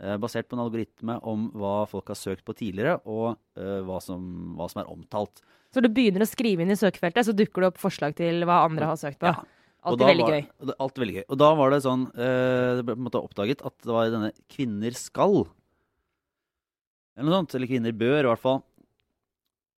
Eh, 0.00 0.16
basert 0.16 0.48
på 0.48 0.56
en 0.56 0.64
algoritme 0.64 1.18
om 1.28 1.48
hva 1.60 1.84
folk 1.88 2.08
har 2.08 2.16
søkt 2.16 2.44
på 2.46 2.56
tidligere, 2.56 2.96
og 3.04 3.34
eh, 3.60 3.80
hva, 3.84 3.98
som, 4.00 4.22
hva, 4.56 4.68
som, 4.72 4.80
er 4.80 4.92
omtalt. 4.92 5.42
Så 5.74 5.82
du 5.84 5.90
begynner 5.92 6.24
å 6.24 6.28
skrive 6.28 6.64
inn 6.64 6.72
i 6.72 6.78
søkefeltet, 6.78 7.28
så 7.28 7.36
dukker 7.36 7.66
det 7.66 7.72
opp 7.74 7.80
forslag 7.82 8.16
til 8.16 8.46
hva 8.48 8.62
andre 8.64 8.88
har 8.88 9.00
søkt 9.00 9.20
på? 9.20 9.28
Ja. 9.28 9.44
Alltid 9.80 10.10
veldig 10.10 10.24
var, 10.28 10.74
alt 10.84 10.98
veldig 11.00 11.14
gøy. 11.16 11.22
Og 11.24 11.38
da 11.40 11.46
var 11.56 11.70
det 11.72 11.78
sånn 11.86 12.02
eh, 12.12 12.72
Det 12.76 12.82
ble 12.84 12.96
på 12.98 13.00
en 13.00 13.06
måte 13.06 13.22
oppdaget 13.24 13.62
at 13.64 13.74
det 13.80 13.94
var 13.94 14.10
denne 14.12 14.32
'Kvinner 14.52 14.96
skal'. 14.96 15.46
Eller 17.16 17.28
noe 17.30 17.38
sånt. 17.38 17.54
Eller 17.56 17.70
'Kvinner 17.70 17.96
bør', 17.96 18.26
i 18.26 18.28
hvert 18.28 18.44
fall. 18.44 18.60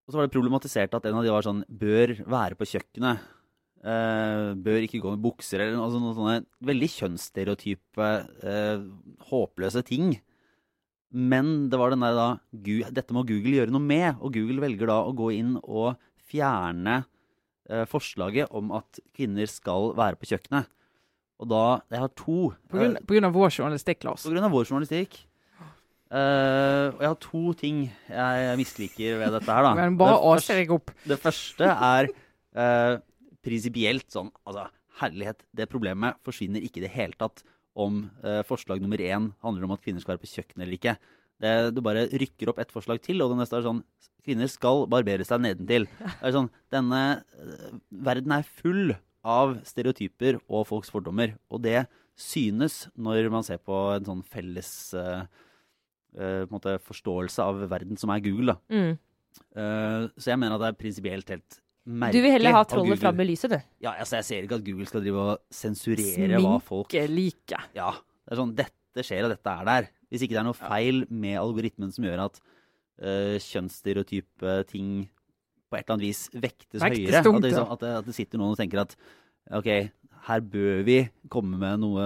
Og 0.02 0.11
så 0.11 0.18
var 0.18 0.26
det 0.26 0.35
problematisert 0.35 0.96
at 0.98 1.07
en 1.07 1.20
av 1.20 1.22
de 1.22 1.31
var 1.31 1.46
sånn 1.46 1.62
'bør 1.70 2.16
være 2.26 2.59
på 2.59 2.66
kjøkkenet'. 2.74 3.22
Uh, 3.83 4.55
bør 4.62 4.85
ikke 4.85 5.01
gå 5.03 5.11
med 5.11 5.23
bukser 5.25 5.59
eller 5.59 5.81
altså 5.83 5.99
noen 5.99 6.14
sånne 6.14 6.35
veldig 6.68 6.88
kjønnsstereotype, 6.92 8.11
uh, 8.47 8.85
håpløse 9.27 9.83
ting. 9.88 10.12
Men 11.11 11.66
det 11.68 11.81
var 11.81 11.90
den 11.90 12.05
der 12.05 12.14
da 12.14 12.29
Dette 12.95 13.16
må 13.16 13.25
Google 13.27 13.59
gjøre 13.59 13.75
noe 13.75 13.83
med. 13.83 14.23
Og 14.23 14.38
Google 14.38 14.62
velger 14.62 14.87
da 14.92 15.01
å 15.03 15.16
gå 15.18 15.33
inn 15.35 15.57
og 15.64 15.99
fjerne 16.31 17.03
uh, 17.03 17.83
forslaget 17.90 18.55
om 18.55 18.71
at 18.79 19.03
kvinner 19.18 19.51
skal 19.51 19.90
være 19.99 20.21
på 20.21 20.31
kjøkkenet. 20.31 20.71
Og 21.42 21.51
da 21.51 21.66
Jeg 21.90 22.05
har 22.07 22.14
to. 22.14 22.40
På 22.71 22.79
grunn, 22.79 22.99
på 23.03 23.18
grunn 23.18 23.27
av 23.33 23.35
vår 23.35 23.51
journalistikk, 23.51 24.07
Lars. 24.07 24.23
På 24.23 24.31
grunn 24.31 24.47
av 24.47 24.55
vår 24.55 24.71
journalistikk. 24.71 25.25
og 26.12 27.01
jeg 27.03 27.09
har 27.09 27.23
to 27.25 27.47
ting 27.59 27.87
jeg 28.07 28.59
misliker 28.61 29.16
ved 29.18 29.40
dette 29.40 29.51
her, 29.51 29.66
da. 29.66 29.73
Men 29.75 29.97
bare 29.99 30.21
det, 30.38 30.61
deg 30.61 30.71
opp. 30.71 30.92
Det 31.03 31.18
første 31.18 31.66
er 31.66 32.12
prinsipielt 33.42 34.09
sånn 34.12 34.31
Altså, 34.46 34.68
herlighet, 35.00 35.42
det 35.57 35.70
problemet 35.72 36.18
forsvinner 36.26 36.62
ikke 36.64 36.83
i 36.83 36.87
det 36.87 36.92
hele 36.94 37.16
tatt 37.18 37.42
om 37.78 38.05
eh, 38.24 38.42
forslag 38.44 38.83
nummer 38.83 39.00
én 39.00 39.31
handler 39.44 39.66
om 39.66 39.74
at 39.74 39.83
kvinner 39.85 40.02
skal 40.02 40.14
være 40.14 40.24
på 40.24 40.33
kjøkkenet 40.35 40.64
eller 40.66 40.76
ikke. 40.76 40.96
Det, 41.42 41.52
du 41.74 41.81
bare 41.85 42.05
rykker 42.11 42.52
opp 42.52 42.61
ett 42.62 42.74
forslag 42.74 43.00
til, 43.02 43.22
og 43.22 43.33
det 43.33 43.42
neste 43.42 43.59
er 43.61 43.68
sånn 43.68 43.85
Kvinner 44.22 44.46
skal 44.46 44.85
barbere 44.87 45.24
seg 45.26 45.40
nedentil. 45.42 45.88
Det 46.20 46.28
er 46.28 46.35
sånn, 46.37 46.46
Denne 46.70 46.98
eh, 47.42 47.72
verden 48.07 48.37
er 48.37 48.46
full 48.46 48.92
av 49.26 49.57
stereotyper 49.66 50.38
og 50.44 50.68
folks 50.68 50.92
fordommer. 50.94 51.33
Og 51.50 51.64
det 51.64 51.88
synes 52.14 52.85
når 52.94 53.26
man 53.35 53.42
ser 53.42 53.59
på 53.59 53.74
en 53.96 54.07
sånn 54.07 54.22
felles 54.22 54.70
eh, 54.94 55.24
uh, 55.26 56.44
på 56.46 56.55
måte, 56.55 56.76
forståelse 56.87 57.42
av 57.42 57.64
verden 57.72 57.98
som 57.98 58.14
er 58.14 58.22
Google. 58.22 58.55
Da. 58.55 58.78
Mm. 58.78 58.94
så 60.20 60.28
jeg 60.28 60.38
mener 60.38 60.55
at 60.55 60.62
det 60.62 60.70
er 60.70 60.78
prinsipielt 60.78 61.31
helt 61.33 61.62
merkelig. 61.85 62.21
Du 62.21 62.27
vil 62.27 62.35
heller 62.37 62.57
ha 62.57 62.62
trollet 62.68 63.01
fram 63.01 63.23
i 63.23 63.27
lyset, 63.29 63.55
du? 63.55 63.59
Ja, 63.85 63.95
altså, 63.95 64.18
jeg 64.21 64.29
ser 64.29 64.47
ikke 64.47 64.59
at 64.61 64.66
Google 64.66 64.88
skal 64.90 65.05
drive 65.05 65.25
og 65.27 65.42
sensurere 65.53 66.14
Sminke 66.14 66.42
hva 66.45 66.55
folk 66.64 66.97
like. 67.11 67.62
Ja. 67.77 67.90
Det 68.23 68.35
er 68.35 68.42
sånn 68.42 68.55
Dette 68.59 69.07
skjer, 69.07 69.27
og 69.27 69.33
dette 69.33 69.57
er 69.57 69.68
der. 69.68 69.88
Hvis 70.12 70.27
ikke 70.27 70.37
det 70.37 70.42
er 70.42 70.49
noe 70.51 70.59
feil 70.59 71.05
med 71.09 71.38
algoritmen 71.40 71.92
som 71.95 72.05
gjør 72.07 72.27
at 72.27 72.38
uh, 72.42 73.37
kjønnsstereotype 73.40 74.59
ting 74.68 74.92
på 75.73 75.79
et 75.79 75.87
eller 75.87 75.97
annet 75.97 76.09
vis 76.11 76.27
vektes 76.35 76.83
Vektes 76.83 76.85
høyere. 76.85 77.23
At, 77.23 77.45
det, 77.45 77.53
at, 77.57 77.81
det, 77.81 77.92
at, 78.03 78.09
det, 78.11 78.16
sitter 78.16 78.40
noen 78.40 78.53
og 78.53 78.61
tenker 78.61 78.83
at 78.85 78.97
OK, 79.57 79.71
her 80.29 80.42
bør 80.53 80.83
vi 80.87 80.99
komme 81.33 81.59
med 81.59 81.81
noe 81.83 82.05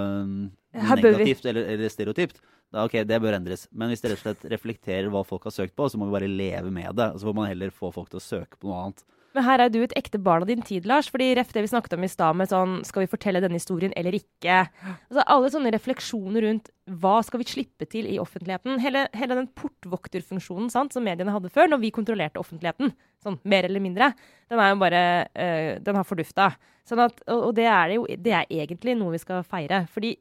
negativt 0.77 1.49
eller, 1.51 1.67
eller 1.75 1.93
stereotypt. 1.93 2.39
Da, 2.73 2.85
ok, 2.85 3.01
Det 3.09 3.19
bør 3.23 3.37
endres. 3.39 3.67
Men 3.73 3.91
hvis 3.91 4.03
det 4.03 4.13
rett 4.13 4.23
og 4.23 4.27
slett 4.29 4.47
reflekterer 4.55 5.11
hva 5.13 5.23
folk 5.27 5.47
har 5.49 5.55
søkt 5.55 5.77
på, 5.79 5.89
så 5.91 5.99
må 5.99 6.09
vi 6.09 6.17
bare 6.17 6.31
leve 6.31 6.73
med 6.75 6.97
det. 6.99 7.11
Og 7.13 7.21
så 7.21 7.29
får 7.29 7.37
man 7.39 7.51
heller 7.51 7.75
få 7.75 7.93
folk 7.95 8.11
til 8.13 8.21
å 8.21 8.25
søke 8.25 8.59
på 8.59 8.71
noe 8.71 8.87
annet. 8.87 9.05
Men 9.37 9.45
her 9.45 9.61
er 9.61 9.69
du 9.73 9.83
et 9.83 9.93
ekte 9.99 10.17
barn 10.23 10.47
av 10.47 10.49
din 10.49 10.63
tid, 10.65 10.87
Lars. 10.89 11.11
fordi 11.13 11.35
ref 11.37 11.51
det 11.53 11.61
vi 11.67 11.69
snakket 11.69 11.93
om 11.99 12.05
i 12.07 12.09
stad 12.09 12.39
med 12.41 12.49
sånn 12.49 12.79
Skal 12.89 13.05
vi 13.05 13.11
fortelle 13.13 13.43
denne 13.45 13.61
historien 13.61 13.93
eller 13.99 14.17
ikke? 14.17 14.63
Altså, 15.11 15.25
alle 15.27 15.51
sånne 15.53 15.73
refleksjoner 15.75 16.47
rundt 16.47 16.71
hva 17.03 17.19
skal 17.27 17.43
vi 17.43 17.49
slippe 17.51 17.85
til 17.91 18.07
i 18.09 18.17
offentligheten? 18.23 18.79
Hele, 18.81 19.05
hele 19.19 19.37
den 19.37 19.51
portvokterfunksjonen 19.59 20.71
sant, 20.73 20.95
som 20.95 21.05
mediene 21.05 21.35
hadde 21.35 21.51
før, 21.53 21.69
når 21.69 21.83
vi 21.83 21.93
kontrollerte 21.93 22.41
offentligheten, 22.41 22.95
sånn 23.25 23.41
mer 23.45 23.67
eller 23.67 23.83
mindre, 23.83 24.13
den 24.49 24.63
er 24.63 24.71
jo 24.71 24.79
bare 24.81 25.03
øh, 25.35 25.73
Den 25.85 25.99
har 25.99 26.07
fordufta. 26.07 26.53
Sånn 26.87 27.03
at, 27.03 27.19
og 27.27 27.51
og 27.51 27.57
det, 27.59 27.67
er 27.69 27.91
det, 27.91 27.99
jo, 27.99 28.07
det 28.07 28.37
er 28.39 28.47
egentlig 28.63 28.97
noe 28.97 29.17
vi 29.17 29.21
skal 29.21 29.45
feire. 29.45 29.85
Fordi 29.93 30.15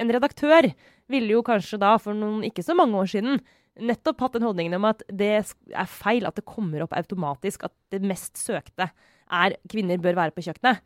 en 0.00 0.12
redaktør 0.14 0.70
ville 1.10 1.34
jo 1.34 1.42
kanskje 1.44 1.80
da, 1.82 1.96
for 2.00 2.16
noen 2.16 2.46
ikke 2.46 2.64
så 2.64 2.76
mange 2.78 2.96
år 2.96 3.10
siden, 3.10 3.42
nettopp 3.80 4.24
hatt 4.26 4.38
den 4.38 4.46
holdningen 4.46 4.78
om 4.78 4.88
at 4.90 5.02
det 5.08 5.32
er 5.40 5.90
feil 5.90 6.28
at 6.28 6.38
det 6.38 6.46
kommer 6.48 6.84
opp 6.84 6.96
automatisk 6.96 7.66
at 7.68 7.74
det 7.92 8.02
mest 8.06 8.40
søkte 8.40 8.90
er 9.30 9.56
kvinner 9.70 10.00
bør 10.02 10.18
være 10.18 10.34
på 10.34 10.44
kjøkkenet. 10.46 10.80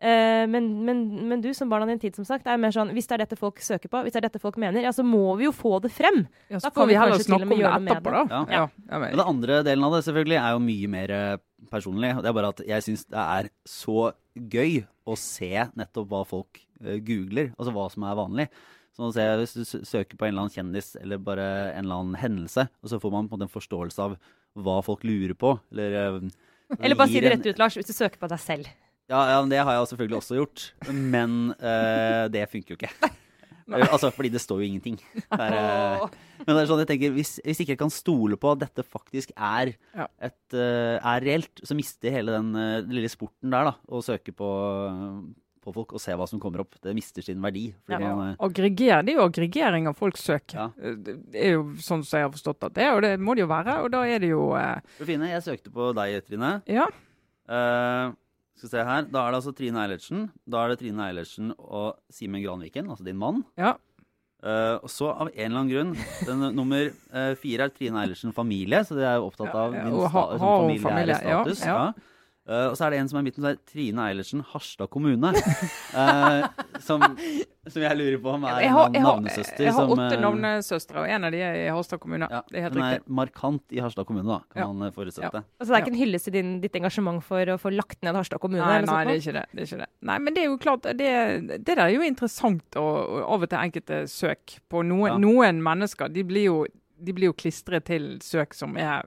Eh, 0.00 0.46
men, 0.48 0.68
men, 0.86 1.02
men 1.28 1.42
du 1.44 1.50
som 1.52 1.68
barn 1.68 1.84
av 1.84 1.90
din 1.92 1.98
tid, 2.00 2.14
som 2.16 2.24
sagt, 2.24 2.46
er 2.48 2.60
mer 2.60 2.72
sånn 2.72 2.88
hvis 2.96 3.04
det 3.10 3.18
er 3.18 3.22
dette 3.26 3.36
folk 3.36 3.60
søker 3.60 3.90
på, 3.92 4.00
hvis 4.06 4.14
det 4.14 4.22
er 4.22 4.26
dette 4.30 4.40
folk 4.40 4.56
mener, 4.60 4.80
ja, 4.86 4.94
så 4.96 5.04
må 5.04 5.34
vi 5.36 5.44
jo 5.44 5.52
få 5.52 5.74
det 5.84 5.90
frem. 5.92 6.22
Ja, 6.48 6.56
Da 6.56 6.62
så 6.64 6.70
kan 6.70 6.78
får 6.78 6.88
vi 6.88 6.96
heller 6.96 7.18
kanskje 7.18 7.26
til 7.26 7.34
og 7.36 7.42
snakke 7.42 7.50
med 7.50 7.68
om 7.68 7.84
det 7.90 7.96
etterpå, 7.98 8.14
da. 8.14 8.22
det. 8.24 8.40
Ja. 8.56 8.62
Ja, 8.62 8.86
Ja, 8.88 9.02
Men 9.02 9.12
den 9.18 9.26
andre 9.26 9.60
delen 9.66 9.84
av 9.84 9.98
det 9.98 10.02
selvfølgelig 10.08 10.40
er 10.40 10.56
jo 10.56 10.64
mye 10.64 10.90
mer 10.96 11.14
eh, 11.18 11.36
personlig. 11.68 12.14
Det 12.16 12.32
er 12.32 12.38
bare 12.40 12.52
at 12.56 12.64
jeg 12.72 12.86
syns 12.88 13.04
det 13.12 13.26
er 13.26 13.52
så 13.68 14.08
gøy 14.56 14.80
å 15.04 15.18
se 15.20 15.52
nettopp 15.76 16.08
hva 16.08 16.24
folk 16.32 16.62
eh, 16.80 16.96
googler, 17.04 17.52
altså 17.58 17.76
hva 17.76 17.88
som 17.92 18.08
er 18.08 18.20
vanlig. 18.24 18.48
Så 18.90 19.04
nå 19.04 19.12
ser 19.14 19.38
Hvis 19.38 19.54
du 19.54 19.64
søker 19.86 20.18
på 20.18 20.26
en 20.26 20.34
eller 20.34 20.46
annen 20.46 20.54
kjendis 20.54 20.92
eller 21.00 21.20
bare 21.22 21.46
en 21.72 21.86
eller 21.86 22.02
annen 22.02 22.20
hendelse, 22.20 22.66
og 22.82 22.92
så 22.92 23.00
får 23.02 23.14
man 23.14 23.30
på 23.30 23.36
en 23.36 23.40
måte 23.40 23.48
en 23.48 23.56
forståelse 23.56 24.06
av 24.06 24.16
hva 24.58 24.80
folk 24.82 25.04
lurer 25.06 25.36
på, 25.38 25.54
eller 25.72 25.98
eh, 26.00 26.30
Eller 26.78 26.98
bare 26.98 27.10
si 27.10 27.22
det 27.22 27.32
rett 27.32 27.46
ut, 27.46 27.58
Lars, 27.58 27.74
hvis 27.78 27.88
du 27.88 27.94
søker 27.96 28.20
på 28.20 28.28
deg 28.30 28.38
selv. 28.42 28.68
Ja, 29.10 29.24
ja, 29.26 29.38
det 29.42 29.58
har 29.58 29.74
jeg 29.74 29.88
selvfølgelig 29.90 30.18
også 30.20 30.36
gjort. 30.38 30.66
Men 30.86 31.32
uh, 31.58 32.28
det 32.30 32.44
funker 32.52 32.76
jo 32.76 32.78
ikke. 32.78 32.92
altså, 33.90 34.10
fordi 34.14 34.30
det 34.34 34.42
står 34.42 34.62
jo 34.62 34.68
ingenting. 34.68 34.98
Der, 35.30 35.54
er, 35.54 36.04
eh, 36.04 36.44
men 36.44 36.54
det 36.54 36.62
er 36.62 36.70
sånn 36.70 36.82
jeg 36.82 36.90
tenker, 36.90 37.14
hvis, 37.14 37.36
hvis 37.44 37.62
ikke 37.62 37.74
jeg 37.74 37.82
kan 37.82 37.92
stole 37.94 38.38
på 38.40 38.54
at 38.54 38.62
dette 38.64 38.84
faktisk 38.86 39.32
er, 39.36 39.74
et, 40.22 40.40
uh, 40.54 40.96
er 40.98 41.26
reelt, 41.26 41.62
så 41.62 41.76
mister 41.78 42.14
hele 42.14 42.34
den 42.38 42.54
eh, 42.58 42.90
lille 42.90 43.10
sporten 43.12 43.52
der, 43.52 43.70
da, 43.70 43.74
å 43.90 44.02
søke 44.04 44.34
på, 44.36 44.50
på 45.64 45.74
folk 45.74 45.92
og 45.92 46.00
se 46.00 46.12
hva 46.16 46.26
som 46.28 46.40
kommer 46.40 46.60
opp. 46.64 46.74
Det 46.80 46.94
mister 46.96 47.22
sin 47.22 47.40
verdi. 47.42 47.74
Fordi 47.86 48.00
Ja. 48.02 48.14
man, 48.16 48.30
eh, 48.30 48.36
Aggreger, 48.46 49.02
det 49.04 49.14
er 49.14 49.18
jo 49.18 49.26
aggregering 49.28 49.86
av 49.88 49.96
folks 49.96 50.20
søk. 50.24 50.54
Ja. 50.54 50.70
Eh, 50.82 50.94
Det 50.96 51.34
er 51.34 51.52
jo 51.52 51.64
sånn 51.76 52.04
som 52.04 52.18
jeg 52.18 52.24
har 52.28 52.30
forstått 52.32 52.64
at 52.64 52.74
det 52.74 52.82
er, 52.84 52.94
og 52.96 53.02
det 53.02 53.18
må 53.20 53.34
det 53.36 53.42
jo 53.42 53.48
være. 53.48 53.82
Og 53.84 53.90
da 53.90 54.02
er 54.04 54.18
det 54.18 54.30
jo 54.30 54.54
eh, 54.54 54.80
Fine, 55.04 55.28
jeg 55.28 55.42
søkte 55.42 55.70
på 55.70 55.94
deg, 55.94 56.24
Trine. 56.26 56.62
Ja. 56.66 56.86
Uh, 57.48 58.12
skal 58.56 58.68
vi 58.68 58.72
se 58.76 58.84
her. 58.84 59.02
Da 59.10 59.26
er 59.26 59.32
det 59.32 59.38
altså 59.42 59.54
Trine 59.56 59.78
Eilertsen. 59.82 60.30
Da 60.48 60.64
er 60.64 60.68
det 60.74 60.78
Trine 60.80 61.00
Eilertsen 61.08 61.52
og 61.58 61.96
Simen 62.12 62.42
Granviken, 62.44 62.88
altså 62.88 63.04
din 63.04 63.16
mann. 63.18 63.44
ja. 63.58 63.74
Uh, 64.42 64.80
og 64.80 64.88
så 64.88 65.10
av 65.20 65.28
en 65.28 65.52
eller 65.52 65.58
annen 65.60 65.68
grunn 65.68 65.90
den, 66.24 66.54
Nummer 66.56 66.86
uh, 67.12 67.34
fire 67.36 67.66
er 67.66 67.68
Trine 67.76 68.00
Eilertsen 68.00 68.32
familie, 68.32 68.78
så 68.88 68.96
det 68.96 69.04
er 69.04 69.18
jo 69.20 69.26
opptatt 69.28 69.52
av 69.54 69.74
Min 69.74 69.92
sta 69.92 70.08
ha- 70.08 70.38
har 70.38 70.78
familie? 70.80 71.18
Ja, 71.28 71.42
status. 71.44 71.60
ja. 71.60 71.74
Ja. 71.74 71.92
Eh, 72.50 72.66
og 72.66 72.74
så 72.74 72.86
er 72.88 72.90
det 72.94 72.98
en 72.98 73.08
som 73.10 73.18
er 73.20 73.22
i 73.22 73.26
midten, 73.28 73.44
så 73.44 73.52
er 73.52 73.58
Trine 73.70 74.06
Eilertsen 74.10 74.40
Harstad 74.50 74.90
kommune. 74.90 75.30
Uh, 75.94 76.48
som, 76.86 77.04
som 77.70 77.84
jeg 77.84 77.98
lurer 77.98 78.16
på 78.22 78.32
om 78.32 78.46
er 78.48 78.64
Jeg 78.64 78.72
har, 78.74 78.88
en 78.88 78.96
jeg 78.98 79.04
har, 79.04 79.20
navnesøster 79.20 79.64
jeg 79.68 79.74
har 79.76 79.86
som 79.86 79.92
åtte 79.94 80.16
eh, 80.16 80.22
navnesøstre, 80.24 81.04
og 81.04 81.12
en 81.14 81.28
av 81.28 81.34
de 81.34 81.42
er 81.46 81.58
i 81.60 81.68
Harstad 81.70 82.02
kommune. 82.02 82.26
ja, 82.30 82.40
det 82.50 82.58
er 82.58 82.66
helt 82.66 82.78
Hun 82.80 82.86
er 82.88 83.04
markant 83.20 83.76
i 83.76 83.82
Harstad 83.84 84.08
kommune, 84.08 84.26
da, 84.26 84.40
kan 84.50 84.64
Ja. 84.64 84.72
man 84.72 84.96
forutsette. 84.96 85.44
Ja. 85.44 85.44
Altså, 85.60 85.68
det 85.70 85.78
er 85.78 85.84
ikke 85.84 85.94
en 85.94 86.00
hyllest 86.00 86.28
til 86.30 86.36
din, 86.40 86.50
ditt 86.64 86.80
engasjement 86.80 87.22
for 87.26 87.54
å 87.54 87.58
få 87.60 87.72
lagt 87.76 88.02
ned 88.02 88.18
Harstad 88.18 88.42
kommune? 88.42 88.64
Nei, 88.66 88.80
nei, 88.88 88.98
det 89.06 89.14
er 89.14 89.22
ikke 89.22 89.36
det. 89.38 89.46
det, 89.52 89.60
er 89.62 89.70
ikke 89.70 89.80
det. 89.84 89.90
Nei, 90.10 90.18
Men 90.26 90.34
det 90.34 90.42
er 90.42 90.50
jo 90.50 90.58
klart, 90.66 90.90
det, 90.98 91.14
det 91.54 91.62
der 91.70 91.84
er 91.86 91.94
jo 91.94 92.02
interessant, 92.02 92.66
og, 92.80 92.98
og 93.20 93.22
av 93.36 93.46
og 93.46 93.52
til 93.54 93.62
enkelte 93.62 94.02
søk 94.10 94.58
på 94.72 94.82
noen, 94.90 95.14
Ja. 95.14 95.18
noen 95.22 95.62
mennesker. 95.62 96.10
De 96.10 96.26
blir, 96.26 96.50
jo, 96.50 96.58
de 96.98 97.14
blir 97.14 97.30
jo 97.30 97.38
klistret 97.38 97.86
til 97.86 98.16
søk 98.24 98.58
som 98.58 98.74
er 98.80 99.06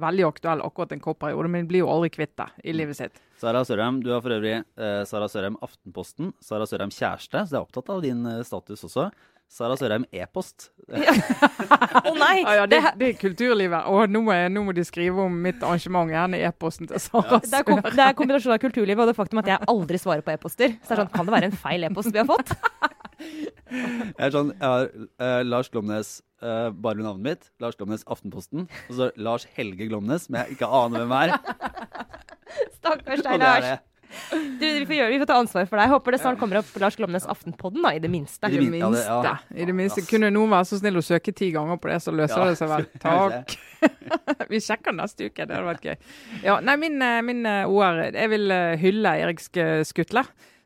veldig 0.00 0.26
aktuell 0.28 0.64
akkurat 0.64 0.92
en 0.94 1.02
kort 1.02 1.20
periode, 1.22 1.50
men 1.52 1.68
blir 1.68 1.84
jo 1.84 1.92
aldri 1.92 2.10
kvitt 2.14 2.34
det 2.38 2.48
i 2.64 2.74
livet 2.76 2.98
sitt. 2.98 3.22
Sara 3.40 3.62
Sørheim, 3.68 4.00
du 4.04 4.12
har 4.14 4.22
for 4.24 4.32
øvrig 4.36 4.58
eh, 4.58 5.00
Sara 5.08 5.28
Sørheim 5.28 5.56
Aftenposten. 5.64 6.32
Sara 6.44 6.68
Sørheim 6.68 6.92
kjæreste, 6.94 7.42
så 7.44 7.56
jeg 7.56 7.60
er 7.60 7.64
opptatt 7.64 7.90
av 7.92 8.04
din 8.04 8.24
eh, 8.28 8.44
status 8.46 8.86
også. 8.88 9.10
Sara 9.46 9.76
Sørheim 9.78 10.04
e-post. 10.10 10.70
Å 10.90 12.12
nei! 12.18 12.40
Ja, 12.42 12.54
ja, 12.62 12.64
det, 12.70 12.80
det, 12.98 13.12
er 13.12 13.20
kulturlivet. 13.20 13.86
Og 13.92 14.10
nå, 14.10 14.24
er, 14.34 14.48
nå 14.50 14.64
må 14.66 14.74
de 14.74 14.82
skrive 14.84 15.22
om 15.22 15.36
mitt 15.44 15.62
arrangement. 15.62 16.10
Gjerne 16.10 16.40
i 16.40 16.46
e-posten 16.48 16.90
til 16.90 17.00
Sara. 17.02 17.38
det, 17.44 17.52
er 17.60 17.66
kom, 17.68 17.80
det 17.84 18.08
er 18.08 18.16
kombinasjonen 18.18 18.56
av 18.56 18.64
kulturlivet 18.64 19.04
og 19.04 19.12
det 19.12 19.16
faktum 19.18 19.42
at 19.44 19.52
jeg 19.52 19.70
aldri 19.70 20.02
svarer 20.02 20.26
på 20.26 20.34
e-poster. 20.34 20.74
Så 20.82 20.90
det 20.90 20.96
er 20.96 21.04
sånn, 21.04 21.14
Kan 21.14 21.30
det 21.30 21.36
være 21.36 21.52
en 21.52 21.58
feil 21.62 21.86
e-post 21.88 22.10
vi 22.12 22.22
har 22.24 22.28
fått? 22.28 22.56
Jeg 23.16 24.28
er 24.28 24.34
sånn, 24.34 24.52
jeg 24.54 24.62
har 24.66 24.86
eh, 25.26 25.40
Lars 25.46 25.68
Glomnes, 25.72 26.10
eh, 26.42 26.68
bare 26.70 26.98
med 27.00 27.06
navnet 27.08 27.24
mitt. 27.26 27.50
Lars 27.62 27.76
Glomnes 27.80 28.04
Aftenposten. 28.06 28.68
Og 28.90 28.94
så 29.00 29.10
Lars 29.16 29.46
Helge 29.56 29.88
Glomnes, 29.90 30.28
men 30.30 30.44
jeg 30.44 30.56
ikke 30.58 30.68
aner 30.84 31.02
hvem 31.04 31.16
er. 31.18 31.36
Stakkars 32.78 33.20
Og 33.20 33.26
deg, 33.26 33.28
det 33.28 33.34
er 33.34 33.44
Lars. 33.44 33.68
det. 33.74 33.82
Du, 34.30 34.62
vi, 34.62 34.84
får 34.86 34.94
gjøre, 34.94 35.10
vi 35.10 35.16
får 35.20 35.28
ta 35.28 35.36
ansvar 35.42 35.64
for 35.68 35.80
deg. 35.82 35.90
Håper 35.90 36.14
det 36.14 36.18
snart 36.22 36.38
kommer 36.40 36.60
opp 36.60 36.68
Lars 36.80 36.94
Glomnes 36.96 37.24
Aftenpodden, 37.28 37.82
da, 37.84 37.90
i 37.98 38.00
det 38.00 38.08
minste. 38.12 38.48
I 38.48 38.54
det 38.62 38.68
minste. 38.70 39.02
ja, 39.02 39.16
det- 39.24 39.32
ja. 39.32 39.62
I 39.62 39.66
det 39.68 39.74
minste. 39.76 40.00
Ass. 40.04 40.08
Kunne 40.08 40.30
noen 40.32 40.52
være 40.54 40.68
så 40.70 40.78
snill 40.78 40.96
å 41.00 41.04
søke 41.04 41.34
ti 41.36 41.50
ganger 41.52 41.76
på 41.82 41.90
det, 41.90 41.98
så 42.04 42.14
løser 42.14 42.38
Ja, 42.38 42.46
det 42.52 42.60
seg 42.60 42.70
vel. 42.70 42.86
vi 42.94 43.02
Takk. 43.02 43.56
Vi 44.54 44.60
sjekker 44.62 44.94
neste 44.96 45.26
uke, 45.28 45.44
det 45.44 45.52
hadde 45.56 45.66
vært 45.66 45.84
gøy. 45.84 45.96
Ja, 46.46 46.60
nei, 46.64 46.76
min, 46.80 46.96
eh, 47.02 47.18
min 47.26 47.42
eh, 47.46 47.66
OR 47.68 47.98
Jeg 48.14 48.30
vil 48.32 48.50
eh, 48.54 48.76
hylle 48.80 49.12
Erik 49.26 49.42
Sk- 49.42 49.82
Skutle. 49.90 50.22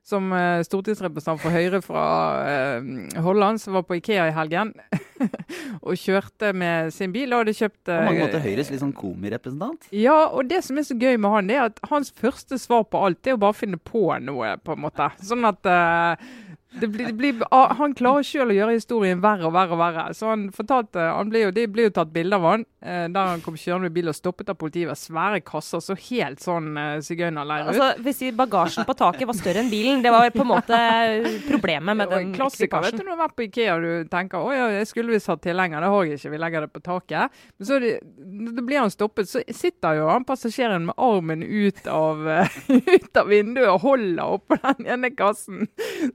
Som 0.07 0.33
eh, 0.33 0.63
stortingsrepresentant 0.65 1.43
for 1.43 1.53
Høyre 1.55 1.83
fra 1.85 2.05
eh, 2.49 3.19
Holland, 3.21 3.61
som 3.61 3.77
var 3.77 3.85
på 3.87 3.99
Ikea 3.99 4.31
i 4.31 4.35
helgen. 4.35 4.73
og 5.85 5.99
kjørte 6.01 6.55
med 6.57 6.93
sin 6.95 7.13
bil 7.13 7.35
og 7.35 7.43
hadde 7.43 7.55
kjøpt 7.59 7.83
På 7.91 7.99
mange 8.07 8.23
eh, 8.23 8.25
måter 8.25 8.45
Høyres 8.45 8.71
litt 8.73 8.81
sånn 8.83 8.95
komirepresentant. 8.97 9.91
ja, 9.93 10.17
og 10.33 10.49
det 10.49 10.63
som 10.67 10.81
er 10.81 10.87
så 10.89 10.97
gøy 10.97 11.21
med 11.21 11.35
han, 11.35 11.51
det 11.51 11.59
er 11.59 11.69
at 11.69 11.83
hans 11.93 12.13
første 12.17 12.59
svar 12.61 12.87
på 12.89 13.03
alt, 13.05 13.21
det 13.21 13.35
er 13.35 13.39
å 13.39 13.43
bare 13.45 13.59
finne 13.61 13.81
på 13.81 14.07
noe, 14.25 14.55
på 14.65 14.77
en 14.77 14.85
måte. 14.87 15.11
Sånn 15.25 15.45
at 15.49 15.69
eh, 15.69 16.31
det 16.73 16.87
blir, 16.87 17.07
det 17.07 17.13
blir, 17.13 17.43
ah, 17.51 17.75
Han 17.75 17.95
klarer 17.99 18.23
sjøl 18.27 18.53
å 18.53 18.55
gjøre 18.55 18.77
historien 18.77 19.19
verre 19.23 19.49
og 19.49 19.55
verre 19.57 19.75
og 19.75 19.81
verre. 19.81 20.05
Så 20.15 20.29
han 20.31 20.49
fortalte, 20.55 21.03
han 21.03 21.31
ble 21.33 21.47
jo, 21.47 21.55
Det 21.55 21.67
ble 21.73 21.89
jo 21.89 21.95
tatt 21.97 22.13
bilde 22.15 22.39
av 22.39 22.47
han 22.47 22.65
eh, 22.81 23.07
der 23.11 23.33
han 23.33 23.43
kom 23.45 23.57
kjørende 23.59 23.89
med 23.89 23.97
bil 23.97 24.11
og 24.13 24.17
stoppet 24.17 24.53
av 24.53 24.59
politiet 24.61 24.87
ved 24.91 25.01
svære 25.01 25.41
kasser. 25.47 25.83
Så 25.83 25.97
helt 26.09 26.43
sånn 26.45 26.71
uh, 26.79 27.01
sigøynerleir 27.03 27.67
ut. 27.67 27.73
Altså, 27.75 27.91
hvis 28.07 28.23
Bagasjen 28.39 28.87
på 28.87 28.95
taket 28.99 29.27
var 29.29 29.39
større 29.39 29.65
enn 29.65 29.73
bilen. 29.73 30.05
Det 30.05 30.13
var 30.15 30.31
på 30.35 30.45
en 30.45 30.51
måte 30.53 30.79
problemet 31.49 31.99
med 31.99 32.13
den 32.13 32.31
klassiker, 32.37 32.85
vet 32.85 32.95
du, 32.95 33.03
når 33.03 33.11
du 33.11 33.15
har 33.17 33.23
vært 33.25 33.37
på 33.39 33.47
Ikea 33.49 33.75
og 33.77 33.85
du 33.85 34.11
tenker 34.13 34.45
å 34.45 34.53
ja, 34.55 34.69
jeg 34.77 34.89
skulle 34.91 35.15
visst 35.15 35.31
hatt 35.31 35.43
tilhenger, 35.45 35.83
det 35.83 35.91
har 35.93 36.07
jeg 36.07 36.21
ikke, 36.21 36.33
vi 36.35 36.41
legger 36.45 36.67
det 36.67 36.71
på 36.75 36.85
taket. 36.85 37.41
Men 37.59 37.69
så 37.69 37.81
det, 37.83 37.93
det, 38.05 38.65
blir 38.67 38.83
han 38.85 38.93
stoppet, 38.93 39.31
så 39.31 39.43
sitter 39.57 39.99
jo 39.99 40.09
han 40.11 40.27
passasjeren 40.29 40.87
med 40.91 40.99
armen 41.01 41.43
ut 41.43 41.83
av, 41.91 42.23
eh, 42.31 42.59
ut 42.95 43.21
av 43.21 43.31
vinduet 43.31 43.69
og 43.73 43.83
holder 43.85 44.37
oppå 44.39 44.61
den 44.63 44.91
ene 44.95 45.13
kassen, 45.17 45.67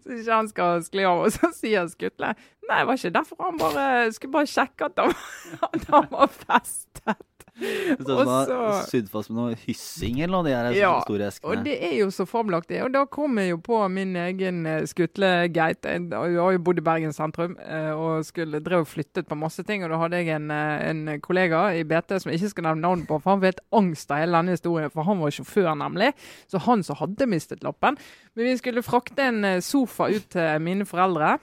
så 0.05 0.15
ikke 0.15 0.39
han 0.39 0.44
skal 0.51 0.83
skli 0.85 1.05
av. 1.07 1.23
Og 1.25 1.33
så 1.35 1.51
sier 1.55 1.87
Skutle 1.91 2.33
nei, 2.65 2.79
det 2.81 2.87
var 2.89 2.97
ikke 2.97 3.13
derfor 3.13 3.45
han 3.45 3.59
bare 3.61 3.87
skulle 4.15 4.33
bare 4.39 4.49
sjekke 4.49 4.89
han, 4.97 5.15
at 5.69 5.89
han 5.93 6.07
var 6.11 6.31
festet. 6.33 7.34
Det 7.55 8.01
er 8.01 8.01
Og 8.01 8.05
som 8.05 8.27
han 8.27 8.49
har 8.51 8.81
så- 8.83 8.89
sydd 8.91 9.09
fast 9.09 9.29
med 9.31 9.37
noe 9.39 9.55
hyssing 9.65 10.17
eller 10.19 10.33
noe, 10.35 10.43
de 10.43 10.51
her 10.51 10.71
Ja, 10.75 11.01
store 11.05 11.31
Og 11.43 11.63
det 11.63 11.75
er 11.81 11.93
jo 11.99 12.07
så 12.11 12.25
fabelaktig. 12.27 12.81
Og 12.83 12.91
da 12.91 13.05
kom 13.05 13.37
jeg 13.37 13.51
jo 13.53 13.57
på 13.57 13.79
min 13.89 14.15
egen 14.15 14.65
eh, 14.65 14.81
skutlegeit. 14.83 15.81
Jeg 15.85 16.09
har 16.11 16.51
jo 16.51 16.59
bodd 16.59 16.79
i 16.79 16.81
Bergen 16.81 17.13
sentrum 17.15 17.55
eh, 17.59 17.91
og 17.95 18.25
skulle 18.25 18.59
drev 18.59 18.83
og 18.83 18.87
flyttet 18.91 19.27
på 19.27 19.37
masse 19.39 19.63
ting. 19.63 19.83
Og 19.85 19.89
da 19.89 19.97
hadde 19.97 20.19
jeg 20.19 20.35
en, 20.35 20.51
eh, 20.51 20.89
en 20.89 21.21
kollega 21.21 21.69
i 21.79 21.83
BT 21.83 22.19
som 22.19 22.31
jeg 22.31 22.41
ikke 22.41 22.49
skal 22.57 22.63
nevne 22.69 22.81
navn 22.81 23.05
på, 23.07 23.21
for 23.21 23.31
han 23.31 23.39
var 23.39 23.53
helt 23.53 23.65
angst 23.71 24.11
av 24.11 24.17
hele 24.19 24.35
denne 24.35 24.57
historien. 24.57 24.91
For 24.91 25.03
han 25.07 25.19
var 25.23 25.31
sjåfør, 25.31 25.71
nemlig. 25.79 26.13
Så 26.51 26.59
han 26.59 26.83
som 26.83 26.95
hadde 26.97 27.25
mistet 27.31 27.63
lappen. 27.63 27.95
Men 28.35 28.45
vi 28.51 28.57
skulle 28.57 28.83
frakte 28.83 29.19
en 29.31 29.61
sofa 29.61 30.09
ut 30.11 30.27
til 30.29 30.59
mine 30.59 30.83
foreldre. 30.83 31.37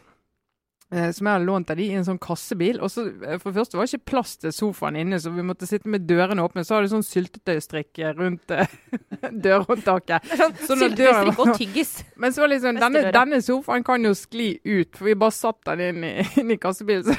Eh, 0.93 1.11
Som 1.15 1.27
jeg 1.27 1.37
hadde 1.37 1.47
lånt 1.49 1.71
av 1.73 1.79
de 1.81 1.87
i 1.89 1.97
en 1.97 2.07
sånn 2.07 2.21
kassebil. 2.23 2.81
Og 2.83 2.91
så, 2.93 3.07
eh, 3.25 3.39
For 3.41 3.51
det 3.51 3.59
første 3.61 3.79
var 3.79 3.87
det 3.87 3.95
ikke 3.95 4.11
plass 4.13 4.37
til 4.43 4.55
sofaen 4.55 4.99
inne, 5.01 5.21
så 5.21 5.33
vi 5.35 5.45
måtte 5.47 5.69
sitte 5.69 5.91
med 5.91 6.07
dørene 6.09 6.45
åpne. 6.45 6.65
Så 6.67 6.77
hadde 6.77 6.89
de 6.89 6.95
sånn 6.95 7.07
syltetøystrikk 7.07 8.03
eh, 8.03 8.15
rundt 8.19 8.55
dørhåndtaket. 9.47 10.29
syltetøystrikk 10.29 10.63
Så 10.69 10.79
når 10.79 11.35
og 11.39 11.57
tyggis. 11.59 11.95
Men 12.21 12.35
så 12.35 12.45
var 12.45 12.53
det 12.53 12.59
liksom, 12.59 12.81
denne, 12.83 13.05
denne 13.15 13.43
sofaen 13.45 13.87
kan 13.87 14.05
jo 14.05 14.15
skli 14.19 14.55
ut, 14.65 14.95
for 14.97 15.11
vi 15.11 15.19
bare 15.25 15.37
satt 15.37 15.61
den 15.73 15.85
inn 15.89 16.07
i, 16.07 16.15
inn 16.43 16.55
i 16.55 16.61
kassebilen. 16.61 17.09
Så, 17.09 17.19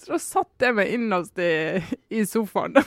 så 0.00 0.14
da 0.14 0.22
satt 0.22 0.68
jeg 0.68 0.78
meg 0.78 0.96
innerst 0.96 1.38
i, 1.42 1.52
i 2.14 2.24
sofaen. 2.28 2.78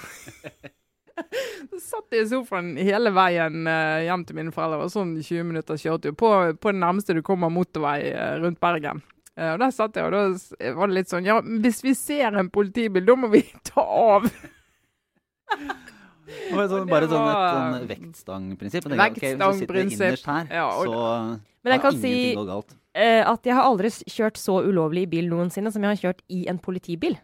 Så 1.20 1.80
satt 1.84 2.16
jeg 2.16 2.24
i 2.24 2.30
sofaen 2.32 2.78
hele 2.80 3.12
veien 3.12 3.68
hjem 3.68 4.22
til 4.24 4.38
mine 4.38 4.54
foreldre. 4.56 4.78
Det 4.78 4.86
var 4.86 4.92
sånn 4.94 5.14
20 5.20 5.48
minutter 5.52 5.80
kjøretur 5.80 6.16
på, 6.16 6.30
på 6.56 6.72
det 6.72 6.80
nærmeste 6.80 7.16
du 7.18 7.20
kommer 7.28 7.52
motorvei 7.52 8.00
rundt 8.40 8.62
Bergen. 8.64 9.04
Eh, 9.40 9.54
og 9.54 9.60
Der 9.62 9.72
satt 9.72 9.96
jeg, 9.96 10.04
og 10.04 10.12
da 10.12 10.74
var 10.76 10.92
det 10.92 10.98
litt 10.98 11.12
sånn 11.12 11.28
Ja, 11.28 11.40
hvis 11.40 11.84
vi 11.86 11.94
ser 11.96 12.36
en 12.36 12.50
politibil, 12.52 13.06
da 13.08 13.16
må 13.16 13.30
vi 13.32 13.46
ta 13.70 13.84
av. 13.86 14.28
Det 16.30 16.56
var 16.58 16.68
sånn, 16.70 16.90
bare 16.90 17.08
sånn 17.10 17.30
et 17.30 17.46
sånn 17.56 17.88
vektstangprinsipp. 17.90 18.90
Vektstangprinsipp. 19.00 20.20
Okay, 20.20 20.60
Ja, 20.60 20.68
så 20.76 21.40
Men 21.64 21.74
jeg 21.74 21.82
kan 21.84 21.98
si 21.98 22.14
eh, 22.36 23.24
at 23.24 23.48
jeg 23.48 23.56
har 23.56 23.66
aldri 23.66 23.90
kjørt 23.90 24.38
så 24.38 24.60
ulovlig 24.66 25.08
i 25.08 25.12
bil 25.16 25.32
noensinne 25.32 25.72
som 25.74 25.84
jeg 25.84 25.96
har 25.96 26.04
kjørt 26.04 26.22
i 26.30 26.44
en 26.52 26.60
politibil. 26.62 27.18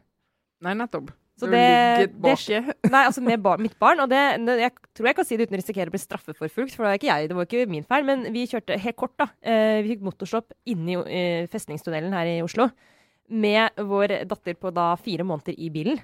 Nei, 0.65 0.73
nettopp. 0.79 1.11
Så 1.35 1.49
det- 1.51 1.59
ligget 1.99 2.15
baki. 2.23 2.59
Nei, 2.87 3.03
altså 3.03 3.21
med 3.21 3.41
bar 3.43 3.59
mitt 3.59 3.77
barn. 3.79 3.99
Og 3.99 4.09
det, 4.09 4.21
det, 4.47 4.55
jeg 4.61 4.71
tror 4.95 5.09
jeg 5.09 5.17
kan 5.17 5.27
si 5.27 5.35
det 5.35 5.47
uten 5.49 5.57
å 5.57 5.61
risikere 5.61 5.91
å 5.91 5.95
bli 5.95 5.99
straffeforfulgt, 5.99 6.75
for 6.75 6.85
det 6.85 6.89
var 6.89 6.99
ikke 6.99 7.11
jeg, 7.11 7.29
det 7.29 7.35
var 7.35 7.47
ikke 7.49 7.67
min 7.67 7.83
feil. 7.83 8.07
Men 8.07 8.23
vi 8.31 8.45
kjørte 8.47 8.79
helt 8.79 8.99
kort, 8.99 9.15
da. 9.19 9.27
Eh, 9.43 9.81
vi 9.83 9.93
fikk 9.95 10.05
motorstopp 10.07 10.55
inne 10.71 11.01
i 11.03 11.23
festningstunnelen 11.51 12.15
her 12.15 12.31
i 12.37 12.41
Oslo. 12.45 12.69
Med 13.27 13.75
vår 13.75 14.21
datter 14.29 14.55
på 14.55 14.71
da 14.71 14.93
fire 15.01 15.25
måneder 15.27 15.57
i 15.59 15.71
bilen. 15.73 15.99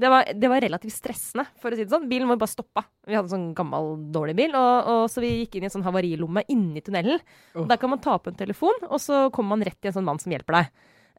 Det 0.00 0.08
var, 0.08 0.30
det 0.32 0.48
var 0.48 0.62
relativt 0.64 0.94
stressende, 0.94 1.44
for 1.60 1.72
å 1.72 1.76
si 1.76 1.84
det 1.84 1.92
sånn. 1.92 2.06
Bilen 2.08 2.30
vår 2.30 2.38
bare 2.40 2.52
stoppa. 2.54 2.84
Vi 3.04 3.16
hadde 3.16 3.26
en 3.26 3.34
sånn 3.34 3.48
gammel, 3.58 3.90
dårlig 4.14 4.36
bil, 4.38 4.54
og, 4.56 4.86
og 4.88 5.02
så 5.12 5.20
vi 5.20 5.32
gikk 5.42 5.58
inn 5.58 5.66
i 5.66 5.68
en 5.68 5.74
sånn 5.74 5.84
havarilomme 5.84 6.46
inni 6.52 6.80
tunnelen. 6.86 7.20
Oh. 7.52 7.66
Der 7.68 7.76
kan 7.80 7.90
man 7.92 8.00
ta 8.00 8.14
opp 8.16 8.30
en 8.30 8.38
telefon, 8.38 8.78
og 8.88 9.02
så 9.02 9.26
kommer 9.34 9.58
man 9.58 9.66
rett 9.66 9.76
til 9.80 9.90
en 9.90 9.98
sånn 9.98 10.06
mann 10.08 10.22
som 10.22 10.32
hjelper 10.32 10.56
deg. 10.60 10.70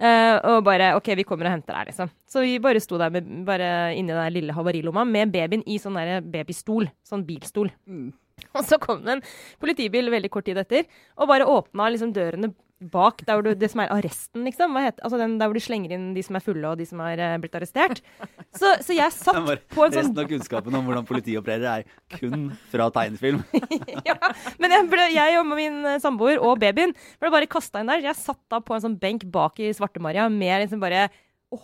Eh, 0.01 0.35
og 0.49 0.63
bare 0.65 0.95
OK, 0.97 1.11
vi 1.19 1.25
kommer 1.27 1.45
og 1.45 1.55
henter 1.57 1.77
deg, 1.77 1.91
liksom. 1.91 2.09
Så 2.29 2.41
vi 2.41 2.55
bare 2.63 2.81
sto 2.81 2.97
der 2.97 3.13
med, 3.13 3.27
bare 3.45 3.69
inni 3.97 4.15
den 4.15 4.33
lille 4.33 4.55
havarilomma 4.55 5.05
med 5.05 5.33
babyen 5.33 5.61
i 5.69 5.77
sånn 5.81 5.99
der 5.99 6.25
babystol. 6.25 6.89
Sånn 7.05 7.25
bilstol. 7.27 7.69
Mm. 7.85 8.09
Og 8.57 8.65
så 8.65 8.79
kom 8.81 9.03
det 9.05 9.17
en 9.17 9.23
politibil 9.61 10.09
veldig 10.09 10.31
kort 10.33 10.47
tid 10.49 10.57
etter 10.57 10.87
og 11.13 11.29
bare 11.29 11.45
åpna 11.45 11.91
liksom 11.93 12.13
dørene 12.15 12.49
bak 12.81 13.21
der 13.27 13.37
hvor 13.37 13.45
du, 13.45 13.51
det 13.57 13.69
som 13.69 13.83
er 13.83 13.91
arresten, 13.93 14.43
liksom. 14.47 14.73
Hva 14.73 14.83
heter, 14.87 15.03
altså 15.05 15.19
den 15.21 15.35
der 15.37 15.49
hvor 15.49 15.57
de 15.57 15.63
slenger 15.63 15.93
inn 15.95 16.07
de 16.15 16.23
som 16.25 16.37
er 16.37 16.43
fulle 16.45 16.65
og 16.71 16.79
de 16.79 16.87
som 16.89 17.01
er 17.05 17.21
uh, 17.21 17.35
blitt 17.41 17.57
arrestert. 17.57 18.01
Så, 18.57 18.71
så 18.81 18.95
jeg 18.97 19.13
satt 19.13 19.37
bare, 19.45 19.61
på 19.71 19.85
en 19.85 19.93
sånn 19.93 20.07
resten 20.09 20.21
av 20.23 20.29
kunnskapen 20.31 20.77
om 20.79 20.87
hvordan 20.89 21.07
politiet 21.09 21.41
opererer, 21.41 21.83
er 21.83 22.15
kun 22.17 22.49
fra 22.71 22.89
tegnefilm. 22.95 23.43
ja, 24.09 24.17
men 24.61 24.73
jeg, 24.73 24.87
ble, 24.91 25.09
jeg 25.13 25.37
og 25.39 25.51
min 25.51 25.77
eh, 25.93 25.99
samboer 26.01 26.41
og 26.41 26.57
babyen 26.61 26.95
ble 27.21 27.33
bare 27.33 27.49
kasta 27.51 27.83
inn 27.83 27.91
der. 27.91 28.01
Jeg 28.09 28.17
satt 28.19 28.41
da 28.51 28.61
på 28.65 28.75
en 28.75 28.83
sånn 28.87 28.97
benk 29.01 29.27
bak 29.31 29.61
i 29.61 29.69
Svarte-Maria 29.77 30.25
med 30.33 30.65
liksom 30.65 30.81
bare 30.81 31.07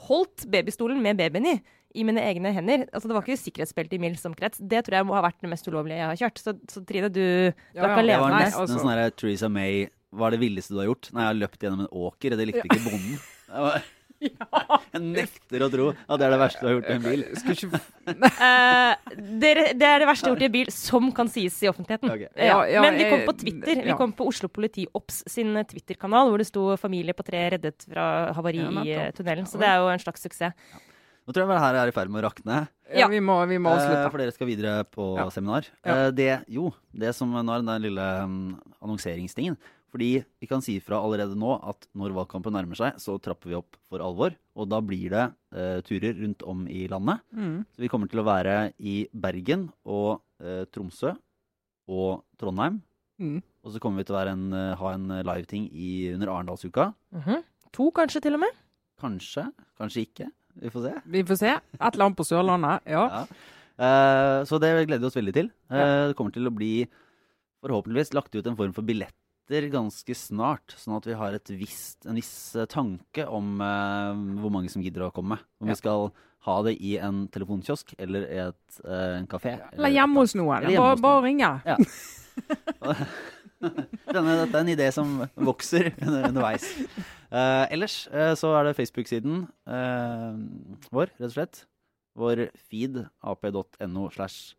holdt 0.07 0.45
babystolen 0.51 1.01
med 1.01 1.19
babyen 1.19 1.49
i. 1.55 1.57
I 1.97 2.03
mine 2.05 2.21
egne 2.21 2.51
hender. 2.53 2.83
Altså 2.91 3.09
Det 3.09 3.15
var 3.15 3.23
ikke 3.25 3.39
sikkerhetsbelte 3.41 3.95
i 3.95 4.01
mils 4.03 4.25
omkrets. 4.27 4.59
Det 4.61 4.83
tror 4.85 4.99
jeg 4.99 5.07
må 5.07 5.15
ha 5.17 5.21
vært 5.25 5.39
det 5.41 5.49
mest 5.49 5.65
ulovlige 5.71 5.97
jeg 5.97 6.09
har 6.11 6.19
kjørt. 6.19 6.41
Så, 6.43 6.53
så 6.69 6.83
Trine, 6.85 7.09
du, 7.09 7.23
du 7.49 7.79
Ja, 7.79 7.87
er 7.87 7.87
ikke 7.87 7.87
ja. 7.87 7.87
Det 7.87 8.03
alene. 8.03 8.19
var 8.21 8.35
nesten 8.35 8.61
altså. 8.61 8.75
en 8.77 8.83
sånn 8.85 9.15
Theresa 9.17 9.49
May 9.49 9.87
Hva 10.15 10.29
er 10.29 10.37
det 10.37 10.41
villeste 10.45 10.73
du 10.73 10.79
har 10.81 10.89
gjort? 10.91 11.11
Nei, 11.11 11.25
jeg 11.25 11.33
har 11.33 11.39
løpt 11.41 11.63
gjennom 11.63 11.85
en 11.85 11.93
åker, 12.07 12.33
og 12.33 12.39
det 12.39 12.49
likte 12.49 12.65
ikke 12.69 12.83
bonden. 12.85 13.19
Var, 13.47 13.87
jeg 14.93 15.01
nekter 15.03 15.63
å 15.65 15.67
tro 15.71 15.87
at 15.93 16.19
det 16.19 16.25
er 16.25 16.33
det 16.33 16.39
verste 16.41 16.63
du 16.63 16.67
har 16.67 16.75
gjort 16.77 16.87
i 16.89 16.95
en 16.95 17.05
bil. 17.05 17.25
Ikke 17.37 17.81
Eh, 18.07 18.93
det, 19.41 19.49
det 19.75 19.83
er 19.83 19.99
det 19.99 20.07
verste 20.07 20.29
jeg 20.29 20.31
har 20.31 20.35
gjort 20.37 20.45
i 20.45 20.47
en 20.47 20.53
bil, 20.53 20.69
som 20.71 21.09
kan 21.15 21.29
sies 21.31 21.57
i 21.65 21.69
offentligheten. 21.69 22.11
Okay. 22.13 22.29
Ja. 22.39 22.61
Ja, 22.71 22.81
Men 22.85 22.95
vi 22.95 23.09
kom 23.11 23.25
på 23.27 23.35
Twitter. 23.41 23.81
Vi 23.83 23.91
ja. 23.91 23.97
kom 23.99 24.13
på 24.15 24.29
Oslo 24.31 24.47
Politi 24.47 24.85
Obs 24.95 25.21
sin 25.29 25.51
Twitter-kanal, 25.67 26.31
hvor 26.31 26.39
det 26.39 26.47
sto 26.47 26.69
'Familie 26.79 27.13
på 27.17 27.25
tre 27.27 27.49
reddet 27.57 27.83
fra 27.83 28.31
havari 28.37 28.63
Ja, 28.63 28.71
i 28.83 28.93
eh, 28.95 29.11
tunnelen'. 29.11 29.49
Så 29.49 29.59
det 29.59 29.67
er 29.67 29.83
jo 29.83 29.91
en 29.91 29.99
slags 29.99 30.23
suksess. 30.23 30.55
Nå 31.27 31.35
tror 31.35 31.43
jeg 31.43 31.51
det 31.51 31.59
her 31.59 31.75
er 31.75 31.89
i 31.89 31.91
ferd 31.91 32.07
med 32.07 32.23
å 32.23 32.29
rakne. 32.29 32.57
Ja, 32.95 33.09
vi 33.11 33.19
må, 33.19 33.35
vi 33.49 33.57
må 33.59 33.73
Eh, 33.75 34.05
for 34.07 34.17
dere 34.17 34.31
skal 34.31 34.47
videre 34.47 34.85
på 34.87 35.17
Ja. 35.17 35.27
seminar. 35.29 35.67
Ja. 35.83 36.07
Eh, 36.07 36.11
det, 36.11 36.45
jo, 36.47 36.71
det 36.95 37.13
som 37.13 37.27
nå 37.27 37.43
er 37.51 37.65
den 37.67 37.81
lille 37.83 38.23
um, 38.23 38.61
annonseringstingen. 38.79 39.57
Fordi 39.97 40.21
vi 40.37 40.45
kan 40.45 40.61
si 40.61 40.75
fra 40.77 40.99
allerede 41.01 41.33
nå 41.33 41.55
at 41.65 41.87
når 41.97 42.13
valgkampen 42.13 42.53
nærmer 42.53 42.77
seg, 42.77 42.99
så 43.01 43.15
trapper 43.17 43.49
vi 43.49 43.55
opp 43.57 43.79
for 43.89 44.03
alvor. 44.05 44.35
Og 44.53 44.67
da 44.69 44.77
blir 44.85 45.09
det 45.09 45.23
uh, 45.57 45.79
turer 45.87 46.13
rundt 46.19 46.43
om 46.45 46.67
i 46.69 46.83
landet. 46.91 47.23
Mm. 47.33 47.63
Så 47.73 47.81
vi 47.81 47.89
kommer 47.89 48.11
til 48.11 48.21
å 48.21 48.25
være 48.27 48.75
i 48.77 49.07
Bergen 49.09 49.71
og 49.89 50.19
uh, 50.45 50.67
Tromsø 50.69 51.15
og 51.89 52.21
Trondheim. 52.37 52.77
Mm. 53.17 53.39
Og 53.65 53.73
så 53.73 53.81
kommer 53.81 54.03
vi 54.03 54.05
til 54.05 54.13
å 54.13 54.19
være 54.19 54.35
en, 54.37 54.45
eh, 54.53 54.75
ha 54.77 54.89
en 54.93 55.07
live-ting 55.25 55.63
under 56.13 56.29
Arendalsuka. 56.31 56.85
Mhm. 57.17 57.41
To, 57.75 57.87
kanskje, 57.91 58.21
til 58.23 58.37
og 58.37 58.43
med. 58.43 58.59
Kanskje, 59.01 59.47
kanskje 59.79 60.03
ikke. 60.05 60.27
Vi 60.61 60.69
får 60.71 60.85
se. 60.85 60.93
Vi 61.15 61.23
får 61.27 61.39
se. 61.41 61.55
Et 61.57 61.89
eller 61.89 62.05
annet 62.05 62.19
på 62.19 62.27
Sørlandet. 62.27 62.85
Ja. 62.85 63.25
Ja. 63.81 64.43
Så 64.47 64.61
det 64.61 64.71
gleder 64.87 65.03
vi 65.03 65.09
oss 65.09 65.17
veldig 65.17 65.33
til. 65.35 65.49
Det 65.67 66.15
kommer 66.15 66.31
til 66.35 66.47
å 66.47 66.53
bli 66.53 66.71
forhåpentligvis 67.65 68.13
lagt 68.15 68.37
ut 68.37 68.47
en 68.47 68.59
form 68.59 68.77
for 68.77 68.87
billetter 69.47 69.69
ganske 69.71 70.15
snart, 70.15 70.73
sånn 70.77 70.97
at 70.97 71.05
vi 71.07 71.13
har 71.15 71.33
et 71.33 71.49
visst, 71.55 72.05
en 72.05 72.15
viss 72.15 72.55
eh, 72.55 72.65
tanke 72.67 73.25
om 73.31 73.59
eh, 73.61 74.41
hvor 74.41 74.51
mange 74.51 74.69
som 74.69 74.81
gidder 74.83 75.05
å 75.07 75.11
komme. 75.15 75.37
Om 75.61 75.67
Ja. 75.67 75.73
vi 75.73 75.75
skal 75.79 76.11
ha 76.47 76.61
det 76.63 76.75
i 76.81 76.97
en 76.97 77.27
telefonkiosk 77.27 77.93
eller 77.99 78.21
i 78.27 78.37
et, 78.47 78.79
eh, 78.85 79.17
en 79.19 79.27
kafé. 79.27 79.55
Eller 79.73 79.89
hjemme 79.95 80.15
hos 80.19 80.35
noen. 80.35 80.63
Eller 80.63 80.77
Bare, 80.77 80.97
bare 81.01 81.23
ringe. 81.23 81.61
Ja. 81.65 81.77
Denne, 83.57 84.35
dette 84.43 84.53
er 84.53 84.61
en 84.61 84.69
idé 84.69 84.91
som 84.93 85.15
vokser 85.35 85.89
under- 86.05 86.27
underveis. 86.29 86.67
Eh, 87.31 87.65
ellers 87.73 88.07
eh, 88.13 88.35
så 88.37 88.51
er 88.59 88.67
det 88.69 88.75
Facebook-siden 88.77 89.47
eh, 89.67 90.37
vår, 90.93 91.09
rett 91.17 91.25
og 91.31 91.33
slett. 91.33 91.63
Vår 92.17 92.47
feed 92.69 93.01
ap.no 93.23 94.07
slash 94.13 94.53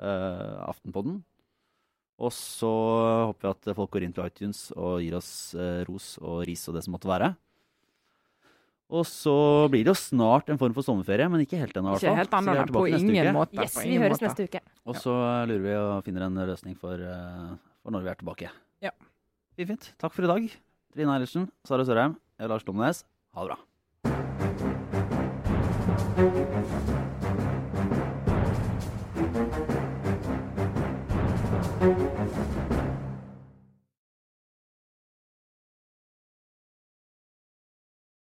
eh, 0.00 0.68
Aftenpodden. 0.68 1.22
Og 2.18 2.32
så 2.34 2.68
håper 3.30 3.46
vi 3.46 3.50
at 3.52 3.76
folk 3.78 3.92
går 3.94 4.06
inn 4.08 4.14
til 4.16 4.26
iTunes 4.26 4.64
og 4.74 4.98
gir 5.04 5.14
oss 5.18 5.30
eh, 5.54 5.84
ros 5.86 6.16
og 6.18 6.42
ris 6.48 6.64
og 6.66 6.74
det 6.74 6.82
som 6.86 6.96
måtte 6.96 7.10
være. 7.10 7.30
Og 8.88 9.04
så 9.04 9.34
blir 9.68 9.84
det 9.84 9.92
jo 9.92 9.98
snart 10.00 10.48
en 10.48 10.58
form 10.60 10.72
for 10.72 10.86
sommerferie, 10.86 11.28
men 11.28 11.42
ikke 11.44 11.58
helt 11.60 11.76
ennå. 11.76 11.94
Ikke 12.00 12.14
helt 12.16 12.32
ennå. 12.38 12.54
På 12.72 12.86
ingen 12.88 13.12
uke. 13.12 13.34
måte. 13.36 13.58
Yes, 13.60 13.76
vi 13.84 13.98
høres 14.00 14.16
måte. 14.16 14.30
neste 14.30 14.46
uke. 14.48 14.62
Og 14.88 14.96
så 14.96 15.12
lurer 15.50 15.64
vi 15.66 15.74
og 15.76 16.06
finner 16.06 16.24
en 16.24 16.40
løsning 16.48 16.78
for, 16.80 16.96
eh, 16.96 17.52
for 17.84 17.94
når 17.94 18.06
vi 18.06 18.12
er 18.14 18.18
tilbake. 18.22 18.50
Ja. 18.80 18.94
Fint, 19.54 19.68
fint. 19.68 19.92
Takk 20.00 20.16
for 20.16 20.24
i 20.24 20.32
dag. 20.32 20.48
Trine 20.96 21.14
Eilertsen, 21.14 21.50
Sara 21.68 21.84
Sørheim, 21.84 22.16
jeg 22.40 22.48
Lars 22.48 22.64
Lomnes. 22.64 23.04
Ha 23.36 23.44
det 23.44 23.52
bra. 23.52 23.58